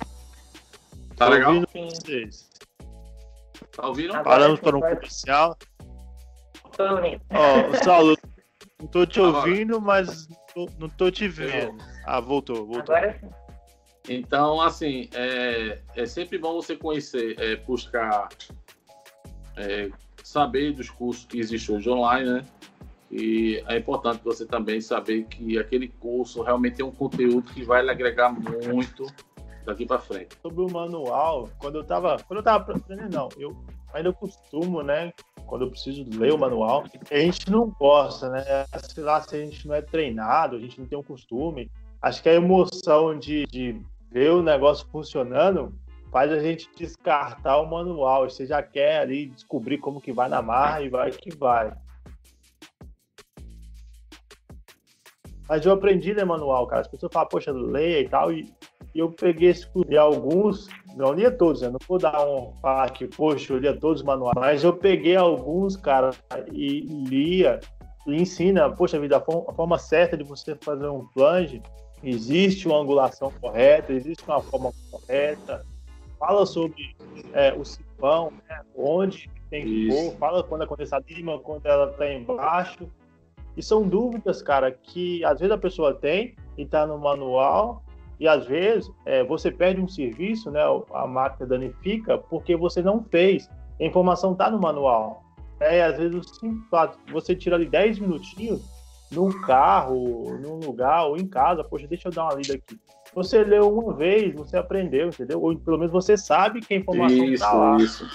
Tá 1.16 1.26
Tô 1.26 1.32
legal? 1.32 1.60
Vocês. 1.60 2.50
Tá 3.76 3.86
ouvindo? 3.86 4.12
Paramos 4.22 4.60
para 4.60 4.76
um 4.76 4.80
comercial. 4.80 5.56
Tô 6.76 6.96
ouvindo. 6.96 7.20
Ó, 7.30 7.70
oh, 7.70 7.84
Saulo, 7.84 8.16
não 8.80 8.86
tô 8.86 9.06
te 9.06 9.20
ouvindo, 9.20 9.80
mas 9.80 10.28
não 10.78 10.88
tô 10.88 11.10
te 11.10 11.28
vendo. 11.28 11.76
Ah, 12.06 12.20
voltou, 12.20 12.66
voltou. 12.66 12.94
Agora 12.94 13.18
sim. 13.18 13.28
Então, 14.08 14.60
assim, 14.60 15.08
é, 15.14 15.80
é 15.94 16.06
sempre 16.06 16.38
bom 16.38 16.54
você 16.54 16.76
conhecer, 16.76 17.38
é, 17.38 17.56
buscar, 17.56 18.28
é, 19.56 19.90
saber 20.22 20.72
dos 20.72 20.90
cursos 20.90 21.24
que 21.26 21.38
existem 21.38 21.76
hoje 21.76 21.90
online, 21.90 22.30
né? 22.30 22.44
E 23.10 23.62
é 23.66 23.76
importante 23.76 24.22
você 24.22 24.46
também 24.46 24.80
saber 24.80 25.24
que 25.24 25.58
aquele 25.58 25.88
curso 25.88 26.42
realmente 26.42 26.80
é 26.80 26.84
um 26.84 26.92
conteúdo 26.92 27.50
que 27.52 27.64
vai 27.64 27.82
lhe 27.82 27.90
agregar 27.90 28.32
muito 28.32 29.06
daqui 29.66 29.84
para 29.84 29.98
frente. 29.98 30.36
Sobre 30.40 30.62
o 30.62 30.70
manual, 30.70 31.50
quando 31.58 31.78
eu 31.78 31.84
tava, 31.84 32.16
quando 32.26 32.38
eu 32.38 32.42
tava 32.44 32.72
aprendendo, 32.72 33.12
não, 33.12 33.28
eu 33.36 33.56
ainda 33.92 34.12
costumo, 34.12 34.82
né, 34.82 35.12
quando 35.46 35.62
eu 35.62 35.70
preciso 35.70 36.06
ler 36.16 36.32
o 36.32 36.38
manual, 36.38 36.84
a 37.10 37.18
gente 37.18 37.50
não 37.50 37.68
gosta, 37.70 38.28
né? 38.30 38.44
Sei 38.84 39.02
lá, 39.02 39.20
se 39.20 39.34
a 39.34 39.44
gente 39.44 39.66
não 39.66 39.74
é 39.74 39.82
treinado, 39.82 40.54
a 40.54 40.60
gente 40.60 40.80
não 40.80 40.86
tem 40.86 40.96
um 40.96 41.02
costume. 41.02 41.68
Acho 42.02 42.22
que 42.22 42.28
a 42.28 42.34
emoção 42.34 43.18
de, 43.18 43.44
de 43.46 43.80
ver 44.10 44.30
o 44.30 44.42
negócio 44.42 44.86
funcionando 44.90 45.74
faz 46.10 46.32
a 46.32 46.40
gente 46.40 46.68
descartar 46.76 47.58
o 47.58 47.70
manual. 47.70 48.28
Você 48.28 48.46
já 48.46 48.62
quer 48.62 49.00
ali 49.00 49.26
descobrir 49.26 49.78
como 49.78 50.00
que 50.00 50.12
vai 50.12 50.28
na 50.28 50.40
marra 50.40 50.82
e 50.82 50.88
vai 50.88 51.10
que 51.10 51.34
vai. 51.36 51.72
Mas 55.48 55.66
eu 55.66 55.72
aprendi 55.72 56.12
ler 56.12 56.24
manual, 56.24 56.66
cara. 56.66 56.80
As 56.80 56.88
pessoas 56.88 57.12
falam, 57.12 57.28
poxa, 57.28 57.52
leia 57.52 58.00
e 58.00 58.08
tal. 58.08 58.32
E 58.32 58.50
e 58.94 58.98
eu 58.98 59.10
peguei 59.10 59.50
escolhi 59.50 59.96
alguns, 59.96 60.68
não 60.96 61.12
lia 61.12 61.30
todos, 61.30 61.62
né? 61.62 61.68
não 61.68 61.78
vou 61.86 61.98
dar 61.98 62.26
um 62.26 62.52
falar 62.60 62.90
que, 62.90 63.06
poxa, 63.06 63.52
eu 63.52 63.58
lia 63.58 63.78
todos 63.78 64.00
os 64.00 64.06
manuais, 64.06 64.34
mas 64.36 64.64
eu 64.64 64.72
peguei 64.72 65.14
alguns, 65.14 65.76
cara, 65.76 66.10
e 66.52 66.80
lia, 67.08 67.60
e 68.06 68.16
ensina, 68.16 68.68
poxa 68.70 68.98
vida, 68.98 69.16
a 69.16 69.52
forma 69.52 69.78
certa 69.78 70.16
de 70.16 70.24
você 70.24 70.56
fazer 70.56 70.88
um 70.88 71.06
plunge, 71.14 71.62
existe 72.02 72.66
uma 72.66 72.78
angulação 72.78 73.32
correta, 73.40 73.92
existe 73.92 74.24
uma 74.24 74.40
forma 74.40 74.72
correta, 74.90 75.64
fala 76.18 76.46
sobre 76.46 76.96
é, 77.32 77.52
o 77.52 77.64
sifão, 77.64 78.32
né? 78.48 78.60
onde 78.76 79.30
tem 79.50 79.64
que 79.64 79.88
pôr, 79.88 80.16
fala 80.16 80.42
quando 80.42 80.62
acontece 80.62 80.94
acima, 80.94 81.38
quando 81.38 81.66
ela 81.66 81.90
está 81.90 82.12
embaixo. 82.12 82.88
E 83.56 83.62
são 83.62 83.82
dúvidas, 83.86 84.40
cara, 84.42 84.70
que 84.70 85.24
às 85.24 85.40
vezes 85.40 85.52
a 85.52 85.58
pessoa 85.58 85.92
tem 85.92 86.34
e 86.56 86.62
está 86.62 86.86
no 86.86 86.98
manual 86.98 87.82
e 88.18 88.28
às 88.28 88.46
vezes 88.46 88.90
é, 89.06 89.24
você 89.24 89.50
perde 89.50 89.80
um 89.80 89.88
serviço, 89.88 90.50
né, 90.50 90.60
a 90.92 91.06
máquina 91.06 91.46
danifica 91.46 92.18
porque 92.18 92.54
você 92.54 92.82
não 92.82 93.02
fez. 93.02 93.50
A 93.80 93.84
informação 93.84 94.32
está 94.32 94.50
no 94.50 94.60
manual. 94.60 95.24
É, 95.58 95.78
e 95.78 95.82
às 95.82 95.98
vezes 95.98 96.30
você 97.10 97.34
tira 97.34 97.56
ali 97.56 97.66
10 97.66 97.98
minutinhos 97.98 98.62
num 99.12 99.30
carro, 99.42 100.38
num 100.38 100.58
lugar 100.58 101.06
ou 101.06 101.16
em 101.16 101.26
casa, 101.26 101.64
poxa, 101.64 101.86
deixa 101.86 102.08
eu 102.08 102.12
dar 102.12 102.24
uma 102.24 102.34
lida 102.34 102.54
aqui. 102.54 102.78
Você 103.14 103.42
leu 103.42 103.68
uma 103.68 103.92
vez, 103.92 104.34
você 104.34 104.56
aprendeu, 104.56 105.08
entendeu? 105.08 105.42
Ou 105.42 105.56
pelo 105.58 105.78
menos 105.78 105.92
você 105.92 106.16
sabe 106.16 106.60
que 106.60 106.74
a 106.74 106.76
informação 106.76 107.24
está 107.24 107.52
lá. 107.52 107.76
Isso 107.76 108.08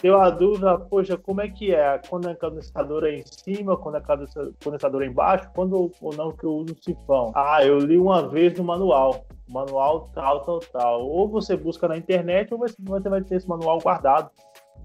deu 0.00 0.20
a 0.20 0.30
dúvida, 0.30 0.78
poxa, 0.78 1.16
como 1.16 1.40
é 1.40 1.48
que 1.48 1.74
é? 1.74 2.00
Quando 2.08 2.28
a 2.28 2.34
condensadora 2.34 3.10
é 3.10 3.18
em 3.18 3.24
cima, 3.26 3.76
quando 3.76 3.96
a 3.96 4.00
condensadora 4.00 5.04
é 5.04 5.08
embaixo, 5.08 5.50
quando 5.54 5.90
ou 6.00 6.16
não 6.16 6.32
que 6.32 6.44
eu 6.44 6.52
uso 6.52 6.74
o 6.74 6.82
sifão? 6.82 7.32
Ah, 7.34 7.64
eu 7.64 7.78
li 7.78 7.98
uma 7.98 8.28
vez 8.28 8.56
no 8.56 8.64
manual. 8.64 9.24
Manual 9.48 10.10
tal, 10.14 10.44
tal, 10.44 10.60
tal. 10.60 11.06
Ou 11.06 11.28
você 11.28 11.56
busca 11.56 11.88
na 11.88 11.96
internet, 11.96 12.52
ou 12.52 12.60
você 12.60 13.08
vai 13.08 13.22
ter 13.22 13.36
esse 13.36 13.48
manual 13.48 13.78
guardado. 13.80 14.30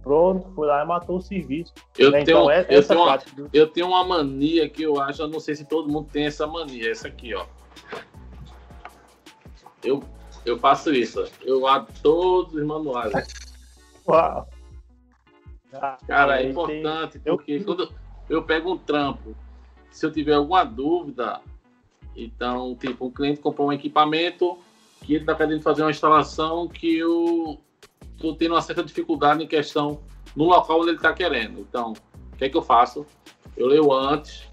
Pronto, 0.07 0.49
foi 0.55 0.67
lá 0.67 0.83
e 0.83 0.87
matou 0.87 1.17
o 1.17 1.21
serviço. 1.21 1.73
Eu, 1.97 2.11
né? 2.11 2.23
tenho, 2.23 2.37
então, 2.37 2.49
é, 2.49 2.65
eu, 2.69 2.81
tenho 2.81 3.01
uma, 3.01 3.17
do... 3.17 3.49
eu 3.51 3.67
tenho 3.67 3.87
uma 3.87 4.03
mania 4.05 4.69
que 4.69 4.83
eu 4.83 5.01
acho, 5.01 5.21
eu 5.21 5.27
não 5.27 5.41
sei 5.41 5.53
se 5.53 5.65
todo 5.65 5.91
mundo 5.91 6.07
tem 6.09 6.25
essa 6.25 6.47
mania, 6.47 6.89
essa 6.89 7.09
aqui, 7.09 7.35
ó. 7.35 7.45
Eu, 9.83 10.01
eu 10.45 10.57
faço 10.57 10.93
isso, 10.93 11.25
eu 11.43 11.59
guardo 11.59 11.91
todos 12.01 12.53
os 12.53 12.65
manuais. 12.65 13.11
Uau! 14.07 14.47
Cara, 16.07 16.41
é 16.41 16.49
importante, 16.49 17.19
porque 17.19 17.51
eu... 17.51 17.65
quando 17.65 17.93
eu 18.29 18.41
pego 18.43 18.71
um 18.71 18.77
trampo, 18.77 19.35
se 19.91 20.05
eu 20.05 20.11
tiver 20.11 20.35
alguma 20.35 20.63
dúvida, 20.63 21.41
então, 22.15 22.75
tipo, 22.75 23.07
um 23.07 23.11
cliente 23.11 23.41
comprou 23.41 23.67
um 23.67 23.73
equipamento 23.73 24.57
que 25.01 25.15
ele 25.15 25.23
está 25.23 25.35
querendo 25.35 25.61
fazer 25.61 25.81
uma 25.81 25.91
instalação 25.91 26.65
que 26.69 26.97
eu 26.97 27.59
estou 28.13 28.35
tendo 28.35 28.53
uma 28.53 28.61
certa 28.61 28.83
dificuldade 28.83 29.43
em 29.43 29.47
questão 29.47 30.01
no 30.35 30.45
local 30.45 30.79
onde 30.79 30.89
ele 30.89 30.97
está 30.97 31.13
querendo. 31.13 31.59
Então, 31.61 31.93
o 32.33 32.37
que 32.37 32.45
é 32.45 32.49
que 32.49 32.57
eu 32.57 32.61
faço? 32.61 33.05
Eu 33.55 33.67
leio 33.67 33.91
antes 33.91 34.47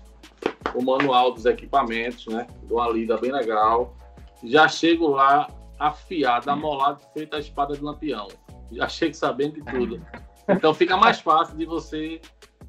o 0.74 0.82
manual 0.82 1.32
dos 1.32 1.44
equipamentos, 1.46 2.26
né? 2.26 2.46
Dou 2.64 2.78
uma 2.78 2.90
lida 2.90 3.16
bem 3.16 3.32
legal. 3.32 3.96
Já 4.42 4.68
chego 4.68 5.08
lá 5.08 5.48
afiado, 5.78 6.50
amolado, 6.50 7.00
feito 7.12 7.36
a 7.36 7.38
espada 7.38 7.74
de 7.74 7.82
lampião. 7.82 8.28
Já 8.72 8.88
chego 8.88 9.14
sabendo 9.14 9.54
de 9.54 9.62
tudo. 9.62 10.04
Então 10.48 10.74
fica 10.74 10.96
mais 10.96 11.20
fácil 11.20 11.56
de 11.56 11.64
você 11.64 12.20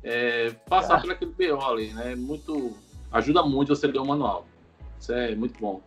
é, 0.03 0.51
passar 0.69 1.01
por 1.01 1.11
aquele 1.11 1.32
BO 1.32 1.61
ali, 1.65 1.93
né? 1.93 2.15
Muito, 2.15 2.76
ajuda 3.11 3.43
muito 3.43 3.76
você 3.76 3.88
ler 3.88 3.99
o 3.99 4.05
manual. 4.05 4.45
Isso 4.99 5.13
é 5.13 5.36
muito 5.36 5.59
bom. 5.59 5.82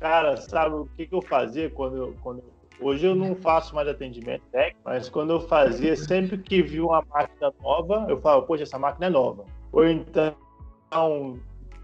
Cara, 0.00 0.36
sabe 0.36 0.74
o 0.74 0.86
que, 0.96 1.06
que 1.06 1.14
eu 1.14 1.22
fazia 1.22 1.70
quando 1.70 1.96
eu, 1.96 2.16
quando 2.22 2.42
Hoje 2.82 3.06
eu 3.06 3.14
não 3.14 3.36
faço 3.36 3.74
mais 3.74 3.86
atendimento 3.86 4.42
técnico, 4.50 4.80
mas 4.84 5.08
quando 5.08 5.30
eu 5.30 5.40
fazia, 5.40 5.96
sempre 5.96 6.36
que 6.38 6.62
vi 6.62 6.80
uma 6.80 7.04
máquina 7.08 7.52
nova, 7.62 8.06
eu 8.08 8.20
falava, 8.20 8.42
poxa, 8.42 8.64
essa 8.64 8.78
máquina 8.78 9.06
é 9.06 9.10
nova. 9.10 9.44
Ou 9.70 9.86
então 9.86 10.34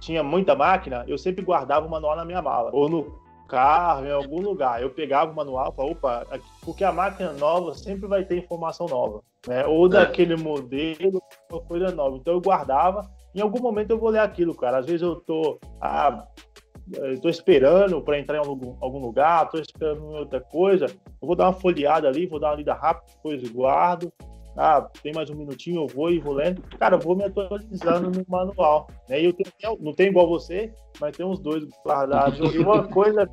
tinha 0.00 0.22
muita 0.22 0.54
máquina, 0.54 1.04
eu 1.06 1.16
sempre 1.16 1.44
guardava 1.44 1.86
o 1.86 1.90
manual 1.90 2.16
na 2.16 2.24
minha 2.24 2.42
mala. 2.42 2.70
Ou 2.72 2.88
no 2.88 3.18
carro, 3.48 4.06
em 4.06 4.12
algum 4.12 4.40
lugar. 4.40 4.82
Eu 4.82 4.90
pegava 4.90 5.32
o 5.32 5.34
manual 5.34 5.72
e 5.72 5.76
falava, 5.76 5.92
opa, 5.92 6.26
porque 6.62 6.84
a 6.84 6.92
máquina 6.92 7.32
nova 7.32 7.74
sempre 7.74 8.06
vai 8.06 8.24
ter 8.24 8.36
informação 8.36 8.86
nova, 8.86 9.22
né? 9.46 9.66
Ou 9.66 9.86
é. 9.86 9.90
daquele 9.90 10.36
modelo, 10.36 11.22
uma 11.50 11.60
coisa 11.62 11.90
nova. 11.90 12.16
Então 12.16 12.34
eu 12.34 12.40
guardava, 12.40 13.10
em 13.34 13.40
algum 13.40 13.60
momento 13.60 13.90
eu 13.90 13.98
vou 13.98 14.10
ler 14.10 14.20
aquilo, 14.20 14.54
cara. 14.54 14.78
Às 14.78 14.86
vezes 14.86 15.02
eu 15.02 15.16
tô, 15.16 15.58
ah, 15.80 16.26
eu 16.94 17.20
tô 17.20 17.28
esperando 17.28 18.00
para 18.00 18.18
entrar 18.18 18.36
em 18.36 18.46
algum, 18.46 18.76
algum 18.80 18.98
lugar, 18.98 19.48
tô 19.50 19.58
esperando 19.58 20.04
outra 20.04 20.40
coisa, 20.40 20.86
eu 20.86 21.26
vou 21.26 21.36
dar 21.36 21.46
uma 21.46 21.52
folheada 21.52 22.08
ali, 22.08 22.26
vou 22.26 22.40
dar 22.40 22.50
uma 22.50 22.56
lida 22.56 22.74
rápida, 22.74 23.12
depois 23.16 23.50
guardo. 23.50 24.12
Ah, 24.56 24.88
tem 25.02 25.12
mais 25.12 25.30
um 25.30 25.36
minutinho, 25.36 25.82
eu 25.82 25.86
vou 25.86 26.10
e 26.10 26.18
vou 26.18 26.34
lendo. 26.34 26.60
Cara, 26.78 26.96
vou 26.96 27.14
me 27.14 27.22
atualizando 27.22 28.10
no 28.10 28.24
manual. 28.26 28.88
Né? 29.08 29.20
E 29.20 29.26
eu 29.26 29.32
tenho, 29.32 29.78
não 29.80 29.92
tem 29.92 30.08
igual 30.08 30.28
você, 30.28 30.72
mas 31.00 31.16
tem 31.16 31.24
uns 31.24 31.38
dois 31.38 31.64
guardados. 31.86 32.52
E 32.52 32.58
uma 32.58 32.82
coisa. 32.88 33.30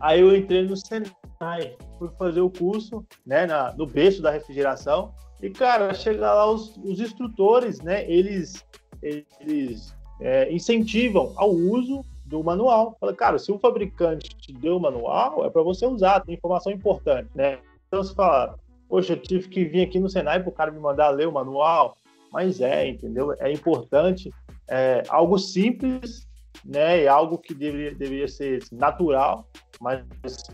Aí 0.00 0.20
eu 0.20 0.34
entrei 0.34 0.64
no 0.64 0.76
Senai, 0.76 1.76
fui 2.00 2.08
fazer 2.18 2.40
o 2.40 2.50
curso, 2.50 3.04
né, 3.24 3.46
na, 3.46 3.72
no 3.74 3.86
berço 3.86 4.20
da 4.20 4.32
refrigeração. 4.32 5.12
E, 5.40 5.50
cara, 5.50 5.94
chega 5.94 6.32
lá 6.32 6.50
os, 6.50 6.76
os 6.78 7.00
instrutores, 7.00 7.80
né, 7.80 8.08
eles, 8.10 8.64
eles 9.00 9.94
é, 10.20 10.52
incentivam 10.52 11.32
ao 11.36 11.50
uso 11.50 12.04
do 12.28 12.44
manual. 12.44 12.96
Fala, 13.00 13.14
cara, 13.14 13.38
se 13.38 13.50
o 13.50 13.58
fabricante 13.58 14.36
te 14.36 14.52
deu 14.52 14.76
o 14.76 14.80
manual, 14.80 15.44
é 15.44 15.50
para 15.50 15.62
você 15.62 15.86
usar, 15.86 16.20
tem 16.20 16.34
informação 16.34 16.70
importante, 16.70 17.28
né? 17.34 17.58
Então, 17.86 18.02
você 18.02 18.14
fala, 18.14 18.58
poxa, 18.88 19.14
eu 19.14 19.22
tive 19.22 19.48
que 19.48 19.64
vir 19.64 19.82
aqui 19.82 19.98
no 19.98 20.08
Senai 20.08 20.40
para 20.40 20.50
o 20.50 20.52
cara 20.52 20.70
me 20.70 20.78
mandar 20.78 21.08
ler 21.10 21.26
o 21.26 21.32
manual. 21.32 21.96
Mas 22.30 22.60
é, 22.60 22.86
entendeu? 22.86 23.34
É 23.38 23.50
importante, 23.50 24.30
é 24.68 25.02
algo 25.08 25.38
simples, 25.38 26.28
né? 26.64 27.02
E 27.02 27.08
algo 27.08 27.38
que 27.38 27.54
deveria, 27.54 27.94
deveria 27.94 28.28
ser 28.28 28.62
natural, 28.70 29.48
mas 29.80 30.04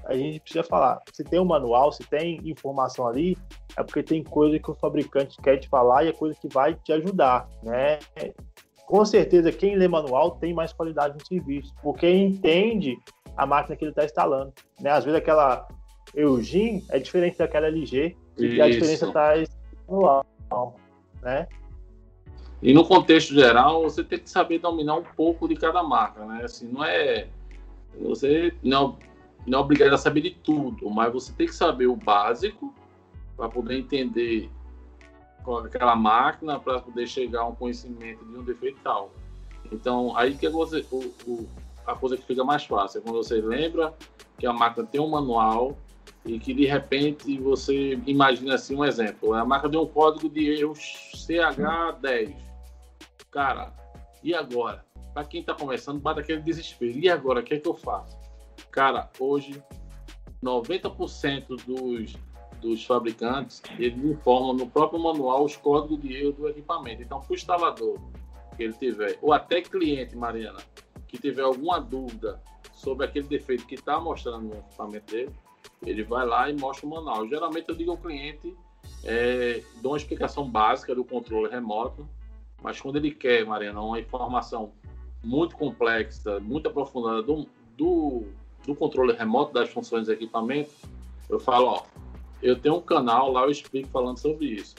a 0.05 0.15
gente 0.15 0.39
precisa 0.41 0.63
falar. 0.63 1.03
Se 1.13 1.25
tem 1.25 1.41
um 1.41 1.45
manual, 1.45 1.91
se 1.91 2.05
tem 2.05 2.41
informação 2.45 3.09
ali, 3.09 3.37
é 3.77 3.83
porque 3.83 4.03
tem 4.03 4.23
coisa 4.23 4.59
que 4.59 4.71
o 4.71 4.75
fabricante 4.75 5.37
quer 5.43 5.57
te 5.57 5.69
falar 5.69 6.05
e 6.05 6.09
é 6.09 6.13
coisa 6.13 6.39
que 6.41 6.47
vai 6.47 6.75
te 6.75 6.93
ajudar, 6.93 7.49
né? 7.63 7.99
Com 8.87 9.05
certeza, 9.05 9.51
quem 9.51 9.77
lê 9.77 9.89
manual 9.89 10.33
tem 10.33 10.53
mais 10.53 10.73
qualidade 10.73 11.15
no 11.15 11.27
serviço, 11.27 11.75
porque 11.83 12.09
entende 12.09 12.99
a 13.37 13.47
máquina 13.47 13.77
que 13.77 13.85
ele 13.85 13.93
está 13.93 14.05
instalando. 14.05 14.53
Né? 14.81 14.91
Às 14.91 15.05
vezes 15.05 15.19
aquela 15.19 15.67
Eugene 16.15 16.85
é 16.91 16.99
diferente 16.99 17.39
daquela 17.39 17.67
LG, 17.67 18.17
e 18.39 18.61
a 18.61 18.69
diferença 18.69 19.07
está 19.07 19.33
no 19.89 20.25
né? 21.23 21.49
E 22.63 22.73
no 22.73 22.85
contexto 22.85 23.35
geral, 23.35 23.83
você 23.83 24.03
tem 24.03 24.19
que 24.19 24.29
saber 24.29 24.59
dominar 24.59 24.97
um 24.97 25.03
pouco 25.03 25.49
de 25.49 25.55
cada 25.55 25.83
marca, 25.83 26.25
né? 26.25 26.45
Assim, 26.45 26.69
não 26.69 26.85
é 26.85 27.29
Você 28.01 28.55
não, 28.63 28.99
não 29.47 29.59
é 29.59 29.63
obrigado 29.63 29.93
a 29.93 29.99
saber 29.99 30.21
de 30.21 30.31
tudo, 30.31 30.89
mas 30.91 31.13
você 31.13 31.33
tem 31.33 31.47
que 31.47 31.55
saber 31.55 31.87
o 31.87 31.97
básico 31.97 32.75
para 33.37 33.49
poder 33.49 33.79
entender 33.79 34.51
aquela 35.65 35.95
máquina, 35.97 36.59
para 36.59 36.81
poder 36.81 37.07
chegar 37.07 37.41
a 37.41 37.47
um 37.47 37.55
conhecimento 37.55 38.25
de 38.25 38.39
um 38.39 38.43
defeito 38.43 38.79
tal. 38.83 39.11
Então, 39.71 40.17
aí 40.17 40.35
que 40.35 40.47
é 40.47 40.51
você, 40.51 40.85
o, 40.91 40.99
o, 41.27 41.49
a 41.87 41.95
coisa 41.95 42.17
que 42.17 42.25
fica 42.25 42.45
mais 42.45 42.65
fácil 42.65 42.99
é 42.99 43.01
quando 43.03 43.17
você 43.17 43.41
lembra 43.41 43.95
que 44.39 44.47
a 44.47 44.53
máquina 44.53 44.87
tem 44.87 45.01
um 45.01 45.09
manual 45.09 45.77
e 46.25 46.39
que 46.39 46.55
de 46.55 46.65
repente 46.65 47.39
você 47.39 48.01
imagina 48.07 48.55
assim 48.55 48.77
um 48.77 48.85
exemplo. 48.85 49.35
A 49.35 49.45
máquina 49.45 49.73
tem 49.73 49.81
um 49.81 49.87
código 49.87 50.29
de 50.29 50.51
erro 50.51 50.73
CH10. 50.73 52.35
Cara, 53.31 53.73
e 54.23 54.35
agora? 54.35 54.85
Para 55.13 55.25
quem 55.25 55.41
está 55.41 55.55
começando, 55.55 56.01
bate 56.01 56.21
aquele 56.21 56.41
desespero. 56.41 56.99
E 56.99 57.09
agora, 57.09 57.41
o 57.41 57.43
que 57.43 57.55
é 57.55 57.61
que 57.61 57.69
eu 57.69 57.75
faço? 57.75 58.17
Cara, 58.71 59.11
hoje 59.19 59.63
90% 60.43 61.47
dos, 61.65 62.17
dos 62.65 62.85
fabricantes 62.85 63.63
eles 63.79 64.03
informam 64.03 64.55
no 64.55 64.67
próprio 64.67 64.99
manual 64.99 65.45
os 65.45 65.57
códigos 65.57 66.01
de 66.01 66.15
erro 66.15 66.33
do 66.33 66.49
equipamento. 66.49 67.03
Então, 67.03 67.21
para 67.21 67.31
o 67.31 67.35
instalador 67.35 67.99
que 68.57 68.63
ele 68.63 68.73
tiver, 68.73 69.19
ou 69.21 69.33
até 69.33 69.61
cliente, 69.61 70.17
Mariana, 70.17 70.61
que 71.07 71.19
tiver 71.19 71.43
alguma 71.43 71.79
dúvida 71.79 72.43
sobre 72.73 73.05
aquele 73.05 73.29
defeito 73.29 73.67
que 73.67 73.75
está 73.75 74.01
mostrando 74.01 74.49
no 74.49 74.55
equipamento 74.55 75.13
dele, 75.13 75.33
ele 75.85 76.03
vai 76.03 76.27
lá 76.27 76.49
e 76.49 76.55
mostra 76.55 76.87
o 76.87 76.91
manual. 76.91 77.29
Geralmente 77.29 77.69
eu 77.69 77.75
digo 77.75 77.91
ao 77.91 77.99
cliente, 77.99 78.57
é, 79.05 79.63
dou 79.83 79.93
uma 79.93 79.99
explicação 79.99 80.49
básica 80.49 80.95
do 80.95 81.05
controle 81.05 81.51
remoto, 81.51 82.09
mas 82.63 82.81
quando 82.81 82.97
ele 82.97 83.11
quer, 83.11 83.45
Mariana, 83.45 83.81
uma 83.81 84.01
informação 84.01 84.73
muito 85.23 85.57
complexa, 85.57 86.41
muito 86.41 86.69
aprofundada 86.69 87.23
do, 87.23 87.47
do, 87.77 88.25
do 88.65 88.75
controle 88.75 89.13
remoto 89.13 89.53
das 89.53 89.69
funções 89.71 90.07
do 90.07 90.13
equipamento, 90.13 90.71
eu 91.29 91.39
falo, 91.41 91.67
ó, 91.67 91.83
eu 92.45 92.61
tenho 92.61 92.77
um 92.77 92.81
canal 92.81 93.33
lá, 93.33 93.43
eu 93.43 93.51
explico 93.51 93.89
falando 93.89 94.19
sobre 94.19 94.47
isso. 94.47 94.75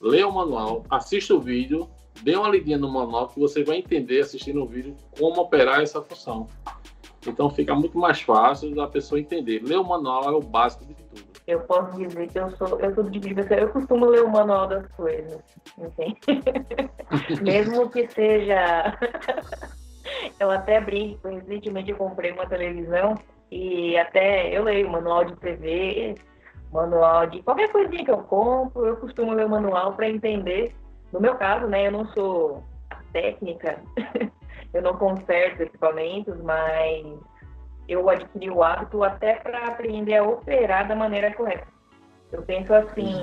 Leia 0.00 0.26
o 0.26 0.32
manual, 0.32 0.84
assista 0.88 1.34
o 1.34 1.40
vídeo, 1.40 1.88
dê 2.22 2.36
uma 2.36 2.48
lidinha 2.48 2.78
no 2.78 2.88
manual 2.88 3.28
que 3.28 3.40
você 3.40 3.64
vai 3.64 3.78
entender 3.78 4.20
assistindo 4.20 4.62
o 4.62 4.66
vídeo 4.66 4.96
como 5.18 5.40
operar 5.40 5.80
essa 5.80 6.00
função. 6.00 6.48
Então 7.26 7.50
fica 7.50 7.74
muito 7.74 7.98
mais 7.98 8.20
fácil 8.20 8.72
da 8.74 8.86
pessoa 8.86 9.20
entender. 9.20 9.62
Ler 9.64 9.78
o 9.78 9.84
manual 9.84 10.24
é 10.24 10.30
o 10.30 10.40
básico 10.40 10.84
de 10.84 10.94
tudo. 10.94 11.32
Eu 11.46 11.60
posso 11.60 11.98
dizer 11.98 12.28
que 12.28 12.38
eu 12.38 12.50
sou, 12.52 12.78
eu 12.78 12.94
sou 12.94 13.04
de 13.10 13.34
pessoa, 13.34 13.60
eu 13.60 13.68
costumo 13.70 14.06
ler 14.06 14.22
o 14.22 14.30
manual 14.30 14.68
das 14.68 14.86
coisas, 14.92 15.40
entende? 15.76 16.20
Mesmo 17.42 17.90
que 17.90 18.06
seja. 18.08 18.96
eu 20.38 20.50
até 20.52 20.80
brinco, 20.80 21.28
recentemente 21.28 21.90
eu 21.90 21.96
comprei 21.96 22.30
uma 22.30 22.46
televisão 22.46 23.16
e 23.50 23.96
até 23.98 24.56
eu 24.56 24.62
leio 24.62 24.86
o 24.86 24.92
manual 24.92 25.24
de 25.24 25.36
TV, 25.36 26.14
manual 26.72 27.26
de 27.26 27.42
qualquer 27.42 27.70
coisinha 27.70 28.04
que 28.04 28.10
eu 28.10 28.22
compro, 28.24 28.86
eu 28.86 28.96
costumo 28.96 29.32
ler 29.32 29.46
o 29.46 29.50
manual 29.50 29.94
para 29.94 30.08
entender. 30.08 30.74
No 31.12 31.20
meu 31.20 31.34
caso, 31.36 31.66
né, 31.66 31.86
eu 31.86 31.92
não 31.92 32.06
sou 32.08 32.64
técnica 33.12 33.78
eu 34.72 34.82
não 34.82 34.96
conserto 34.96 35.62
equipamentos, 35.62 36.40
mas 36.42 37.04
eu 37.88 38.08
adquiri 38.08 38.50
o 38.50 38.62
hábito 38.62 39.02
até 39.04 39.34
para 39.34 39.66
aprender 39.66 40.16
a 40.16 40.24
operar 40.24 40.88
da 40.88 40.94
maneira 40.94 41.32
correta. 41.34 41.66
Eu 42.30 42.42
penso 42.42 42.72
assim, 42.72 43.14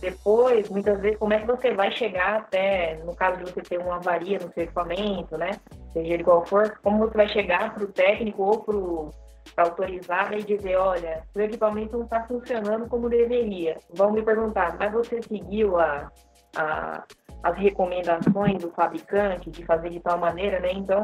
depois, 0.00 0.68
muitas 0.68 1.00
vezes, 1.00 1.18
como 1.18 1.32
é 1.32 1.40
que 1.40 1.46
você 1.46 1.74
vai 1.74 1.90
chegar 1.90 2.36
até, 2.36 2.94
no 3.04 3.14
caso 3.16 3.38
de 3.38 3.50
você 3.50 3.60
ter 3.60 3.78
uma 3.78 3.96
avaria 3.96 4.38
no 4.38 4.52
seu 4.52 4.62
equipamento, 4.62 5.36
né? 5.36 5.50
Seja 5.92 6.14
ele 6.14 6.22
qual 6.22 6.46
for, 6.46 6.78
como 6.80 6.98
você 6.98 7.16
vai 7.16 7.28
chegar 7.30 7.74
para 7.74 7.82
o 7.82 7.88
técnico 7.88 8.40
ou 8.40 9.10
para 9.54 9.64
autorizar 9.64 10.32
e 10.32 10.42
dizer, 10.42 10.76
olha, 10.76 11.22
o 11.34 11.40
equipamento 11.40 11.96
não 11.96 12.04
está 12.04 12.22
funcionando 12.24 12.88
como 12.88 13.08
deveria. 13.08 13.78
Vão 13.94 14.12
me 14.12 14.22
perguntar, 14.22 14.76
mas 14.78 14.92
você 14.92 15.20
seguiu 15.22 15.78
a, 15.78 16.10
a, 16.56 17.04
as 17.42 17.56
recomendações 17.56 18.62
do 18.62 18.70
fabricante 18.70 19.50
de 19.50 19.64
fazer 19.64 19.90
de 19.90 20.00
tal 20.00 20.18
maneira, 20.18 20.60
né? 20.60 20.72
Então, 20.72 21.02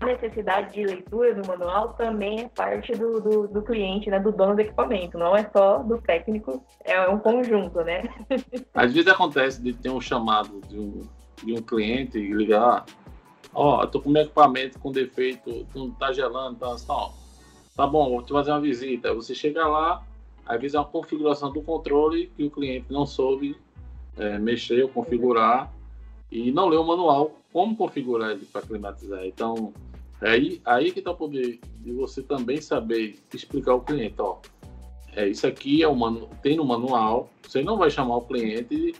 a 0.00 0.06
necessidade 0.06 0.74
de 0.74 0.84
leitura 0.84 1.34
do 1.34 1.46
manual 1.46 1.94
também 1.94 2.42
é 2.42 2.48
parte 2.48 2.92
do, 2.92 3.20
do, 3.20 3.48
do, 3.48 3.62
cliente, 3.62 4.10
né? 4.10 4.18
Do 4.20 4.32
dono 4.32 4.54
do 4.54 4.60
equipamento, 4.60 5.18
não 5.18 5.34
é 5.34 5.48
só 5.50 5.78
do 5.78 5.98
técnico, 5.98 6.64
é 6.84 7.08
um 7.08 7.18
conjunto, 7.18 7.80
né? 7.82 8.02
Às 8.74 8.92
vezes 8.92 9.08
acontece 9.08 9.62
de 9.62 9.72
ter 9.72 9.90
um 9.90 10.00
chamado 10.00 10.60
de 10.68 10.78
um, 10.78 11.02
de 11.42 11.52
um 11.54 11.62
cliente 11.62 12.18
e 12.18 12.32
ligar, 12.32 12.84
ó, 13.54 13.78
oh, 13.78 13.82
eu 13.82 13.86
tô 13.86 14.00
com 14.00 14.10
meu 14.10 14.22
equipamento 14.22 14.78
com 14.78 14.92
defeito, 14.92 15.66
não 15.74 15.90
tá 15.90 16.12
gelando, 16.12 16.58
tá, 16.58 16.74
tá, 16.86 17.10
tá 17.76 17.86
bom, 17.86 18.10
vou 18.10 18.22
te 18.22 18.32
fazer 18.32 18.50
uma 18.50 18.60
visita. 18.60 19.14
Você 19.14 19.34
chega 19.34 19.66
lá, 19.66 20.02
às 20.46 20.60
vezes 20.60 20.74
uma 20.74 20.84
configuração 20.84 21.52
do 21.52 21.62
controle 21.62 22.32
que 22.36 22.44
o 22.44 22.50
cliente 22.50 22.86
não 22.90 23.04
soube 23.04 23.56
é, 24.16 24.38
mexer 24.38 24.82
ou 24.82 24.88
configurar 24.88 25.72
e 26.30 26.50
não 26.50 26.68
ler 26.68 26.78
o 26.78 26.84
manual 26.84 27.32
como 27.52 27.76
configurar 27.76 28.30
ele 28.30 28.46
para 28.46 28.62
climatizar. 28.62 29.24
Então, 29.26 29.72
é 30.22 30.30
aí, 30.30 30.60
aí 30.64 30.90
que 30.90 31.00
está 31.00 31.10
o 31.10 31.16
poder 31.16 31.60
de 31.80 31.92
você 31.92 32.22
também 32.22 32.60
saber 32.60 33.18
explicar 33.32 33.72
ao 33.72 33.80
cliente, 33.82 34.16
ó, 34.18 34.38
é, 35.14 35.28
isso 35.28 35.46
aqui 35.46 35.82
é 35.82 35.88
o 35.88 36.26
tem 36.42 36.56
no 36.56 36.64
manual, 36.64 37.30
você 37.42 37.62
não 37.62 37.78
vai 37.78 37.90
chamar 37.90 38.16
o 38.16 38.22
cliente 38.22 38.94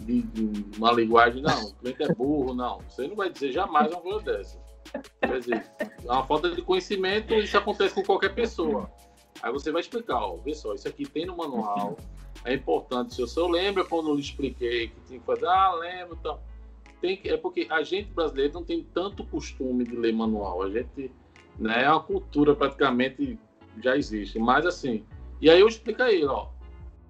de, 0.00 0.22
de, 0.22 0.78
uma 0.78 0.92
linguagem, 0.92 1.42
não, 1.42 1.68
o 1.68 1.74
cliente 1.74 2.02
é 2.02 2.14
burro, 2.14 2.54
não. 2.54 2.80
Você 2.88 3.06
não 3.06 3.16
vai 3.16 3.30
dizer 3.30 3.52
jamais 3.52 3.90
uma 3.90 4.00
coisa 4.00 4.20
dessa. 4.20 4.63
Quer 5.20 5.40
dizer, 5.40 5.70
é 5.80 6.10
uma 6.10 6.24
falta 6.24 6.50
de 6.50 6.62
conhecimento, 6.62 7.34
isso 7.34 7.56
acontece 7.56 7.94
com 7.94 8.02
qualquer 8.02 8.34
pessoa. 8.34 8.90
Aí 9.42 9.52
você 9.52 9.72
vai 9.72 9.80
explicar, 9.80 10.18
ó, 10.18 10.36
vê 10.36 10.54
só, 10.54 10.74
isso 10.74 10.86
aqui 10.86 11.04
tem 11.04 11.26
no 11.26 11.36
manual, 11.36 11.96
é 12.44 12.54
importante. 12.54 13.14
Se 13.14 13.22
eu, 13.22 13.28
eu 13.36 13.48
lembro 13.48 13.86
quando 13.88 14.08
eu 14.08 14.14
lhe 14.14 14.20
expliquei 14.20 14.88
que 14.88 15.00
tinha 15.06 15.20
que 15.20 15.26
fazer, 15.26 15.46
ah, 15.46 15.74
lembro, 15.74 16.16
então. 16.18 16.38
Tem 17.00 17.18
que, 17.18 17.28
é 17.28 17.36
porque 17.36 17.66
a 17.68 17.82
gente 17.82 18.10
brasileiro 18.12 18.54
não 18.54 18.64
tem 18.64 18.82
tanto 18.82 19.26
costume 19.26 19.84
de 19.84 19.94
ler 19.94 20.14
manual. 20.14 20.62
A 20.62 20.70
gente, 20.70 21.12
né, 21.58 21.84
é 21.84 21.90
uma 21.90 22.00
cultura 22.00 22.54
praticamente 22.54 23.38
já 23.82 23.94
existe. 23.94 24.38
Mas 24.38 24.64
assim, 24.64 25.04
e 25.40 25.50
aí 25.50 25.60
eu 25.60 25.68
explico 25.68 26.02
a 26.02 26.10
ele, 26.10 26.24
ó, 26.24 26.48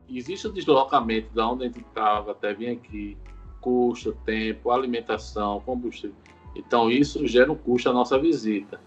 existe 0.08 0.48
o 0.48 0.52
deslocamento 0.52 1.32
da 1.32 1.48
onde 1.48 1.64
a 1.64 1.66
gente 1.66 1.80
estava 1.80 2.32
até 2.32 2.52
vir 2.52 2.70
aqui, 2.70 3.16
custo, 3.60 4.12
tempo, 4.24 4.70
alimentação, 4.70 5.60
combustível. 5.60 6.16
Então 6.54 6.90
isso 6.90 7.26
gera 7.26 7.50
um 7.50 7.56
custo 7.56 7.88
à 7.90 7.92
nossa 7.92 8.18
visita. 8.18 8.80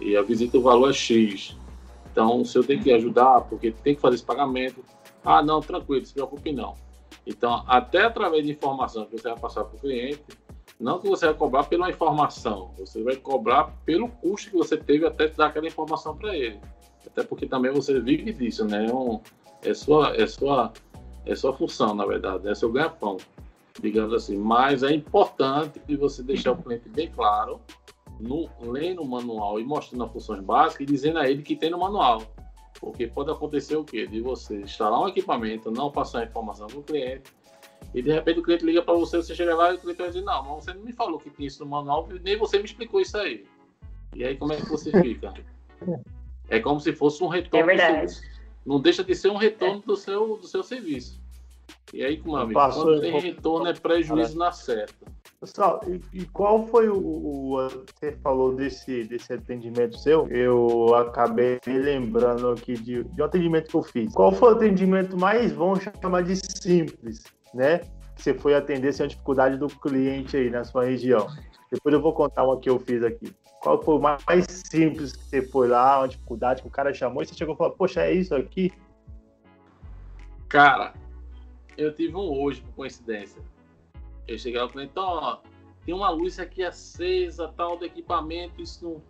E 0.00 0.16
a 0.16 0.22
visita 0.22 0.58
o 0.58 0.62
valor 0.62 0.90
é 0.90 0.92
X. 0.92 1.56
Então, 2.10 2.44
se 2.44 2.58
eu 2.58 2.64
tenho 2.64 2.82
que 2.82 2.92
ajudar, 2.92 3.42
porque 3.42 3.70
tem 3.70 3.94
que 3.94 4.00
fazer 4.00 4.16
esse 4.16 4.24
pagamento, 4.24 4.84
ah, 5.24 5.42
não, 5.42 5.60
tranquilo, 5.60 6.04
se 6.04 6.12
preocupe 6.12 6.52
não. 6.52 6.74
Então, 7.26 7.62
até 7.66 8.04
através 8.04 8.44
de 8.44 8.52
informação 8.52 9.04
que 9.04 9.18
você 9.18 9.28
vai 9.28 9.38
passar 9.38 9.64
para 9.64 9.76
o 9.76 9.80
cliente, 9.80 10.24
não 10.78 10.98
que 10.98 11.08
você 11.08 11.26
vai 11.26 11.34
cobrar 11.34 11.64
pela 11.64 11.90
informação, 11.90 12.70
você 12.78 13.02
vai 13.02 13.16
cobrar 13.16 13.64
pelo 13.84 14.08
custo 14.08 14.50
que 14.50 14.56
você 14.56 14.76
teve 14.76 15.06
até 15.06 15.28
dar 15.28 15.46
aquela 15.46 15.66
informação 15.66 16.16
para 16.16 16.34
ele. 16.34 16.58
Até 17.06 17.22
porque 17.22 17.46
também 17.46 17.70
você 17.70 18.00
vive 18.00 18.32
disso, 18.32 18.64
né? 18.64 18.86
É, 18.86 18.92
um, 18.92 19.20
é, 19.62 19.74
sua, 19.74 20.16
é, 20.16 20.26
sua, 20.26 20.72
é 21.26 21.34
sua 21.34 21.52
função, 21.52 21.94
na 21.94 22.06
verdade, 22.06 22.48
é 22.48 22.54
seu 22.54 22.72
ganha-pão, 22.72 23.18
digamos 23.80 24.12
assim. 24.14 24.36
Mas 24.36 24.82
é 24.82 24.92
importante 24.92 25.80
que 25.80 25.96
você 25.96 26.22
deixar 26.22 26.52
o 26.52 26.62
cliente 26.62 26.88
bem 26.88 27.10
claro, 27.10 27.60
no, 28.18 28.48
lendo 28.60 29.02
o 29.02 29.08
manual 29.08 29.58
e 29.58 29.64
mostrando 29.64 30.04
as 30.04 30.12
funções 30.12 30.40
básicas 30.40 30.82
e 30.82 30.92
dizendo 30.92 31.18
a 31.18 31.28
ele 31.28 31.42
que 31.42 31.56
tem 31.56 31.70
no 31.70 31.78
manual. 31.78 32.22
Porque 32.78 33.06
pode 33.06 33.30
acontecer 33.30 33.76
o 33.76 33.84
quê? 33.84 34.06
De 34.06 34.20
você 34.20 34.60
instalar 34.60 35.00
um 35.00 35.08
equipamento, 35.08 35.70
não 35.70 35.90
passar 35.90 36.20
a 36.20 36.24
informação 36.24 36.66
para 36.66 36.78
o 36.78 36.82
cliente, 36.82 37.32
e 37.94 38.02
de 38.02 38.12
repente 38.12 38.38
o 38.38 38.42
cliente 38.42 38.64
liga 38.64 38.82
para 38.82 38.94
você, 38.94 39.16
você 39.16 39.34
chega 39.34 39.54
lá 39.54 39.72
e 39.72 39.74
o 39.74 39.78
cliente 39.78 39.98
vai 39.98 40.08
dizer, 40.08 40.22
não, 40.22 40.44
mas 40.44 40.64
você 40.64 40.72
não 40.72 40.82
me 40.82 40.92
falou 40.92 41.18
que 41.18 41.30
tinha 41.30 41.48
isso 41.48 41.64
no 41.64 41.70
manual, 41.70 42.08
nem 42.22 42.36
você 42.36 42.58
me 42.58 42.64
explicou 42.64 43.00
isso 43.00 43.16
aí. 43.16 43.44
E 44.14 44.24
aí 44.24 44.36
como 44.36 44.52
é 44.52 44.56
que 44.56 44.68
você 44.68 44.90
fica? 45.02 45.34
É 46.48 46.60
como 46.60 46.80
se 46.80 46.92
fosse 46.92 47.22
um 47.22 47.28
retorno. 47.28 47.70
É 47.70 47.76
verdade. 47.76 48.20
Não 48.64 48.80
deixa 48.80 49.02
de 49.02 49.14
ser 49.14 49.30
um 49.30 49.36
retorno 49.36 49.80
do 49.80 49.96
seu, 49.96 50.36
do 50.36 50.46
seu 50.46 50.62
serviço. 50.62 51.19
E 51.92 52.04
aí, 52.04 52.18
como 52.18 52.36
amigo, 52.36 52.54
Passou, 52.54 52.84
quando 52.84 53.00
tem 53.00 53.20
retorno 53.20 53.66
é 53.66 53.72
prejuízo 53.72 54.38
na 54.38 54.52
certa. 54.52 54.94
Pessoal, 55.40 55.80
e, 55.86 56.00
e, 56.12 56.24
qual 56.26 56.66
foi 56.66 56.88
o, 56.88 56.96
o, 56.96 57.68
Você 57.68 58.12
falou 58.22 58.54
desse, 58.54 59.04
desse 59.04 59.32
atendimento 59.32 59.98
seu? 59.98 60.28
Eu 60.28 60.94
acabei 60.94 61.58
lembrando 61.66 62.50
aqui 62.50 62.74
de, 62.74 63.02
de 63.02 63.22
um 63.22 63.24
atendimento 63.24 63.70
que 63.70 63.76
eu 63.76 63.82
fiz. 63.82 64.12
Qual 64.12 64.30
foi 64.30 64.52
o 64.52 64.56
atendimento 64.56 65.18
mais, 65.18 65.52
vamos 65.52 65.80
chamar 66.00 66.22
de 66.22 66.36
simples, 66.36 67.24
né? 67.54 67.78
Que 68.14 68.22
você 68.22 68.34
foi 68.34 68.54
atender 68.54 68.92
sem 68.92 69.06
a 69.06 69.08
dificuldade 69.08 69.56
do 69.56 69.66
cliente 69.68 70.36
aí 70.36 70.50
na 70.50 70.62
sua 70.62 70.84
região. 70.84 71.26
Depois 71.72 71.92
eu 71.94 72.02
vou 72.02 72.12
contar 72.12 72.44
uma 72.44 72.60
que 72.60 72.68
eu 72.68 72.78
fiz 72.78 73.02
aqui. 73.02 73.34
Qual 73.62 73.82
foi 73.82 73.96
o 73.96 74.00
mais 74.00 74.46
simples 74.70 75.12
que 75.12 75.24
você 75.24 75.42
foi 75.42 75.68
lá, 75.68 76.00
uma 76.00 76.08
dificuldade 76.08 76.62
que 76.62 76.68
o 76.68 76.70
cara 76.70 76.92
chamou 76.92 77.22
e 77.22 77.26
você 77.26 77.34
chegou 77.34 77.54
e 77.54 77.58
falou, 77.58 77.72
poxa, 77.74 78.02
é 78.02 78.12
isso 78.12 78.34
aqui? 78.34 78.72
Cara, 80.48 80.92
eu 81.76 81.94
tive 81.94 82.14
um 82.14 82.42
hoje, 82.42 82.60
por 82.60 82.72
coincidência. 82.74 83.42
Eu 84.26 84.38
cheguei 84.38 84.60
lá 84.60 84.66
e 84.66 84.70
falei, 84.70 84.86
então, 84.86 85.04
ó, 85.04 85.38
tem 85.84 85.94
uma 85.94 86.10
luz 86.10 86.38
aqui 86.38 86.62
acesa, 86.62 87.48
tal, 87.56 87.76
do 87.76 87.84
equipamento, 87.84 88.60
isso 88.60 88.84
não, 88.84 89.02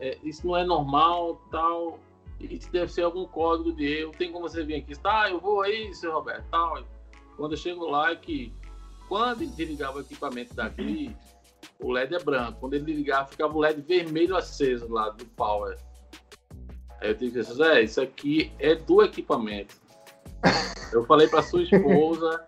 é, 0.00 0.18
isso 0.22 0.46
não 0.46 0.56
é 0.56 0.64
normal, 0.64 1.36
tal, 1.50 2.00
isso 2.40 2.70
deve 2.72 2.92
ser 2.92 3.02
algum 3.02 3.24
código 3.26 3.72
de 3.72 3.84
erro, 3.84 4.12
tem 4.12 4.32
como 4.32 4.48
você 4.48 4.64
vir 4.64 4.76
aqui, 4.76 4.98
tá, 4.98 5.30
eu 5.30 5.40
vou 5.40 5.62
aí, 5.62 5.92
seu 5.94 6.12
Roberto, 6.12 6.44
tal. 6.50 6.82
Quando 7.36 7.52
eu 7.52 7.58
chego 7.58 7.86
lá 7.86 8.10
é 8.10 8.16
que, 8.16 8.52
quando 9.08 9.42
ele 9.42 9.52
desligava 9.52 9.98
o 9.98 10.00
equipamento 10.00 10.54
daqui, 10.54 11.14
o 11.78 11.90
LED 11.90 12.14
é 12.14 12.18
branco, 12.18 12.60
quando 12.60 12.74
ele 12.74 12.92
ligava 12.92 13.28
ficava 13.28 13.54
o 13.54 13.60
LED 13.60 13.82
vermelho 13.82 14.36
aceso 14.36 14.90
lá 14.90 15.10
do 15.10 15.24
power. 15.26 15.76
Aí 17.00 17.10
eu 17.10 17.14
disse, 17.14 17.42
Zé, 17.42 17.82
isso 17.82 18.00
aqui 18.00 18.52
é 18.58 18.74
do 18.74 19.02
equipamento. 19.02 19.76
Eu 20.92 21.04
falei 21.04 21.26
para 21.26 21.42
sua 21.42 21.62
esposa, 21.62 22.46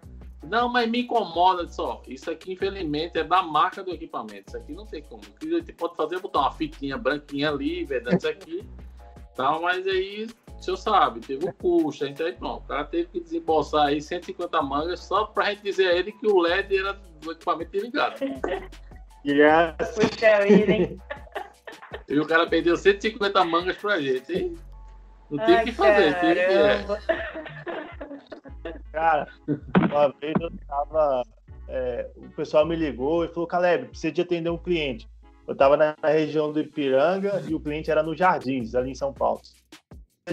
não, 0.49 0.69
mas 0.69 0.89
me 0.89 1.03
incomoda 1.03 1.67
só. 1.69 2.03
Isso 2.07 2.31
aqui, 2.31 2.53
infelizmente, 2.53 3.19
é 3.19 3.25
da 3.25 3.43
marca 3.43 3.83
do 3.83 3.93
equipamento. 3.93 4.45
Isso 4.49 4.57
aqui 4.57 4.73
não 4.73 4.87
tem 4.87 5.03
como. 5.03 5.23
O 5.23 5.39
que 5.39 5.55
a 5.55 5.59
gente 5.59 5.73
pode 5.73 5.97
fazer 5.97 6.17
é 6.17 6.21
botar 6.21 6.41
uma 6.41 6.53
fitinha 6.53 6.97
branquinha 6.97 7.51
ali, 7.51 7.85
verdade, 7.85 8.19
isso 8.19 8.29
aqui. 8.29 8.65
Tal, 9.35 9.61
mas 9.61 9.87
aí, 9.87 10.29
o 10.59 10.63
senhor 10.63 10.77
sabe, 10.77 11.21
teve 11.21 11.45
o 11.45 11.49
um 11.49 11.53
custo. 11.53 12.07
Então, 12.07 12.27
aí, 12.27 12.33
pronto, 12.33 12.65
o 12.65 12.69
cara 12.69 12.85
teve 12.85 13.09
que 13.09 13.21
desembolsar 13.21 13.89
aí 13.89 14.01
150 14.01 14.63
mangas 14.63 15.01
só 15.01 15.27
pra 15.27 15.51
gente 15.51 15.63
dizer 15.63 15.89
a 15.89 15.95
ele 15.95 16.13
que 16.13 16.27
o 16.27 16.39
LED 16.39 16.79
era 16.79 16.93
do 17.21 17.33
equipamento 17.33 17.77
ligado. 17.77 18.21
Yes. 19.27 19.75
Puxa 19.95 20.47
vida, 20.47 20.73
hein? 20.73 21.01
E 22.09 22.19
o 22.19 22.27
cara 22.27 22.47
perdeu 22.47 22.77
150 22.77 23.45
mangas 23.45 23.77
pra 23.77 24.01
gente, 24.01 24.33
hein? 24.33 24.55
Não 25.29 25.45
tem 25.45 25.61
o 25.61 25.65
que 25.65 25.73
fazer, 25.73 26.21
tem 26.21 26.35
que. 26.35 26.41
É. 26.41 26.87
Cara, 28.93 29.29
uma 29.91 30.09
vez 30.21 30.35
eu 30.41 30.51
tava. 30.67 31.23
É, 31.69 32.11
o 32.17 32.29
pessoal 32.31 32.64
me 32.64 32.77
ligou 32.77 33.25
e 33.25 33.29
falou: 33.29 33.47
Caleb, 33.47 33.89
precisa 33.89 34.12
de 34.12 34.21
atender 34.21 34.51
um 34.51 34.59
cliente. 34.59 35.09
Eu 35.47 35.55
tava 35.55 35.77
na 35.77 35.95
região 36.03 36.53
do 36.53 36.61
Ipiranga 36.61 37.41
e 37.49 37.55
o 37.55 37.61
cliente 37.61 37.91
era 37.91 38.03
no 38.03 38.17
Jardins, 38.17 38.75
ali 38.75 38.91
em 38.91 38.95
São 38.95 39.12
Paulo. 39.12 39.41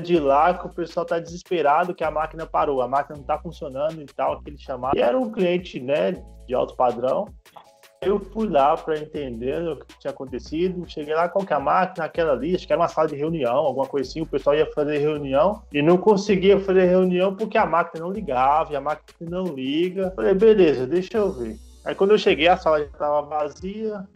De 0.02 0.20
lá 0.20 0.58
que 0.58 0.66
o 0.66 0.74
pessoal 0.74 1.06
tá 1.06 1.20
desesperado 1.20 1.94
que 1.94 2.04
a 2.04 2.10
máquina 2.10 2.48
parou, 2.48 2.82
a 2.82 2.88
máquina 2.88 3.18
não 3.18 3.24
tá 3.24 3.38
funcionando 3.38 4.02
e 4.02 4.06
tal, 4.06 4.34
aquele 4.34 4.58
chamado. 4.58 4.98
E 4.98 5.02
era 5.02 5.18
um 5.18 5.32
cliente, 5.32 5.80
né, 5.80 6.14
de 6.48 6.56
alto 6.56 6.76
padrão. 6.76 7.28
Eu 8.06 8.20
fui 8.20 8.48
lá 8.48 8.76
para 8.76 8.98
entender 8.98 9.62
o 9.68 9.78
que 9.78 10.00
tinha 10.00 10.12
acontecido. 10.12 10.84
Cheguei 10.88 11.14
lá, 11.14 11.30
qual 11.30 11.46
que 11.46 11.54
é 11.54 11.56
a 11.56 11.60
máquina? 11.60 12.06
Aquela 12.06 12.34
ali, 12.34 12.56
acho 12.56 12.66
que 12.66 12.74
era 12.74 12.82
uma 12.82 12.88
sala 12.88 13.08
de 13.08 13.16
reunião, 13.16 13.56
alguma 13.56 13.88
coisa 13.88 14.10
assim. 14.10 14.22
O 14.22 14.26
pessoal 14.26 14.56
ia 14.56 14.66
fazer 14.74 14.98
reunião 14.98 15.62
e 15.72 15.82
não 15.82 15.98
conseguia 15.98 16.60
fazer 16.60 16.86
reunião 16.86 17.36
porque 17.36 17.58
a 17.58 17.66
máquina 17.66 18.06
não 18.06 18.12
ligava 18.12 18.74
e 18.74 18.76
a 18.76 18.82
máquina 18.82 19.30
não 19.30 19.46
liga. 19.46 20.12
Falei, 20.16 20.34
beleza, 20.34 20.86
deixa 20.88 21.18
eu 21.18 21.32
ver. 21.32 21.58
Aí 21.86 21.96
quando 21.96 22.12
eu 22.12 22.18
cheguei, 22.18 22.48
a 22.48 22.58
sala 22.58 22.80
já 22.80 22.86
estava 22.86 23.22
vazia. 23.22 24.08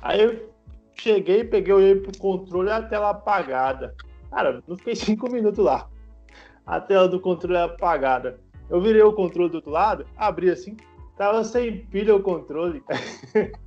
Aí 0.00 0.22
eu 0.22 0.50
cheguei, 0.94 1.44
peguei, 1.44 1.72
olhei 1.72 1.94
pro 1.96 2.18
controle 2.18 2.70
a 2.70 2.82
tela 2.82 3.10
apagada. 3.10 3.94
Cara, 4.30 4.62
não 4.66 4.76
fiquei 4.76 4.94
cinco 4.96 5.30
minutos 5.30 5.64
lá. 5.64 5.88
A 6.66 6.80
tela 6.80 7.08
do 7.08 7.20
controle 7.20 7.58
apagada. 7.58 8.38
Eu 8.70 8.80
virei 8.80 9.02
o 9.02 9.12
controle 9.12 9.50
do 9.50 9.56
outro 9.56 9.70
lado, 9.70 10.06
abri 10.16 10.48
assim, 10.48 10.76
Tava 11.16 11.44
sem 11.44 11.84
pilha 11.86 12.14
o 12.14 12.22
controle. 12.22 12.82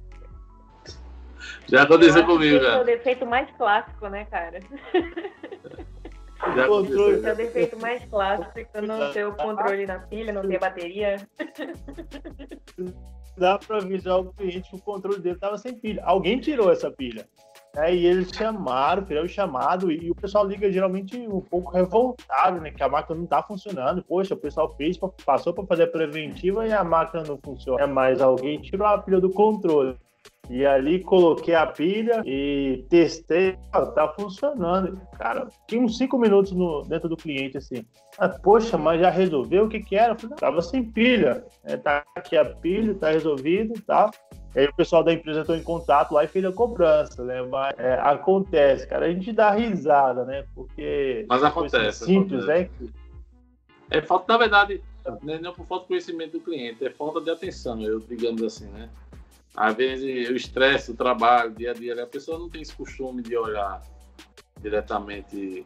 Já 1.67 1.83
aconteceu 1.83 2.25
comigo, 2.25 2.59
cara. 2.59 2.77
É 2.77 2.81
o 2.81 2.85
defeito 2.85 3.25
mais 3.25 3.49
clássico, 3.57 4.07
né, 4.07 4.25
cara? 4.25 4.59
Já 6.55 6.67
controle. 6.67 7.17
Esse 7.17 7.27
é 7.27 7.33
o 7.33 7.35
defeito 7.35 7.79
mais 7.79 8.05
clássico, 8.05 8.81
não 8.81 9.11
ter 9.11 9.25
o 9.25 9.33
controle 9.33 9.85
na 9.85 9.99
pilha, 9.99 10.31
não 10.31 10.47
ter 10.47 10.59
bateria. 10.59 11.27
Dá 13.37 13.57
para 13.57 13.77
avisar 13.77 14.19
o 14.19 14.33
cliente 14.33 14.69
que 14.69 14.75
o 14.75 14.81
controle 14.81 15.19
dele 15.19 15.39
tava 15.39 15.57
sem 15.57 15.73
pilha. 15.75 16.03
Alguém 16.05 16.39
tirou 16.39 16.71
essa 16.71 16.91
pilha. 16.91 17.27
É, 17.75 17.93
e 17.93 18.05
eles 18.05 18.29
chamaram, 18.29 19.05
fizeram 19.05 19.25
o 19.25 19.29
chamado, 19.29 19.91
e 19.91 20.09
o 20.09 20.15
pessoal 20.15 20.47
liga 20.47 20.71
geralmente 20.71 21.17
um 21.17 21.41
pouco 21.41 21.71
revoltado, 21.71 22.61
né? 22.61 22.71
Que 22.71 22.81
a 22.81 22.89
máquina 22.89 23.19
não 23.19 23.25
tá 23.25 23.43
funcionando. 23.43 24.03
Poxa, 24.03 24.33
o 24.33 24.37
pessoal 24.37 24.73
fez, 24.77 24.97
passou 25.25 25.53
para 25.53 25.65
fazer 25.65 25.83
a 25.83 25.87
preventiva 25.87 26.65
e 26.65 26.71
a 26.71 26.83
máquina 26.83 27.23
não 27.23 27.37
funciona. 27.37 27.83
É, 27.83 27.87
mas 27.87 28.21
alguém 28.21 28.61
tirou 28.61 28.87
a 28.87 28.97
pilha 28.97 29.19
do 29.19 29.29
controle. 29.29 29.97
E 30.49 30.65
ali 30.65 30.99
coloquei 30.99 31.55
a 31.55 31.65
pilha 31.65 32.21
e 32.23 32.85
testei, 32.89 33.57
tá 33.71 34.13
funcionando. 34.15 34.99
Cara, 35.17 35.47
tinha 35.67 35.81
uns 35.81 35.97
cinco 35.97 36.17
minutos 36.17 36.51
no, 36.51 36.83
dentro 36.83 37.09
do 37.09 37.17
cliente 37.17 37.57
assim. 37.57 37.83
Ah, 38.17 38.29
poxa, 38.29 38.77
mas 38.77 39.01
já 39.01 39.09
resolveu? 39.09 39.65
O 39.65 39.69
que 39.69 39.79
que 39.79 39.95
era? 39.95 40.13
Eu 40.13 40.19
falei, 40.19 40.35
tava 40.37 40.61
sem 40.61 40.83
pilha. 40.83 41.43
É, 41.63 41.75
tá 41.75 42.03
aqui 42.15 42.37
a 42.37 42.45
pilha, 42.45 42.93
tá 42.93 43.09
resolvido, 43.09 43.73
tá? 43.81 44.11
Aí 44.55 44.65
o 44.65 44.73
pessoal 44.73 45.03
da 45.03 45.11
empresa 45.11 45.41
entrou 45.41 45.57
em 45.57 45.63
contato 45.63 46.13
lá 46.13 46.23
e 46.23 46.27
fez 46.27 46.45
a 46.45 46.51
cobrança, 46.51 47.23
né? 47.23 47.41
Mas 47.41 47.77
é, 47.77 47.95
acontece, 47.95 48.87
cara. 48.87 49.05
A 49.05 49.11
gente 49.11 49.33
dá 49.33 49.51
risada, 49.51 50.23
né? 50.23 50.45
Porque. 50.55 51.25
Mas 51.27 51.43
acontece. 51.43 52.05
Simples, 52.05 52.43
acontece. 52.43 52.83
né? 52.83 52.89
É 53.89 54.01
falta, 54.01 54.31
na 54.31 54.39
verdade, 54.39 54.81
não 55.21 55.33
é 55.33 55.53
por 55.53 55.65
falta 55.65 55.83
de 55.83 55.89
conhecimento 55.89 56.31
do 56.33 56.39
cliente, 56.39 56.83
é 56.83 56.89
falta 56.89 57.21
de 57.21 57.29
atenção, 57.29 57.79
eu, 57.81 57.99
digamos 57.99 58.41
assim, 58.41 58.67
né? 58.67 58.89
Às 59.55 59.75
vezes 59.75 60.29
o 60.29 60.35
estresse 60.35 60.91
do 60.91 60.97
trabalho, 60.97 61.51
dia 61.51 61.71
a 61.71 61.73
dia, 61.73 62.03
a 62.03 62.07
pessoa 62.07 62.39
não 62.39 62.49
tem 62.49 62.61
esse 62.61 62.75
costume 62.75 63.21
de 63.21 63.37
olhar 63.37 63.81
diretamente 64.59 65.65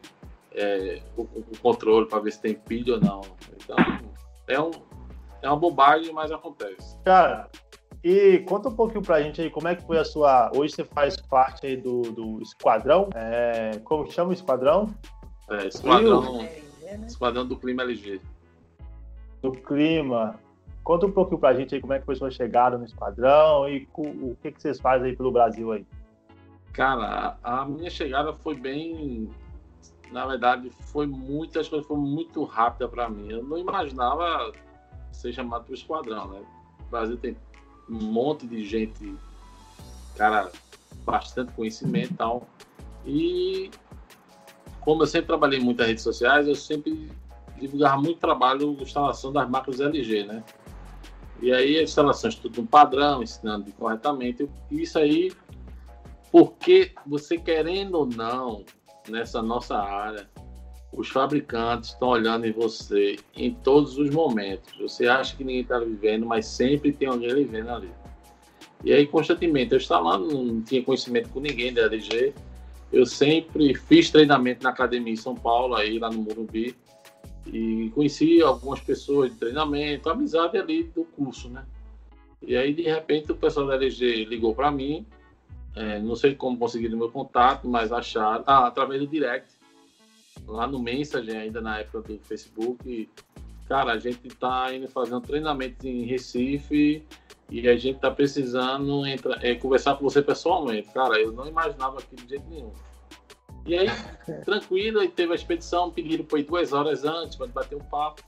é, 0.52 1.02
o, 1.16 1.22
o, 1.22 1.58
controle 1.62 2.06
para 2.06 2.20
ver 2.20 2.32
se 2.32 2.40
tem 2.40 2.54
pilha 2.54 2.94
ou 2.94 3.00
não. 3.00 3.20
Então, 3.56 3.76
é, 4.46 4.60
um, 4.60 4.70
é 5.42 5.48
uma 5.48 5.56
bobagem, 5.56 6.12
mas 6.12 6.30
acontece. 6.30 6.96
Cara, 7.04 7.48
e 8.02 8.38
conta 8.40 8.68
um 8.68 8.74
pouquinho 8.74 9.02
pra 9.02 9.20
gente 9.20 9.40
aí 9.42 9.50
como 9.50 9.68
é 9.68 9.76
que 9.76 9.84
foi 9.84 9.98
a 9.98 10.04
sua. 10.04 10.50
Hoje 10.54 10.74
você 10.74 10.84
faz 10.84 11.16
parte 11.16 11.66
aí 11.66 11.76
do, 11.76 12.02
do 12.02 12.40
esquadrão. 12.40 13.10
É... 13.14 13.78
Como 13.84 14.10
chama 14.10 14.30
o 14.30 14.32
esquadrão? 14.32 14.94
É, 15.50 15.66
esquadrão, 15.66 16.48
esquadrão 17.06 17.46
do 17.46 17.56
clima 17.56 17.82
LG. 17.82 18.20
Do 19.42 19.52
clima. 19.52 20.38
Conta 20.82 21.06
um 21.06 21.12
pouquinho 21.12 21.38
pra 21.38 21.52
gente 21.52 21.74
aí 21.74 21.80
como 21.80 21.92
é 21.92 21.98
que 21.98 22.06
foi 22.06 22.14
a 22.14 22.18
sua 22.18 22.30
chegada 22.30 22.78
no 22.78 22.84
esquadrão 22.84 23.68
e 23.68 23.86
o, 23.94 24.30
o 24.30 24.36
que, 24.40 24.50
que 24.50 24.62
vocês 24.62 24.80
fazem 24.80 25.10
aí 25.10 25.16
pelo 25.16 25.30
Brasil 25.30 25.72
aí. 25.72 25.86
Cara, 26.72 27.36
a 27.42 27.64
minha 27.66 27.90
chegada 27.90 28.32
foi 28.32 28.54
bem. 28.54 29.28
Na 30.10 30.26
verdade, 30.26 30.70
foi 30.70 31.06
muitas 31.06 31.68
coisas 31.68 31.86
foram 31.86 32.02
muito 32.02 32.42
rápida 32.44 32.88
para 32.88 33.08
mim. 33.08 33.30
Eu 33.30 33.42
não 33.42 33.58
imaginava 33.58 34.52
ser 35.12 35.32
chamado 35.32 35.64
para 35.64 35.72
o 35.72 35.74
esquadrão, 35.74 36.28
né? 36.28 36.42
O 36.80 36.90
Brasil 36.90 37.16
tem 37.18 37.36
um 37.90 38.12
monte 38.12 38.46
de 38.46 38.64
gente, 38.64 39.14
cara, 40.16 40.50
bastante 41.04 41.52
conhecimento 41.52 42.12
e 42.12 42.16
tal. 42.16 42.48
E 43.04 43.70
como 44.80 45.02
eu 45.02 45.06
sempre 45.06 45.26
trabalhei 45.26 45.58
muito 45.58 45.78
nas 45.78 45.88
redes 45.88 46.04
sociais, 46.04 46.46
eu 46.46 46.54
sempre 46.54 47.10
divulgava 47.58 48.00
muito 48.00 48.20
trabalho 48.20 48.74
de 48.76 48.82
instalação 48.84 49.32
das 49.32 49.48
máquinas 49.48 49.80
LG, 49.80 50.24
né? 50.24 50.44
E 51.42 51.52
aí 51.52 51.78
as 51.78 51.90
instalações 51.90 52.34
tudo 52.34 52.60
um 52.60 52.66
padrão, 52.66 53.22
ensinando 53.22 53.72
corretamente. 53.72 54.48
E 54.70 54.82
isso 54.82 54.98
aí, 54.98 55.32
porque 56.30 56.92
você 57.06 57.38
querendo 57.38 57.94
ou 57.96 58.06
não, 58.06 58.64
nessa 59.08 59.42
nossa 59.42 59.76
área, 59.76 60.29
os 60.92 61.08
fabricantes 61.08 61.90
estão 61.90 62.08
olhando 62.08 62.46
em 62.46 62.52
você 62.52 63.16
em 63.34 63.54
todos 63.54 63.96
os 63.96 64.10
momentos. 64.10 64.76
Você 64.78 65.06
acha 65.06 65.36
que 65.36 65.44
ninguém 65.44 65.62
está 65.62 65.78
vivendo, 65.78 66.26
mas 66.26 66.46
sempre 66.46 66.92
tem 66.92 67.08
alguém 67.08 67.34
vivendo 67.34 67.70
ali. 67.70 67.90
E 68.82 68.92
aí, 68.92 69.06
constantemente, 69.06 69.72
eu 69.72 69.78
estava 69.78 70.10
lá, 70.10 70.18
não 70.18 70.60
tinha 70.62 70.82
conhecimento 70.82 71.28
com 71.28 71.40
ninguém 71.40 71.72
da 71.72 71.82
LG. 71.82 72.34
Eu 72.92 73.06
sempre 73.06 73.74
fiz 73.74 74.10
treinamento 74.10 74.64
na 74.64 74.70
academia 74.70 75.12
em 75.12 75.16
São 75.16 75.34
Paulo, 75.34 75.74
aí 75.74 75.98
lá 75.98 76.10
no 76.10 76.22
Morumbi, 76.22 76.74
e 77.46 77.90
conheci 77.94 78.42
algumas 78.42 78.80
pessoas 78.80 79.30
de 79.30 79.38
treinamento, 79.38 80.10
amizade 80.10 80.58
ali 80.58 80.84
do 80.84 81.04
curso, 81.04 81.48
né? 81.48 81.64
E 82.42 82.56
aí, 82.56 82.74
de 82.74 82.82
repente, 82.82 83.30
o 83.30 83.36
pessoal 83.36 83.66
da 83.66 83.74
LG 83.74 84.24
ligou 84.24 84.54
para 84.54 84.70
mim, 84.70 85.06
é, 85.76 86.00
não 86.00 86.16
sei 86.16 86.34
como 86.34 86.58
conseguiram 86.58 86.98
meu 86.98 87.10
contato, 87.10 87.68
mas 87.68 87.92
acharam, 87.92 88.42
ah, 88.46 88.66
através 88.66 89.00
do 89.00 89.06
direct 89.06 89.59
lá 90.46 90.66
no 90.66 90.78
Message, 90.78 91.30
ainda 91.30 91.60
na 91.60 91.78
época 91.78 92.00
do 92.02 92.18
Facebook. 92.20 93.08
Cara, 93.68 93.92
a 93.92 93.98
gente 93.98 94.26
está 94.26 94.74
indo 94.74 94.88
fazendo 94.88 95.20
treinamento 95.20 95.86
em 95.86 96.04
Recife 96.04 97.06
e 97.48 97.68
a 97.68 97.76
gente 97.76 97.96
está 97.96 98.10
precisando 98.10 99.06
entra, 99.06 99.38
é, 99.42 99.54
conversar 99.54 99.96
com 99.96 100.04
você 100.04 100.20
pessoalmente. 100.20 100.88
Cara, 100.92 101.20
eu 101.20 101.32
não 101.32 101.46
imaginava 101.46 101.98
aquilo 101.98 102.22
de 102.22 102.30
jeito 102.30 102.48
nenhum. 102.48 102.72
E 103.66 103.76
aí, 103.76 103.88
tranquilo, 104.44 105.06
teve 105.08 105.32
a 105.32 105.34
expedição, 105.34 105.90
pediram 105.90 106.24
para 106.24 106.38
ir 106.38 106.44
duas 106.44 106.72
horas 106.72 107.04
antes 107.04 107.36
para 107.36 107.46
bater 107.46 107.76
um 107.76 107.84
papo. 107.84 108.22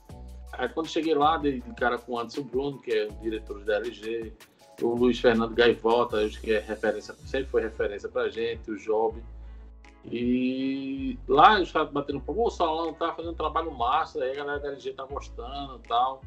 Aí 0.53 0.69
quando 0.69 0.87
cheguei 0.87 1.15
lá, 1.15 1.37
de, 1.37 1.61
de 1.61 1.73
cara 1.73 1.97
com 1.97 2.13
o 2.13 2.19
Anderson 2.19 2.43
Bruno, 2.43 2.79
que 2.79 2.91
é 2.91 3.07
o 3.07 3.11
diretor 3.21 3.63
da 3.63 3.77
LG, 3.77 4.31
o 4.81 4.95
Luiz 4.95 5.19
Fernando 5.19 5.53
Gaivota, 5.53 6.27
que 6.29 6.53
é 6.53 6.59
referência, 6.59 7.13
sempre 7.25 7.49
foi 7.49 7.61
referência 7.61 8.09
para 8.09 8.29
gente, 8.29 8.69
o 8.69 8.77
Job. 8.77 9.21
E 10.05 11.17
lá 11.27 11.59
os 11.59 11.71
caras 11.71 11.91
batendo 11.91 12.19
pô, 12.19 12.47
o 12.47 12.49
salão 12.49 12.93
tá 12.93 13.13
fazendo 13.13 13.31
um 13.31 13.37
trabalho 13.37 13.71
massa, 13.71 14.23
aí 14.23 14.31
a 14.31 14.35
galera 14.35 14.59
da 14.59 14.67
LG 14.69 14.93
tá 14.93 15.05
gostando 15.05 15.79
e 15.83 15.87
tal. 15.87 16.21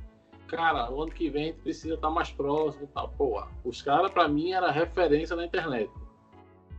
Cara, 0.46 0.90
o 0.90 1.02
ano 1.02 1.10
que 1.12 1.28
vem 1.28 1.42
a 1.42 1.46
gente 1.46 1.60
precisa 1.60 1.94
estar 1.94 2.08
tá 2.08 2.14
mais 2.14 2.30
próximo 2.30 2.84
e 2.84 2.86
tal. 2.88 3.08
Pô, 3.18 3.42
os 3.64 3.82
caras, 3.82 4.10
pra 4.12 4.28
mim, 4.28 4.52
era 4.52 4.70
referência 4.70 5.36
na 5.36 5.44
internet. 5.44 5.90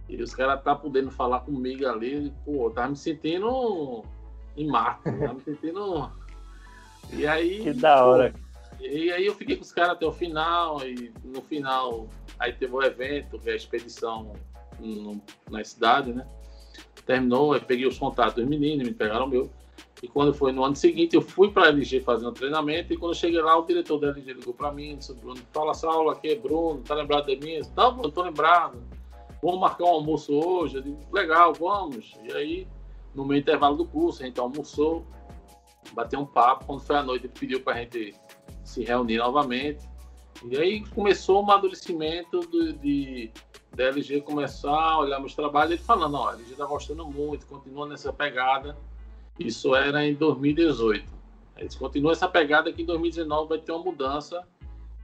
E 0.10 0.22
os 0.22 0.34
caras 0.34 0.64
tá 0.64 0.74
podendo 0.74 1.12
falar 1.12 1.42
comigo 1.42 1.86
ali, 1.86 2.34
pô, 2.46 2.68
eu 2.68 2.72
tava 2.72 2.90
me 2.90 2.96
sentindo 2.96 4.04
em 4.56 4.66
Marte, 4.68 5.04
tava 5.04 5.34
me 5.34 5.42
sentindo. 5.42 6.10
E 7.12 7.28
aí. 7.28 7.62
Que 7.62 7.74
da 7.74 8.06
hora. 8.06 8.32
Pô, 8.32 8.40
e 8.80 9.12
aí 9.12 9.26
eu 9.26 9.36
fiquei 9.36 9.56
com 9.56 9.64
os 9.64 9.72
caras 9.72 9.94
até 9.94 10.06
o 10.06 10.12
final, 10.12 10.88
e 10.88 11.12
no 11.24 11.42
final, 11.42 12.08
aí 12.40 12.54
teve 12.54 12.74
o 12.74 12.82
evento, 12.82 13.40
que 13.40 13.50
é 13.50 13.54
a 13.54 13.56
expedição 13.56 14.34
no, 14.80 15.22
na 15.50 15.64
cidade, 15.64 16.14
né? 16.14 16.26
Terminou, 17.06 17.54
aí 17.54 17.62
peguei 17.62 17.88
os 17.88 17.98
contatos 17.98 18.36
dos 18.36 18.46
meninos, 18.46 18.88
me 18.88 18.94
pegaram 18.94 19.26
o 19.26 19.30
meu. 19.30 19.50
E 20.02 20.08
quando 20.08 20.34
foi 20.34 20.52
no 20.52 20.64
ano 20.64 20.76
seguinte, 20.76 21.16
eu 21.16 21.22
fui 21.22 21.50
para 21.50 21.66
a 21.66 21.70
LG 21.70 22.02
fazer 22.02 22.28
um 22.28 22.34
treinamento. 22.34 22.94
E 22.94 22.98
quando 22.98 23.12
eu 23.12 23.18
cheguei 23.18 23.42
lá, 23.42 23.58
o 23.58 23.66
diretor 23.66 23.98
da 24.00 24.10
LG 24.10 24.34
ligou 24.34 24.54
para 24.54 24.72
mim, 24.72 24.98
disse: 24.98 25.14
Bruno, 25.14 25.40
fala 25.52 25.72
essa 25.72 25.88
aula 25.88 26.14
aqui, 26.14 26.36
Bruno, 26.36 26.82
tá 26.82 26.94
lembrado 26.94 27.26
de 27.26 27.36
mim? 27.38 27.60
Disse, 27.60 27.72
não, 27.76 27.94
Bruno, 27.94 28.12
tô 28.12 28.22
lembrado. 28.22 28.84
Vamos 29.42 29.60
marcar 29.60 29.86
um 29.86 29.88
almoço 29.88 30.34
hoje? 30.34 30.76
Eu 30.76 30.82
digo: 30.82 31.00
legal, 31.12 31.54
vamos. 31.54 32.14
E 32.24 32.32
aí, 32.34 32.68
no 33.16 33.26
meio 33.26 33.40
intervalo 33.40 33.76
do 33.76 33.86
curso, 33.86 34.22
a 34.22 34.26
gente 34.26 34.40
almoçou, 34.40 35.06
bateu 35.94 36.20
um 36.20 36.26
papo. 36.26 36.66
Quando 36.66 36.82
foi 36.82 36.96
à 36.96 37.04
noite, 37.04 37.26
ele 37.26 37.34
pediu 37.40 37.62
para 37.62 37.74
a 37.74 37.78
gente 37.80 38.14
se 38.64 38.84
reunir 38.84 39.18
novamente. 39.18 39.88
E 40.46 40.56
aí 40.58 40.86
começou 40.90 41.38
o 41.38 41.44
amadurecimento 41.44 42.42
de, 42.52 43.32
da 43.76 43.86
LG 43.86 44.22
começar 44.22 44.72
a 44.72 45.00
olhar 45.00 45.20
meus 45.20 45.36
trabalhos 45.36 45.80
e 45.80 45.84
falando: 45.84 46.16
ó, 46.16 46.30
a 46.30 46.34
LG 46.34 46.52
está 46.52 46.66
gostando 46.66 47.06
muito, 47.06 47.46
continua 47.46 47.88
nessa 47.88 48.12
pegada 48.12 48.76
isso 49.40 49.76
era 49.76 50.06
em 50.06 50.14
2018. 50.16 51.06
Eles 51.58 51.76
continuam 51.76 52.12
essa 52.12 52.28
pegada 52.28 52.72
que 52.72 52.82
em 52.82 52.86
2019 52.86 53.50
vai 53.50 53.58
ter 53.60 53.72
uma 53.72 53.84
mudança 53.84 54.44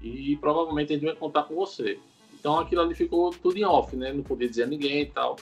e 0.01 0.36
provavelmente 0.38 0.91
a 0.91 0.95
gente 0.95 1.05
vai 1.05 1.16
contar 1.16 1.43
com 1.43 1.55
você. 1.55 1.99
Então 2.34 2.59
aquilo 2.59 2.82
ali 2.82 2.95
ficou 2.95 3.32
tudo 3.32 3.57
em 3.57 3.64
off, 3.64 3.95
né? 3.95 4.11
Não 4.11 4.24
podia 4.24 4.49
dizer 4.49 4.64
a 4.64 4.68
ninguém 4.68 5.01
e 5.01 5.05
tal. 5.05 5.38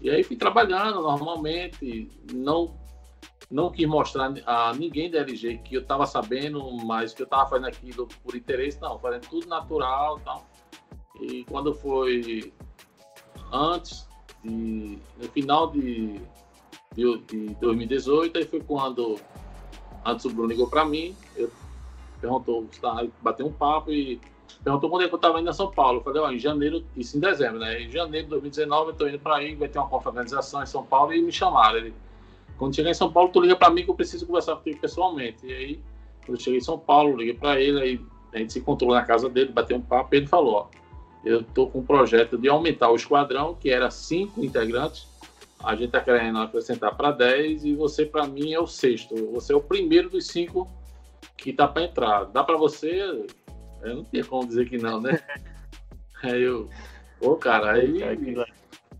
E 0.00 0.10
aí 0.10 0.22
fui 0.22 0.36
trabalhando 0.36 1.02
normalmente, 1.02 2.08
não 2.32 2.82
não 3.50 3.70
quis 3.70 3.86
mostrar 3.86 4.32
a 4.46 4.72
ninguém 4.72 5.10
da 5.10 5.18
LG 5.18 5.58
que 5.58 5.76
eu 5.76 5.82
estava 5.82 6.06
sabendo, 6.06 6.60
mas 6.84 7.12
que 7.12 7.22
eu 7.22 7.24
estava 7.24 7.48
fazendo 7.48 7.68
aquilo 7.68 8.08
por 8.22 8.34
interesse, 8.34 8.80
não, 8.80 8.98
fazendo 8.98 9.28
tudo 9.28 9.46
natural 9.46 10.18
e 10.18 10.22
tal. 10.22 10.46
E 11.20 11.44
quando 11.44 11.74
foi 11.74 12.52
antes, 13.52 14.06
de, 14.42 14.98
no 15.16 15.28
final 15.28 15.70
de 15.70 16.20
de, 16.94 17.18
de 17.28 17.54
2018, 17.60 18.38
aí 18.38 18.46
foi 18.46 18.60
quando 18.60 19.18
antes 20.04 20.24
o 20.24 20.30
Bruno 20.30 20.48
ligou 20.48 20.68
para 20.68 20.84
mim, 20.84 21.14
eu 21.36 21.50
perguntou, 22.20 22.66
tá, 22.80 23.04
bateu 23.20 23.46
um 23.46 23.52
papo 23.52 23.90
e 23.90 24.20
perguntou 24.62 24.88
quando 24.88 25.02
é 25.02 25.08
que 25.08 25.14
eu 25.14 25.16
estava 25.16 25.40
indo 25.40 25.50
a 25.50 25.52
São 25.52 25.70
Paulo. 25.70 25.98
Eu 25.98 26.02
falei, 26.02 26.22
ó, 26.22 26.30
em 26.30 26.38
janeiro, 26.38 26.84
isso 26.96 27.16
em 27.16 27.20
dezembro, 27.20 27.58
né? 27.58 27.82
Em 27.82 27.90
janeiro 27.90 28.26
de 28.26 28.30
2019 28.30 28.86
eu 28.86 28.92
estou 28.92 29.08
indo 29.08 29.18
para 29.18 29.36
aí, 29.36 29.54
vai 29.54 29.68
ter 29.68 29.78
uma 29.78 29.88
confraternização 29.88 30.62
em 30.62 30.66
São 30.66 30.84
Paulo 30.84 31.12
e 31.12 31.20
me 31.20 31.32
chamaram. 31.32 31.78
Ele, 31.78 31.94
quando 32.56 32.74
chegar 32.74 32.90
em 32.90 32.94
São 32.94 33.12
Paulo, 33.12 33.30
tu 33.30 33.40
liga 33.40 33.56
para 33.56 33.70
mim 33.70 33.84
que 33.84 33.90
eu 33.90 33.94
preciso 33.94 34.26
conversar 34.26 34.56
contigo 34.56 34.80
pessoalmente. 34.80 35.44
E 35.46 35.52
aí, 35.52 35.80
quando 36.24 36.38
eu 36.38 36.40
cheguei 36.42 36.58
em 36.58 36.62
São 36.62 36.78
Paulo, 36.78 37.16
liguei 37.16 37.34
para 37.34 37.60
ele, 37.60 37.80
aí 37.80 38.00
a 38.32 38.38
gente 38.38 38.52
se 38.52 38.58
encontrou 38.60 38.92
na 38.92 39.02
casa 39.02 39.28
dele, 39.28 39.52
bateu 39.52 39.76
um 39.76 39.82
papo 39.82 40.14
e 40.14 40.18
ele 40.18 40.26
falou, 40.26 40.54
ó, 40.54 40.66
eu 41.24 41.40
estou 41.40 41.70
com 41.70 41.80
um 41.80 41.84
projeto 41.84 42.36
de 42.36 42.48
aumentar 42.48 42.90
o 42.90 42.96
esquadrão, 42.96 43.54
que 43.54 43.70
era 43.70 43.90
cinco 43.90 44.44
integrantes, 44.44 45.06
a 45.64 45.74
gente 45.74 45.86
está 45.86 46.00
querendo 46.00 46.38
acrescentar 46.38 46.94
para 46.94 47.10
10 47.10 47.64
e 47.64 47.74
você, 47.74 48.04
para 48.04 48.26
mim, 48.26 48.52
é 48.52 48.60
o 48.60 48.66
sexto. 48.66 49.14
Você 49.32 49.52
é 49.52 49.56
o 49.56 49.62
primeiro 49.62 50.10
dos 50.10 50.26
cinco 50.26 50.70
que 51.38 51.50
está 51.50 51.66
para 51.66 51.84
entrar. 51.84 52.24
Dá 52.24 52.44
para 52.44 52.56
você? 52.56 53.00
Eu 53.82 53.96
não 53.96 54.04
tinha 54.04 54.24
como 54.24 54.46
dizer 54.46 54.68
que 54.68 54.76
não, 54.76 55.00
né? 55.00 55.18
Aí 56.22 56.42
eu, 56.42 56.68
pô, 57.20 57.36
cara, 57.36 57.72
aí 57.72 58.00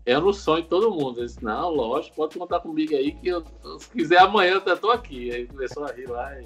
é 0.05 0.19
no 0.19 0.31
sonho 0.31 0.61
de 0.61 0.69
todo 0.69 0.91
mundo. 0.91 1.21
Eu 1.21 1.25
disse, 1.25 1.43
não, 1.43 1.69
lógico, 1.69 2.15
pode 2.15 2.37
contar 2.37 2.59
comigo 2.59 2.95
aí 2.95 3.13
que 3.13 3.29
eu, 3.29 3.43
se 3.79 3.89
quiser 3.89 4.19
amanhã 4.19 4.61
eu 4.63 4.73
estou 4.73 4.91
aqui. 4.91 5.31
Aí 5.31 5.47
começou 5.47 5.85
a 5.85 5.91
rir 5.91 6.07
lá 6.07 6.39
e 6.39 6.45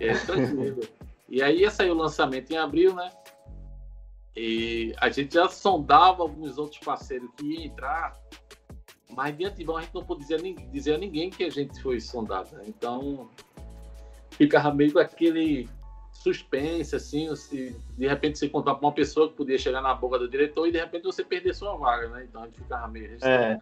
é 0.00 0.14
tranquilo. 0.14 0.80
E 1.28 1.42
aí 1.42 1.62
ia 1.62 1.72
sair 1.72 1.90
o 1.90 1.94
lançamento 1.94 2.52
em 2.52 2.56
abril, 2.56 2.94
né? 2.94 3.10
E 4.36 4.94
a 4.98 5.08
gente 5.08 5.34
já 5.34 5.48
sondava 5.48 6.22
alguns 6.22 6.58
outros 6.58 6.78
parceiros 6.80 7.30
que 7.36 7.46
iam 7.46 7.64
entrar 7.64 8.14
mas 9.16 9.36
de 9.36 9.46
antemão 9.46 9.78
a 9.78 9.80
gente 9.80 9.94
não 9.94 10.04
podia 10.04 10.36
dizer, 10.70 10.94
a 10.94 10.98
ninguém 10.98 11.30
que 11.30 11.42
a 11.42 11.50
gente 11.50 11.80
foi 11.82 11.98
sondado. 11.98 12.54
Né? 12.54 12.64
Então 12.66 13.30
ficava 14.30 14.72
meio 14.72 14.92
com 14.92 14.98
aquele 14.98 15.66
suspense, 16.12 16.94
assim, 16.94 17.34
se 17.34 17.74
de 17.96 18.06
repente 18.06 18.38
você 18.38 18.48
contar 18.48 18.74
para 18.74 18.86
uma 18.86 18.92
pessoa 18.92 19.28
que 19.28 19.34
podia 19.34 19.58
chegar 19.58 19.80
na 19.80 19.94
boca 19.94 20.18
do 20.18 20.28
diretor 20.28 20.66
e 20.66 20.72
de 20.72 20.78
repente 20.78 21.04
você 21.04 21.24
perder 21.24 21.54
sua 21.54 21.76
vaga, 21.76 22.08
né? 22.08 22.26
Então 22.28 22.42
a 22.42 22.46
gente 22.46 22.58
ficava 22.58 22.88
meio 22.88 23.16
é. 23.22 23.58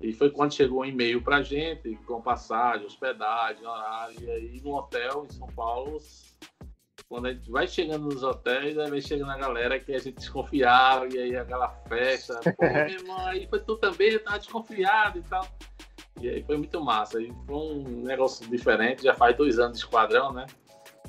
E 0.00 0.12
foi 0.12 0.30
quando 0.30 0.52
chegou 0.52 0.82
um 0.82 0.84
e-mail 0.84 1.22
para 1.22 1.36
a 1.36 1.42
gente, 1.42 1.96
com 2.06 2.20
passagem, 2.20 2.86
hospedagem, 2.86 3.66
horário, 3.66 4.20
e 4.20 4.30
aí 4.30 4.60
no 4.62 4.74
hotel 4.74 5.26
em 5.26 5.32
São 5.32 5.46
Paulo 5.48 5.98
quando 7.08 7.26
a 7.26 7.32
gente 7.32 7.50
vai 7.50 7.68
chegando 7.68 8.06
nos 8.06 8.22
hotéis, 8.22 8.76
aí 8.78 8.90
vai 8.90 9.00
chegando 9.00 9.30
a 9.30 9.38
galera 9.38 9.78
que 9.78 9.94
a 9.94 9.98
gente 9.98 10.16
desconfiava, 10.16 11.06
e 11.08 11.18
aí 11.18 11.36
aquela 11.36 11.68
festa, 11.88 12.40
pô, 12.56 12.64
meu 12.66 12.88
irmão, 12.88 13.26
aí 13.26 13.46
foi 13.46 13.60
tu 13.60 13.76
também, 13.76 14.10
eu 14.10 14.24
tava 14.24 14.38
desconfiado 14.38 15.18
e 15.18 15.22
tal. 15.22 15.46
E 16.20 16.28
aí 16.28 16.42
foi 16.42 16.56
muito 16.56 16.82
massa, 16.82 17.18
aí 17.18 17.32
foi 17.46 17.56
um 17.56 18.02
negócio 18.02 18.48
diferente, 18.48 19.04
já 19.04 19.14
faz 19.14 19.36
dois 19.36 19.58
anos 19.58 19.78
de 19.78 19.84
esquadrão, 19.84 20.32
né? 20.32 20.46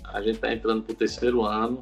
A 0.03 0.21
gente 0.21 0.39
tá 0.39 0.53
entrando 0.53 0.83
pro 0.83 0.93
terceiro 0.93 1.43
ano. 1.43 1.81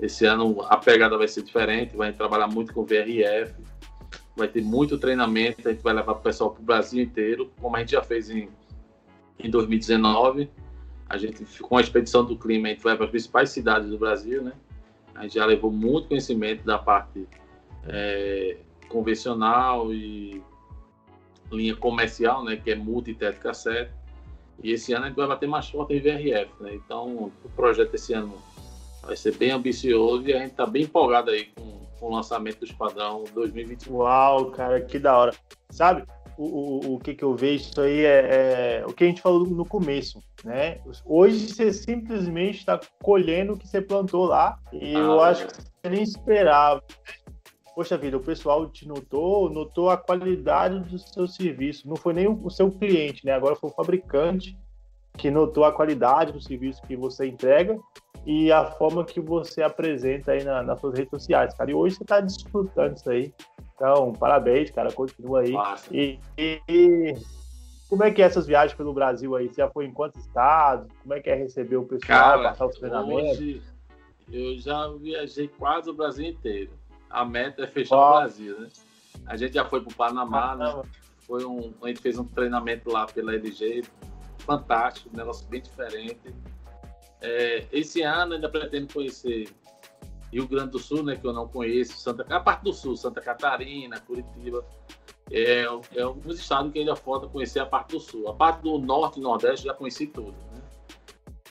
Esse 0.00 0.26
ano 0.26 0.60
a 0.62 0.76
pegada 0.76 1.16
vai 1.16 1.28
ser 1.28 1.42
diferente, 1.42 1.96
vai 1.96 2.12
trabalhar 2.12 2.48
muito 2.48 2.74
com 2.74 2.84
VRF, 2.84 3.54
vai 4.36 4.48
ter 4.48 4.62
muito 4.62 4.98
treinamento, 4.98 5.66
a 5.66 5.72
gente 5.72 5.82
vai 5.82 5.94
levar 5.94 6.12
o 6.12 6.20
pessoal 6.20 6.50
pro 6.50 6.62
Brasil 6.62 7.02
inteiro, 7.02 7.50
como 7.60 7.76
a 7.76 7.80
gente 7.80 7.92
já 7.92 8.02
fez 8.02 8.28
em, 8.28 8.50
em 9.38 9.50
2019 9.50 10.50
a 11.08 11.16
gente, 11.16 11.44
com 11.60 11.76
a 11.76 11.80
expedição 11.80 12.24
do 12.24 12.36
clima, 12.36 12.68
a 12.68 12.70
gente 12.70 12.82
vai 12.82 12.96
para 12.96 13.04
as 13.04 13.10
principais 13.10 13.50
cidades 13.50 13.88
do 13.88 13.98
Brasil, 13.98 14.42
né? 14.42 14.52
A 15.14 15.22
gente 15.22 15.34
já 15.34 15.46
levou 15.46 15.70
muito 15.70 16.08
conhecimento 16.08 16.64
da 16.64 16.78
parte 16.78 17.26
é, 17.86 18.56
convencional 18.88 19.92
e 19.92 20.42
linha 21.50 21.76
comercial, 21.76 22.44
né? 22.44 22.56
Que 22.56 22.72
é 22.72 22.74
multi 22.74 23.14
teto 23.14 23.40
cassete. 23.40 23.92
E 24.62 24.72
esse 24.72 24.92
ano 24.92 25.04
a 25.04 25.08
gente 25.08 25.16
vai 25.16 25.28
bater 25.28 25.48
mais 25.48 25.68
forte 25.68 25.94
em 25.94 26.00
VRF, 26.00 26.50
né? 26.60 26.74
Então, 26.74 27.30
o 27.44 27.48
projeto 27.54 27.94
esse 27.94 28.12
ano 28.12 28.34
vai 29.02 29.16
ser 29.16 29.36
bem 29.36 29.52
ambicioso 29.52 30.26
e 30.28 30.34
a 30.34 30.38
gente 30.38 30.50
está 30.50 30.66
bem 30.66 30.82
empolgado 30.82 31.30
aí 31.30 31.46
com, 31.54 31.86
com 32.00 32.06
o 32.06 32.14
lançamento 32.14 32.58
do 32.58 32.64
Esquadrão 32.64 33.24
2021. 33.32 33.94
Uau, 33.94 34.50
cara, 34.50 34.80
que 34.80 34.98
da 34.98 35.16
hora. 35.16 35.32
Sabe, 35.70 36.04
o, 36.36 36.44
o, 36.44 36.94
o 36.94 36.98
que, 36.98 37.14
que 37.14 37.24
eu 37.24 37.34
vejo 37.34 37.64
isso 37.70 37.80
aí 37.80 38.04
é, 38.04 38.80
é, 38.80 38.86
o 38.86 38.92
que 38.92 39.04
a 39.04 39.06
gente 39.06 39.22
falou 39.22 39.46
no 39.46 39.64
começo, 39.64 40.22
né? 40.44 40.80
Hoje 41.04 41.48
você 41.48 41.72
simplesmente 41.72 42.58
está 42.58 42.78
colhendo 43.02 43.54
o 43.54 43.58
que 43.58 43.66
você 43.66 43.80
plantou 43.80 44.26
lá 44.26 44.58
e 44.72 44.94
ah, 44.94 44.98
eu 44.98 45.20
acho 45.20 45.46
que 45.46 45.54
você 45.54 45.90
nem 45.90 46.02
esperava. 46.02 46.82
Poxa 47.74 47.96
vida, 47.96 48.16
o 48.16 48.20
pessoal 48.20 48.68
te 48.68 48.88
notou, 48.88 49.50
notou 49.50 49.90
a 49.90 49.96
qualidade 49.96 50.80
do 50.80 50.98
seu 50.98 51.26
serviço. 51.26 51.86
Não 51.88 51.96
foi 51.96 52.14
nem 52.14 52.26
o 52.26 52.50
seu 52.50 52.70
cliente, 52.70 53.24
né? 53.24 53.32
Agora 53.32 53.54
foi 53.54 53.68
o 53.68 53.72
fabricante 53.72 54.56
que 55.16 55.30
notou 55.30 55.64
a 55.64 55.72
qualidade 55.72 56.32
do 56.32 56.40
serviço 56.40 56.82
que 56.82 56.96
você 56.96 57.26
entrega 57.26 57.78
e 58.24 58.50
a 58.50 58.64
forma 58.72 59.04
que 59.04 59.20
você 59.20 59.62
apresenta 59.62 60.32
aí 60.32 60.42
na, 60.42 60.62
nas 60.62 60.80
suas 60.80 60.98
redes 60.98 61.10
sociais, 61.10 61.54
cara. 61.54 61.70
E 61.70 61.74
hoje 61.74 61.96
você 61.96 62.02
está 62.02 62.20
desfrutando 62.20 62.94
isso 62.96 63.08
aí. 63.08 63.32
Então, 63.76 64.14
parabéns, 64.14 64.70
cara, 64.70 64.90
continua 64.90 65.42
aí. 65.42 65.54
E, 65.92 66.18
e, 66.38 66.62
e, 66.66 67.14
como 67.90 68.02
é 68.02 68.10
que 68.10 68.22
é 68.22 68.24
essas 68.24 68.46
viagens 68.46 68.74
pelo 68.74 68.94
Brasil 68.94 69.36
aí? 69.36 69.48
Você 69.48 69.56
já 69.56 69.68
foi 69.68 69.84
em 69.84 69.92
quantos 69.92 70.22
estados? 70.22 70.90
Como 71.02 71.12
é 71.12 71.20
que 71.20 71.28
é 71.28 71.34
receber 71.34 71.76
o 71.76 71.84
pessoal, 71.84 72.38
cara, 72.38 72.48
passar 72.48 72.66
os 72.66 72.78
treinamentos? 72.78 73.38
Hoje, 73.38 73.62
eu 74.32 74.58
já 74.58 74.88
viajei 74.88 75.48
quase 75.48 75.90
o 75.90 75.94
Brasil 75.94 76.26
inteiro. 76.26 76.72
A 77.10 77.22
meta 77.22 77.64
é 77.64 77.66
fechar 77.66 77.96
o 77.96 78.18
Brasil, 78.20 78.58
né? 78.58 78.68
A 79.26 79.36
gente 79.36 79.52
já 79.52 79.64
foi 79.66 79.82
para 79.82 79.92
o 79.92 79.94
Panamá, 79.94 80.56
né? 80.56 80.82
Foi 81.26 81.44
um, 81.44 81.74
a 81.82 81.88
gente 81.88 82.00
fez 82.00 82.18
um 82.18 82.24
treinamento 82.24 82.90
lá 82.90 83.04
pela 83.04 83.34
LG, 83.34 83.84
fantástico, 84.38 85.10
um 85.12 85.16
negócio 85.18 85.46
bem 85.48 85.60
diferente. 85.60 86.34
É, 87.20 87.66
esse 87.70 88.00
ano 88.00 88.34
ainda 88.34 88.48
pretendo 88.48 88.92
conhecer 88.92 89.48
Rio 90.32 90.46
Grande 90.46 90.70
do 90.70 90.78
Sul, 90.78 91.02
né, 91.02 91.16
que 91.16 91.26
eu 91.26 91.32
não 91.32 91.48
conheço, 91.48 91.98
Santa, 91.98 92.26
a 92.28 92.40
parte 92.40 92.64
do 92.64 92.72
Sul, 92.72 92.96
Santa 92.96 93.20
Catarina, 93.20 94.00
Curitiba, 94.00 94.64
é, 95.30 95.62
é 95.94 96.02
alguns 96.02 96.38
estados 96.38 96.72
que 96.72 96.78
ainda 96.78 96.94
falta 96.94 97.26
conhecer 97.26 97.60
a 97.60 97.66
parte 97.66 97.92
do 97.92 98.00
Sul. 98.00 98.28
A 98.28 98.34
parte 98.34 98.62
do 98.62 98.78
Norte 98.78 99.18
e 99.18 99.22
Nordeste 99.22 99.66
já 99.66 99.74
conheci 99.74 100.06
tudo. 100.06 100.34
Né? 100.52 100.62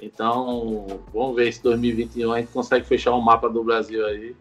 Então, 0.02 0.86
vamos 1.14 1.36
ver 1.36 1.52
se 1.52 1.62
2021 1.64 2.32
a 2.32 2.40
gente 2.40 2.52
consegue 2.52 2.86
fechar 2.86 3.12
o 3.12 3.18
um 3.18 3.22
mapa 3.22 3.50
do 3.50 3.64
Brasil 3.64 4.06
aí 4.06 4.36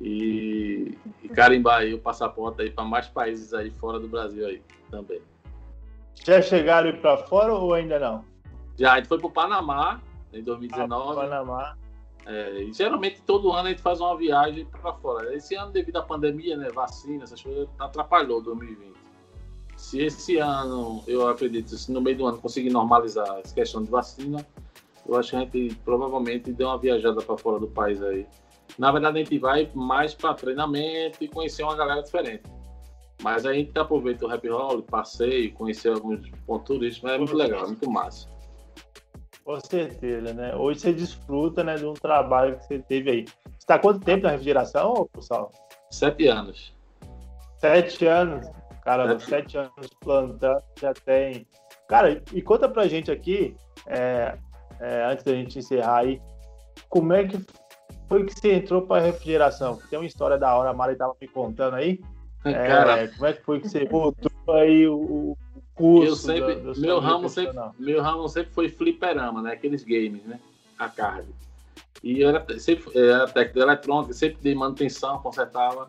e, 0.00 0.96
e 1.22 1.28
carimbar 1.28 1.80
aí 1.80 1.94
o 1.94 1.98
passaporte 1.98 2.62
aí 2.62 2.70
para 2.70 2.84
mais 2.84 3.08
países 3.08 3.54
aí 3.54 3.70
fora 3.70 3.98
do 3.98 4.08
Brasil 4.08 4.46
aí 4.46 4.62
também. 4.90 5.20
Já 6.24 6.42
chegaram 6.42 6.96
para 6.98 7.18
fora 7.18 7.54
ou 7.54 7.72
ainda 7.72 7.98
não? 7.98 8.24
Já, 8.78 8.94
a 8.94 8.96
gente 8.96 9.08
foi 9.08 9.18
para 9.18 9.26
o 9.26 9.30
Panamá 9.30 10.00
em 10.32 10.42
2019. 10.42 11.10
Ah, 11.10 11.14
Panamá. 11.22 11.76
É, 12.26 12.66
geralmente 12.72 13.22
todo 13.22 13.52
ano 13.52 13.68
a 13.68 13.70
gente 13.70 13.80
faz 13.80 14.00
uma 14.00 14.16
viagem 14.16 14.66
para 14.66 14.92
fora. 14.94 15.34
Esse 15.34 15.54
ano, 15.54 15.70
devido 15.70 15.96
à 15.96 16.02
pandemia, 16.02 16.56
né, 16.56 16.68
vacina, 16.70 17.22
essas 17.22 17.40
coisas, 17.40 17.68
atrapalhou 17.78 18.42
2020. 18.42 18.96
Se 19.76 20.02
esse 20.02 20.38
ano, 20.38 21.04
eu 21.06 21.28
acredito, 21.28 21.76
se 21.76 21.92
no 21.92 22.00
meio 22.00 22.16
do 22.16 22.26
ano 22.26 22.38
conseguir 22.38 22.70
normalizar 22.70 23.38
essa 23.38 23.54
questão 23.54 23.82
de 23.84 23.90
vacina, 23.90 24.44
eu 25.06 25.14
acho 25.16 25.30
que 25.30 25.36
a 25.36 25.40
gente 25.40 25.74
provavelmente 25.84 26.52
deu 26.52 26.66
uma 26.66 26.78
viajada 26.78 27.22
para 27.22 27.38
fora 27.38 27.60
do 27.60 27.68
país 27.68 28.02
aí. 28.02 28.26
Na 28.76 28.90
verdade, 28.90 29.20
a 29.20 29.22
gente 29.22 29.38
vai 29.38 29.70
mais 29.74 30.12
para 30.12 30.34
treinamento 30.34 31.22
e 31.22 31.28
conhecer 31.28 31.62
uma 31.62 31.76
galera 31.76 32.02
diferente. 32.02 32.42
Mas 33.22 33.46
a 33.46 33.52
gente 33.52 33.78
aproveita 33.78 34.26
o 34.26 34.30
Happy 34.30 34.48
Hall, 34.48 34.82
passeio, 34.82 35.52
conhecer 35.52 35.92
alguns 35.92 36.28
pontos 36.44 36.66
turísticos, 36.66 37.10
é 37.10 37.18
muito 37.18 37.34
legal, 37.36 37.64
é 37.64 37.66
muito 37.66 37.90
massa. 37.90 38.28
Com 39.46 39.60
certeza, 39.60 40.34
né? 40.34 40.56
Hoje 40.56 40.80
você 40.80 40.92
desfruta 40.92 41.62
né, 41.62 41.76
de 41.76 41.86
um 41.86 41.94
trabalho 41.94 42.58
que 42.58 42.64
você 42.64 42.80
teve 42.80 43.10
aí. 43.10 43.24
Você 43.44 43.58
está 43.60 43.78
quanto 43.78 44.04
tempo 44.04 44.24
na 44.24 44.30
refrigeração, 44.30 45.08
pessoal? 45.12 45.52
Sete 45.88 46.26
anos. 46.26 46.76
Sete 47.60 48.06
anos? 48.06 48.44
Cara, 48.82 49.16
sete, 49.20 49.30
sete 49.30 49.58
anos 49.58 49.88
plantando, 50.00 50.60
já 50.80 50.92
tem. 50.92 51.46
Cara, 51.86 52.20
e 52.32 52.42
conta 52.42 52.68
pra 52.68 52.88
gente 52.88 53.08
aqui, 53.08 53.56
é, 53.86 54.36
é, 54.80 55.04
antes 55.04 55.24
da 55.24 55.32
gente 55.32 55.60
encerrar 55.60 55.98
aí, 55.98 56.20
como 56.88 57.12
é 57.12 57.24
que 57.24 57.38
foi 58.08 58.24
que 58.24 58.34
você 58.34 58.54
entrou 58.54 58.82
para 58.82 59.04
refrigeração? 59.04 59.78
Tem 59.88 59.96
uma 59.96 60.06
história 60.06 60.36
da 60.36 60.56
hora, 60.56 60.70
a 60.70 60.74
Mari 60.74 60.94
estava 60.94 61.14
me 61.20 61.28
contando 61.28 61.76
aí. 61.76 62.00
É, 62.44 62.68
Cara, 62.68 63.08
como 63.08 63.26
é 63.26 63.32
que 63.32 63.42
foi 63.42 63.58
que 63.58 63.68
você 63.68 63.84
voltou 63.86 64.30
aí 64.54 64.86
o, 64.86 65.36
curso. 65.76 66.08
Eu 66.08 66.16
sempre, 66.16 66.80
meu, 66.80 66.98
ramo 66.98 67.28
sempre, 67.28 67.56
meu 67.78 68.02
ramo 68.02 68.28
sempre 68.28 68.52
foi 68.52 68.68
fliperama, 68.68 69.40
né? 69.42 69.52
Aqueles 69.52 69.84
games, 69.84 70.24
né? 70.24 70.40
A 70.78 70.88
card. 70.88 71.28
E 72.02 72.20
eu 72.20 72.30
era, 72.30 72.58
sempre 72.58 72.98
era 72.98 73.26
técnico 73.26 73.58
de 73.58 73.64
eletrônica, 73.64 74.12
sempre 74.12 74.38
dei 74.42 74.54
manutenção, 74.54 75.18
consertava. 75.20 75.86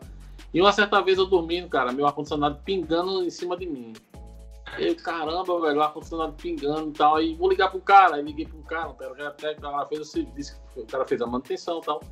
E 0.52 0.60
uma 0.60 0.72
certa 0.72 1.00
vez 1.00 1.18
eu 1.18 1.26
dormindo, 1.26 1.68
cara, 1.68 1.92
meu 1.92 2.06
ar-condicionado 2.06 2.60
pingando 2.64 3.24
em 3.24 3.30
cima 3.30 3.56
de 3.56 3.66
mim. 3.66 3.92
Eu, 4.78 4.94
caramba, 4.96 5.60
velho, 5.60 5.78
o 5.78 5.82
ar-condicionado 5.82 6.34
pingando 6.34 6.90
e 6.90 6.92
tal. 6.92 7.16
Aí 7.16 7.34
vou 7.34 7.48
ligar 7.48 7.70
pro 7.70 7.80
cara, 7.80 8.16
aí 8.16 8.22
liguei 8.22 8.46
pro 8.46 8.58
cara, 8.62 8.88
o 8.88 8.94
cara 8.94 9.30
técnico, 9.30 9.66
o 9.66 9.70
cara 9.70 9.86
fez 9.86 10.00
o 10.00 10.04
serviço, 10.04 10.60
o 10.76 10.86
cara 10.86 11.04
fez 11.04 11.20
a 11.20 11.26
manutenção 11.26 11.78
e 11.78 11.82
tal. 11.82 12.02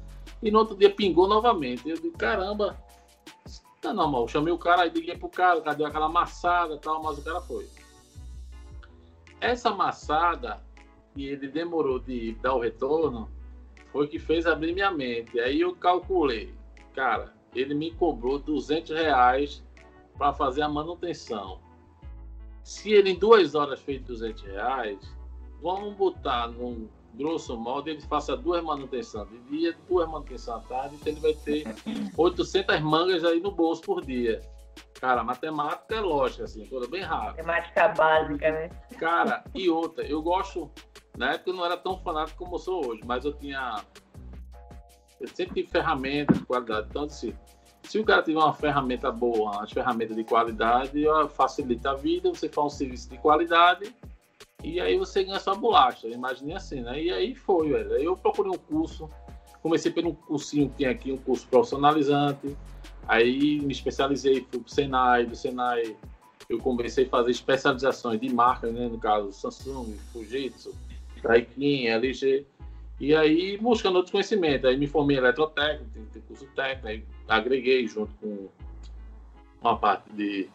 E 0.43 0.51
no 0.51 0.59
outro 0.59 0.77
dia 0.77 0.91
pingou 0.91 1.29
novamente. 1.29 1.89
Eu 1.89 1.97
digo, 1.97 2.17
caramba, 2.17 2.77
Tá 3.81 3.93
normal, 3.93 4.27
chamei 4.27 4.53
o 4.53 4.59
cara, 4.59 4.85
liguei 4.85 5.17
pro 5.17 5.29
cara, 5.29 5.59
o 5.59 5.63
cara 5.63 5.77
deu 5.77 5.87
aquela 5.87 6.07
amassada 6.07 6.75
e 6.75 6.79
tal, 6.79 7.03
mas 7.03 7.19
o 7.19 7.23
cara 7.23 7.41
foi. 7.41 7.69
Essa 9.41 9.71
amassada, 9.71 10.63
e 11.15 11.27
ele 11.27 11.49
demorou 11.49 11.99
de 11.99 12.33
dar 12.43 12.55
o 12.55 12.61
retorno, 12.61 13.31
foi 13.93 14.09
que 14.09 14.19
fez 14.19 14.47
abrir 14.47 14.73
minha 14.73 14.91
mente. 14.91 15.39
Aí 15.39 15.61
eu 15.61 15.75
calculei, 15.75 16.55
cara, 16.95 17.35
ele 17.55 17.75
me 17.75 17.91
cobrou 17.93 18.39
200 18.39 18.97
reais 18.97 19.63
para 20.17 20.33
fazer 20.33 20.63
a 20.63 20.69
manutenção. 20.69 21.61
Se 22.63 22.93
ele 22.93 23.11
em 23.11 23.19
duas 23.19 23.55
horas 23.55 23.81
fez 23.81 24.03
200 24.03 24.43
reais, 24.43 24.99
vamos 25.63 25.95
botar 25.95 26.49
num 26.49 26.89
grosso 27.17 27.57
modo, 27.57 27.89
ele 27.89 28.01
faça 28.03 28.37
duas 28.37 28.63
manutenções 28.63 29.29
de 29.29 29.39
dia, 29.49 29.77
duas 29.89 30.09
manutenções 30.09 30.65
à 30.65 30.69
tarde, 30.69 30.97
então 30.97 31.13
ele 31.13 31.21
vai 31.21 31.35
ter 31.35 31.65
800 32.17 32.81
mangas 32.81 33.25
aí 33.25 33.41
no 33.41 33.51
bolso 33.51 33.83
por 33.83 34.05
dia. 34.05 34.41
Cara, 35.01 35.23
matemática 35.25 35.95
é 35.95 36.01
lógica, 36.01 36.45
assim, 36.45 36.65
coisa 36.67 36.89
bem 36.89 37.03
rápida. 37.03 37.43
Matemática 37.43 37.89
básica, 37.89 38.51
né? 38.51 38.69
Cara, 38.99 39.45
e 39.55 39.69
outra, 39.69 40.05
eu 40.07 40.23
gosto, 40.23 40.71
na 41.17 41.33
época 41.33 41.51
eu 41.51 41.55
não 41.55 41.65
era 41.65 41.77
tão 41.77 41.99
fanático 41.99 42.45
como 42.45 42.55
eu 42.55 42.59
sou 42.59 42.87
hoje, 42.87 43.03
mas 43.05 43.25
eu 43.25 43.33
tinha. 43.35 43.83
Eu 45.21 45.29
sempre 45.29 45.55
tive 45.55 45.69
ferramentas 45.69 46.39
de 46.39 46.45
qualidade. 46.45 46.89
Então, 46.91 47.09
se, 47.09 47.35
se 47.83 47.99
o 47.99 48.05
cara 48.05 48.23
tiver 48.23 48.39
uma 48.39 48.53
ferramenta 48.53 49.11
boa, 49.11 49.51
uma 49.51 49.67
ferramenta 49.67 50.15
de 50.15 50.25
qualidade, 50.25 51.05
facilita 51.31 51.91
a 51.91 51.95
vida, 51.95 52.29
você 52.29 52.49
faz 52.49 52.67
um 52.67 52.71
serviço 52.71 53.09
de 53.09 53.19
qualidade 53.19 53.95
e 54.67 54.81
aí 54.81 54.99
você 54.99 55.23
ganha 55.23 55.39
sua 55.39 55.55
bolacha. 55.55 56.09
Imagine 56.09 56.55
assim, 56.55 56.81
né? 56.81 57.01
E 57.01 57.13
aí 57.13 57.35
foi, 57.35 57.71
velho. 57.71 57.93
Aí 57.95 58.05
eu 58.05 58.17
procurei 58.17 58.51
um 58.51 58.59
curso, 58.59 59.09
comecei 59.63 59.93
pelo 59.93 60.15
cursinho 60.15 60.69
que 60.71 60.79
tem 60.79 60.87
aqui, 60.89 61.13
um 61.13 61.17
curso 61.17 61.47
profissionalizante. 61.47 62.57
Aí 63.07 63.61
me 63.61 63.73
especializei, 63.73 64.45
fui 64.51 64.59
pro 64.59 64.69
Senai, 64.69 65.25
do 65.25 65.37
Senai 65.37 65.97
eu 66.49 66.59
comecei 66.59 67.07
a 67.07 67.09
fazer 67.09 67.31
especializações 67.31 68.21
de 68.21 68.33
marca, 68.33 68.71
né? 68.71 68.89
No 68.89 68.99
caso, 68.99 69.33
Samsung, 69.33 69.97
Fujitsu, 70.13 70.75
Daikin, 71.23 71.87
LG. 71.87 72.47
E 72.99 73.15
aí, 73.15 73.59
buscando 73.59 73.97
outros 73.97 74.13
conhecimentos. 74.13 74.69
Aí 74.69 74.77
me 74.77 74.87
formei 74.87 75.17
em 75.17 75.21
eletrotécnico, 75.21 75.91
tem 76.13 76.23
curso 76.23 76.47
técnico, 76.55 76.89
aí 76.89 77.05
agreguei 77.29 77.87
junto 77.87 78.13
com 78.21 78.49
uma 79.61 79.77
parte 79.77 80.13
de 80.13 80.49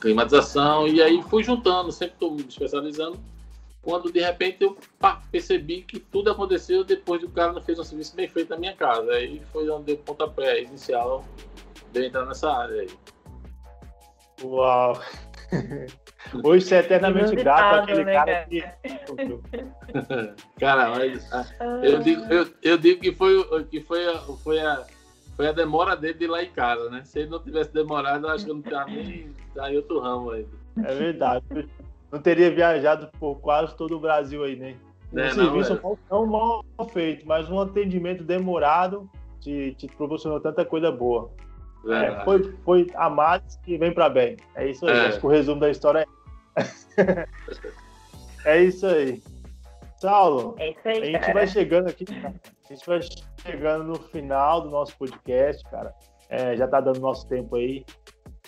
climatização, 0.00 0.88
e 0.88 1.02
aí 1.02 1.22
fui 1.22 1.44
juntando, 1.44 1.92
sempre 1.92 2.14
estou 2.14 2.32
me 2.32 2.42
especializando. 2.42 3.20
Quando 3.82 4.12
de 4.12 4.20
repente 4.20 4.62
eu 4.62 4.76
pá, 4.98 5.22
percebi 5.30 5.82
que 5.82 5.98
tudo 5.98 6.30
aconteceu 6.30 6.84
depois 6.84 7.20
do 7.20 7.30
cara 7.30 7.52
não 7.52 7.62
fez 7.62 7.78
um 7.78 7.84
serviço 7.84 8.14
bem 8.14 8.28
feito 8.28 8.50
na 8.50 8.56
minha 8.56 8.74
casa. 8.74 9.10
Aí 9.12 9.40
foi 9.52 9.68
onde 9.70 9.84
deu 9.84 9.94
o 9.94 9.98
pontapé 9.98 10.62
inicial 10.62 11.24
de 11.92 12.06
entrar 12.06 12.26
nessa 12.26 12.52
área 12.52 12.82
aí. 12.82 12.90
Uau! 14.42 15.00
Hoje 16.44 16.66
você 16.66 16.76
é 16.76 16.78
eternamente 16.80 17.34
grato 17.34 17.82
àquele 17.82 18.04
né, 18.04 18.12
cara, 18.12 18.44
que. 18.44 18.60
cara, 20.60 20.90
mas 20.90 21.32
ah, 21.32 21.46
eu 21.82 21.98
digo, 22.00 22.22
eu, 22.32 22.46
eu 22.62 22.78
digo 22.78 23.00
que 23.00 23.12
foi, 23.12 23.64
que 23.64 23.80
foi, 23.80 24.06
a, 24.06 24.18
foi 24.18 24.60
a 24.60 24.84
foi 25.40 25.48
a 25.48 25.52
demora 25.52 25.96
dele 25.96 26.12
de 26.12 26.24
ir 26.24 26.28
lá 26.28 26.42
em 26.42 26.50
casa, 26.50 26.90
né? 26.90 27.00
Se 27.02 27.20
ele 27.20 27.30
não 27.30 27.42
tivesse 27.42 27.72
demorado, 27.72 28.26
eu 28.26 28.30
acho 28.30 28.44
que 28.44 28.50
eu 28.50 28.56
não 28.56 28.62
tinha 28.62 28.84
nem 28.84 29.34
tá 29.54 29.72
em 29.72 29.76
outro 29.76 29.98
ramo 29.98 30.32
ainda. 30.32 30.50
É 30.84 30.94
verdade. 30.94 31.66
Não 32.12 32.20
teria 32.20 32.50
viajado 32.50 33.08
por 33.18 33.40
quase 33.40 33.74
todo 33.74 33.96
o 33.96 33.98
Brasil 34.00 34.44
aí, 34.44 34.54
né? 34.54 34.76
Um 35.10 35.18
é, 35.18 35.30
serviço 35.30 35.80
não, 35.82 35.98
não 36.10 36.26
mal 36.26 36.62
feito, 36.92 37.26
mas 37.26 37.48
um 37.48 37.58
atendimento 37.58 38.22
demorado 38.22 39.08
te, 39.40 39.74
te 39.78 39.86
proporcionou 39.86 40.40
tanta 40.40 40.62
coisa 40.62 40.92
boa. 40.92 41.30
É, 41.88 42.22
foi, 42.22 42.54
foi 42.62 42.86
a 42.94 43.08
mais 43.08 43.56
que 43.64 43.78
vem 43.78 43.94
para 43.94 44.10
bem. 44.10 44.36
É 44.54 44.68
isso 44.68 44.86
aí. 44.86 44.94
É. 44.94 45.06
Acho 45.06 45.20
que 45.20 45.26
o 45.26 45.30
resumo 45.30 45.58
da 45.58 45.70
história 45.70 46.06
é. 46.54 47.26
é 48.44 48.62
isso 48.62 48.86
aí. 48.86 49.22
Saulo, 49.96 50.54
é 50.58 50.68
isso 50.68 50.80
aí, 50.84 50.98
a 50.98 51.04
gente 51.06 51.20
cara. 51.20 51.32
vai 51.32 51.46
chegando 51.46 51.88
aqui, 51.88 52.04
a 52.70 52.72
gente 52.72 52.86
vai 52.86 53.00
chegando 53.42 53.84
no 53.84 53.96
final 53.96 54.60
do 54.60 54.70
nosso 54.70 54.96
podcast, 54.96 55.60
cara. 55.64 55.92
É, 56.28 56.56
já 56.56 56.66
está 56.66 56.80
dando 56.80 57.00
nosso 57.00 57.26
tempo 57.28 57.56
aí. 57.56 57.84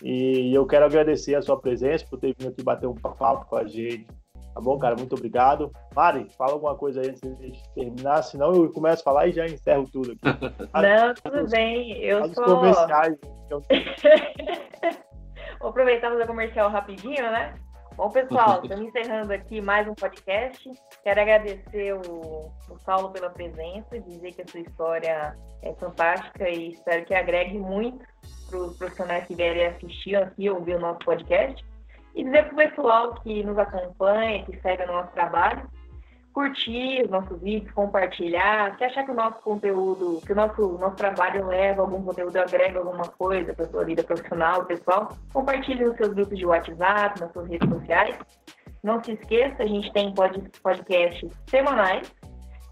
E 0.00 0.54
eu 0.54 0.64
quero 0.64 0.84
agradecer 0.84 1.34
a 1.34 1.42
sua 1.42 1.60
presença 1.60 2.06
por 2.08 2.20
ter 2.20 2.32
vindo 2.38 2.50
aqui 2.50 2.62
bater 2.62 2.86
um 2.86 2.94
papo 2.94 3.46
com 3.46 3.56
a 3.56 3.66
gente. 3.66 4.06
Tá 4.54 4.60
bom, 4.60 4.78
cara? 4.78 4.94
Muito 4.94 5.16
obrigado. 5.16 5.72
Mari, 5.94 6.28
fala 6.38 6.52
alguma 6.52 6.76
coisa 6.76 7.00
aí 7.00 7.08
antes 7.08 7.20
de 7.20 7.52
terminar, 7.74 8.22
senão 8.22 8.54
eu 8.54 8.72
começo 8.72 9.00
a 9.00 9.04
falar 9.04 9.26
e 9.26 9.32
já 9.32 9.44
encerro 9.44 9.90
tudo 9.90 10.12
aqui. 10.12 10.20
Não, 10.80 11.14
tudo 11.14 11.50
bem. 11.50 11.98
Eu 11.98 12.32
sou. 12.32 12.44
comerciais. 12.44 13.18
Vou 15.58 15.70
aproveitar 15.70 16.10
fazer 16.10 16.26
comercial 16.26 16.70
rapidinho, 16.70 17.22
né? 17.22 17.54
Bom, 18.02 18.10
pessoal, 18.10 18.58
estamos 18.64 18.88
encerrando 18.88 19.32
aqui 19.32 19.60
mais 19.60 19.86
um 19.86 19.94
podcast. 19.94 20.68
Quero 21.04 21.20
agradecer 21.20 21.94
o, 21.94 22.50
o 22.68 22.78
Saulo 22.80 23.12
pela 23.12 23.30
presença, 23.30 24.00
dizer 24.00 24.32
que 24.32 24.42
a 24.42 24.46
sua 24.48 24.58
história 24.58 25.36
é 25.62 25.72
fantástica 25.74 26.48
e 26.48 26.72
espero 26.72 27.04
que 27.04 27.14
agregue 27.14 27.56
muito 27.56 28.04
para 28.50 28.58
os 28.58 28.76
profissionais 28.76 29.24
que 29.28 29.36
vierem 29.36 29.66
assistir 29.66 30.16
aqui, 30.16 30.50
ouvir 30.50 30.74
o 30.74 30.80
nosso 30.80 30.98
podcast. 31.04 31.64
E 32.16 32.24
dizer 32.24 32.46
para 32.46 32.54
o 32.54 32.56
pessoal 32.56 33.14
que 33.22 33.44
nos 33.44 33.56
acompanha, 33.56 34.44
que 34.46 34.60
segue 34.60 34.82
o 34.82 34.88
nosso 34.88 35.12
trabalho, 35.12 35.70
curtir 36.32 37.02
os 37.04 37.10
nossos 37.10 37.40
vídeos, 37.40 37.72
compartilhar. 37.72 38.76
Se 38.76 38.84
achar 38.84 39.04
que 39.04 39.10
o 39.10 39.14
nosso 39.14 39.40
conteúdo, 39.42 40.20
que 40.24 40.32
o 40.32 40.36
nosso, 40.36 40.78
nosso 40.78 40.96
trabalho 40.96 41.46
leva 41.46 41.82
algum 41.82 42.02
conteúdo, 42.02 42.36
agrega 42.36 42.78
alguma 42.78 43.08
coisa 43.08 43.52
para 43.54 43.66
a 43.66 43.68
sua 43.68 43.84
vida 43.84 44.02
profissional, 44.02 44.64
pessoal, 44.64 45.16
compartilhe 45.32 45.84
nos 45.84 45.96
seus 45.96 46.12
grupos 46.12 46.38
de 46.38 46.46
WhatsApp, 46.46 47.20
nas 47.20 47.32
suas 47.32 47.48
redes 47.48 47.68
sociais. 47.68 48.18
Não 48.82 49.02
se 49.02 49.12
esqueça, 49.12 49.62
a 49.62 49.66
gente 49.66 49.92
tem 49.92 50.12
podcasts 50.12 51.30
semanais. 51.46 52.08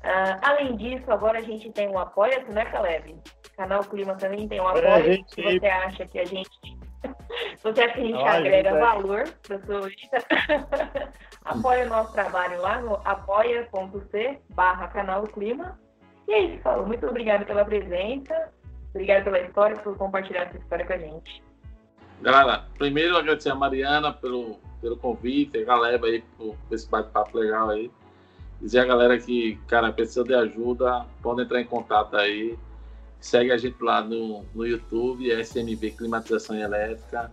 Uh, 0.02 0.40
além 0.42 0.76
disso, 0.76 1.10
agora 1.10 1.38
a 1.38 1.42
gente 1.42 1.70
tem 1.72 1.88
um 1.88 1.98
apoia-se, 1.98 2.50
né, 2.50 2.64
Caleb? 2.64 3.16
Canal 3.56 3.84
Clima 3.84 4.14
também 4.14 4.48
tem 4.48 4.60
um 4.60 4.66
apoio. 4.66 4.86
É, 4.86 5.18
se 5.28 5.42
você 5.42 5.66
acha 5.66 6.06
que 6.06 6.18
a 6.18 6.24
gente. 6.24 6.50
Você 7.62 7.82
acha 7.82 7.94
que 7.94 8.00
a 8.00 8.04
gente 8.04 8.22
agrega 8.22 8.78
valor 8.78 9.24
para 9.46 9.58
sua 9.60 9.80
vida, 9.82 11.12
apoia 11.44 11.84
o 11.84 11.88
nosso 11.88 12.12
trabalho 12.12 12.60
lá 12.62 12.80
no 12.80 12.94
apoia.c 13.04 14.38
barra 14.54 14.88
canal 14.88 15.24
Clima. 15.24 15.78
E 16.26 16.32
é 16.32 16.40
isso, 16.42 16.62
Paulo. 16.62 16.86
Muito 16.86 17.06
obrigada 17.06 17.44
pela 17.44 17.64
presença. 17.64 18.50
Obrigado 18.90 19.24
pela 19.24 19.40
história, 19.40 19.76
por 19.76 19.96
compartilhar 19.96 20.42
essa 20.42 20.56
história 20.56 20.86
com 20.86 20.92
a 20.92 20.98
gente. 20.98 21.42
Galera, 22.22 22.64
primeiro 22.78 23.16
agradecer 23.16 23.50
a 23.50 23.54
Mariana 23.54 24.12
pelo, 24.12 24.58
pelo 24.80 24.96
convite, 24.96 25.58
a 25.58 25.64
galera 25.64 26.04
aí 26.04 26.22
por 26.36 26.56
esse 26.70 26.88
bate-papo 26.88 27.38
legal 27.38 27.70
aí. 27.70 27.90
dizer 28.60 28.80
a 28.80 28.84
galera 28.84 29.18
que, 29.18 29.56
cara, 29.66 29.92
precisa 29.92 30.24
de 30.24 30.34
ajuda, 30.34 31.06
pode 31.22 31.42
entrar 31.42 31.60
em 31.60 31.66
contato 31.66 32.16
aí. 32.16 32.58
Segue 33.20 33.52
a 33.52 33.58
gente 33.58 33.82
lá 33.82 34.00
no, 34.00 34.44
no 34.54 34.66
YouTube, 34.66 35.30
SMB 35.30 35.90
Climatização 35.92 36.56
Elétrica. 36.56 37.30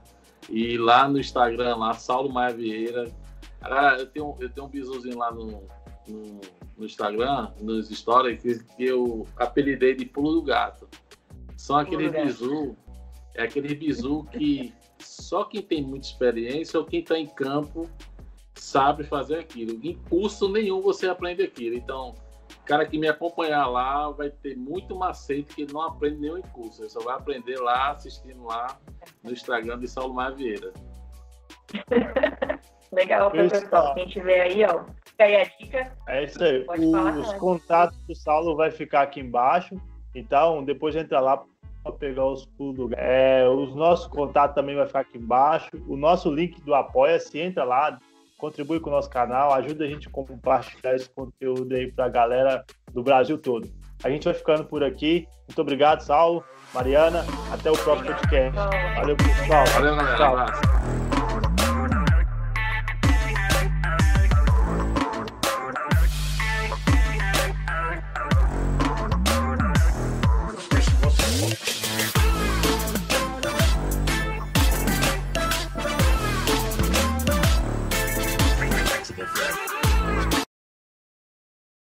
E 0.50 0.78
lá 0.78 1.08
no 1.08 1.20
Instagram, 1.20 1.76
lá, 1.76 1.94
Saulo 1.94 2.32
Maia 2.32 2.56
Vieira. 2.56 3.12
Cara, 3.60 4.00
eu 4.00 4.06
tenho, 4.06 4.36
eu 4.40 4.50
tenho 4.50 4.68
um 4.68 4.70
bisuzinho 4.70 5.18
lá 5.18 5.32
no, 5.32 5.64
no, 6.08 6.42
no 6.78 6.86
Instagram, 6.86 7.52
nos 7.60 7.90
stories, 7.90 8.42
que, 8.42 8.64
que 8.76 8.86
eu 8.86 9.28
apelidei 9.36 9.96
de 9.96 10.06
Pulo 10.06 10.34
do 10.34 10.42
Gato. 10.44 10.88
São 11.58 11.78
aqueles 11.78 12.12
bisu, 12.12 12.78
é 13.36 13.44
aquele 13.44 13.74
bisu 13.74 14.24
que 14.26 14.74
só 15.00 15.44
quem 15.44 15.62
tem 15.62 15.82
muita 15.82 16.08
experiência 16.08 16.80
ou 16.80 16.86
quem 16.86 17.02
está 17.02 17.18
em 17.18 17.28
campo 17.28 17.90
sabe 18.56 19.04
fazer 19.04 19.40
aquilo. 19.40 19.80
Em 19.84 19.96
curso 20.10 20.48
nenhum 20.50 20.82
você 20.82 21.08
aprende 21.08 21.44
aquilo. 21.44 21.76
Então, 21.76 22.16
cara 22.68 22.86
que 22.86 22.98
me 22.98 23.08
acompanhar 23.08 23.66
lá 23.68 24.12
vai 24.12 24.30
ter 24.30 24.56
muito 24.58 24.96
macete 24.96 25.56
que 25.56 25.62
ele 25.64 25.74
não 25.74 25.82
aprende 25.82 26.20
nenhum 26.20 26.38
em 26.38 26.42
curso. 26.42 26.82
Ele 26.82 26.90
só 26.90 27.00
vai 27.00 27.16
aprender 27.16 27.58
lá, 27.58 27.92
assistindo 27.92 28.44
lá 28.46 28.78
no 29.24 29.32
Instagram 29.32 29.80
de 29.80 29.88
Saulo 29.88 30.14
Maia 30.14 30.36
Vieira. 30.36 30.74
Legal, 32.92 33.32
professor. 33.32 33.94
Quem 33.96 34.08
tiver 34.08 34.42
aí, 34.42 34.64
ó, 34.64 34.86
fica 35.06 35.24
aí 35.24 35.36
a 35.36 35.44
dica. 35.44 35.98
É 36.08 36.24
isso 36.24 36.44
aí. 36.44 36.66
Os 37.20 37.34
contatos 37.34 37.98
do 38.06 38.16
Saulo 38.16 38.56
vai 38.56 38.72
ficar 38.72 39.02
aqui 39.02 39.20
embaixo. 39.20 39.76
Então, 40.16 40.64
depois 40.64 40.96
entra 40.96 41.20
lá 41.20 41.44
para 41.84 41.92
pegar 41.94 42.26
os 42.26 42.46
pulos. 42.46 42.92
É, 42.96 43.48
os 43.48 43.76
nossos 43.76 44.08
contatos 44.08 44.56
também 44.56 44.76
vai 44.76 44.88
ficar 44.88 45.02
aqui 45.02 45.18
embaixo. 45.18 45.70
O 45.88 45.98
nosso 45.98 46.34
link 46.34 46.62
do 46.62 46.74
Apoia-se, 46.74 47.40
entra 47.40 47.64
lá, 47.64 48.00
contribui 48.38 48.80
com 48.80 48.90
o 48.90 48.94
nosso 48.94 49.10
canal, 49.10 49.54
ajuda 49.54 49.86
a 49.86 49.88
gente 49.88 50.08
a 50.08 50.12
compartilhar 50.12 50.96
esse 50.96 51.10
conteúdo 51.10 51.74
aí 51.74 51.92
para 51.92 52.06
a 52.06 52.10
galera 52.10 52.64
do 52.94 53.04
Brasil 53.04 53.38
todo. 53.38 53.70
A 54.04 54.10
gente 54.10 54.26
vai 54.26 54.34
ficando 54.34 54.64
por 54.66 54.84
aqui. 54.84 55.28
Muito 55.48 55.62
obrigado, 55.62 56.02
Saulo, 56.02 56.44
Mariana. 56.74 57.26
Até 57.52 57.72
o 57.72 57.78
próximo 57.78 58.08
podcast. 58.08 58.56
Valeu, 58.96 59.18
pessoal. 59.18 59.66
Valeu, 59.74 59.96
galera. 59.96 60.18
Tchau. 60.18 61.07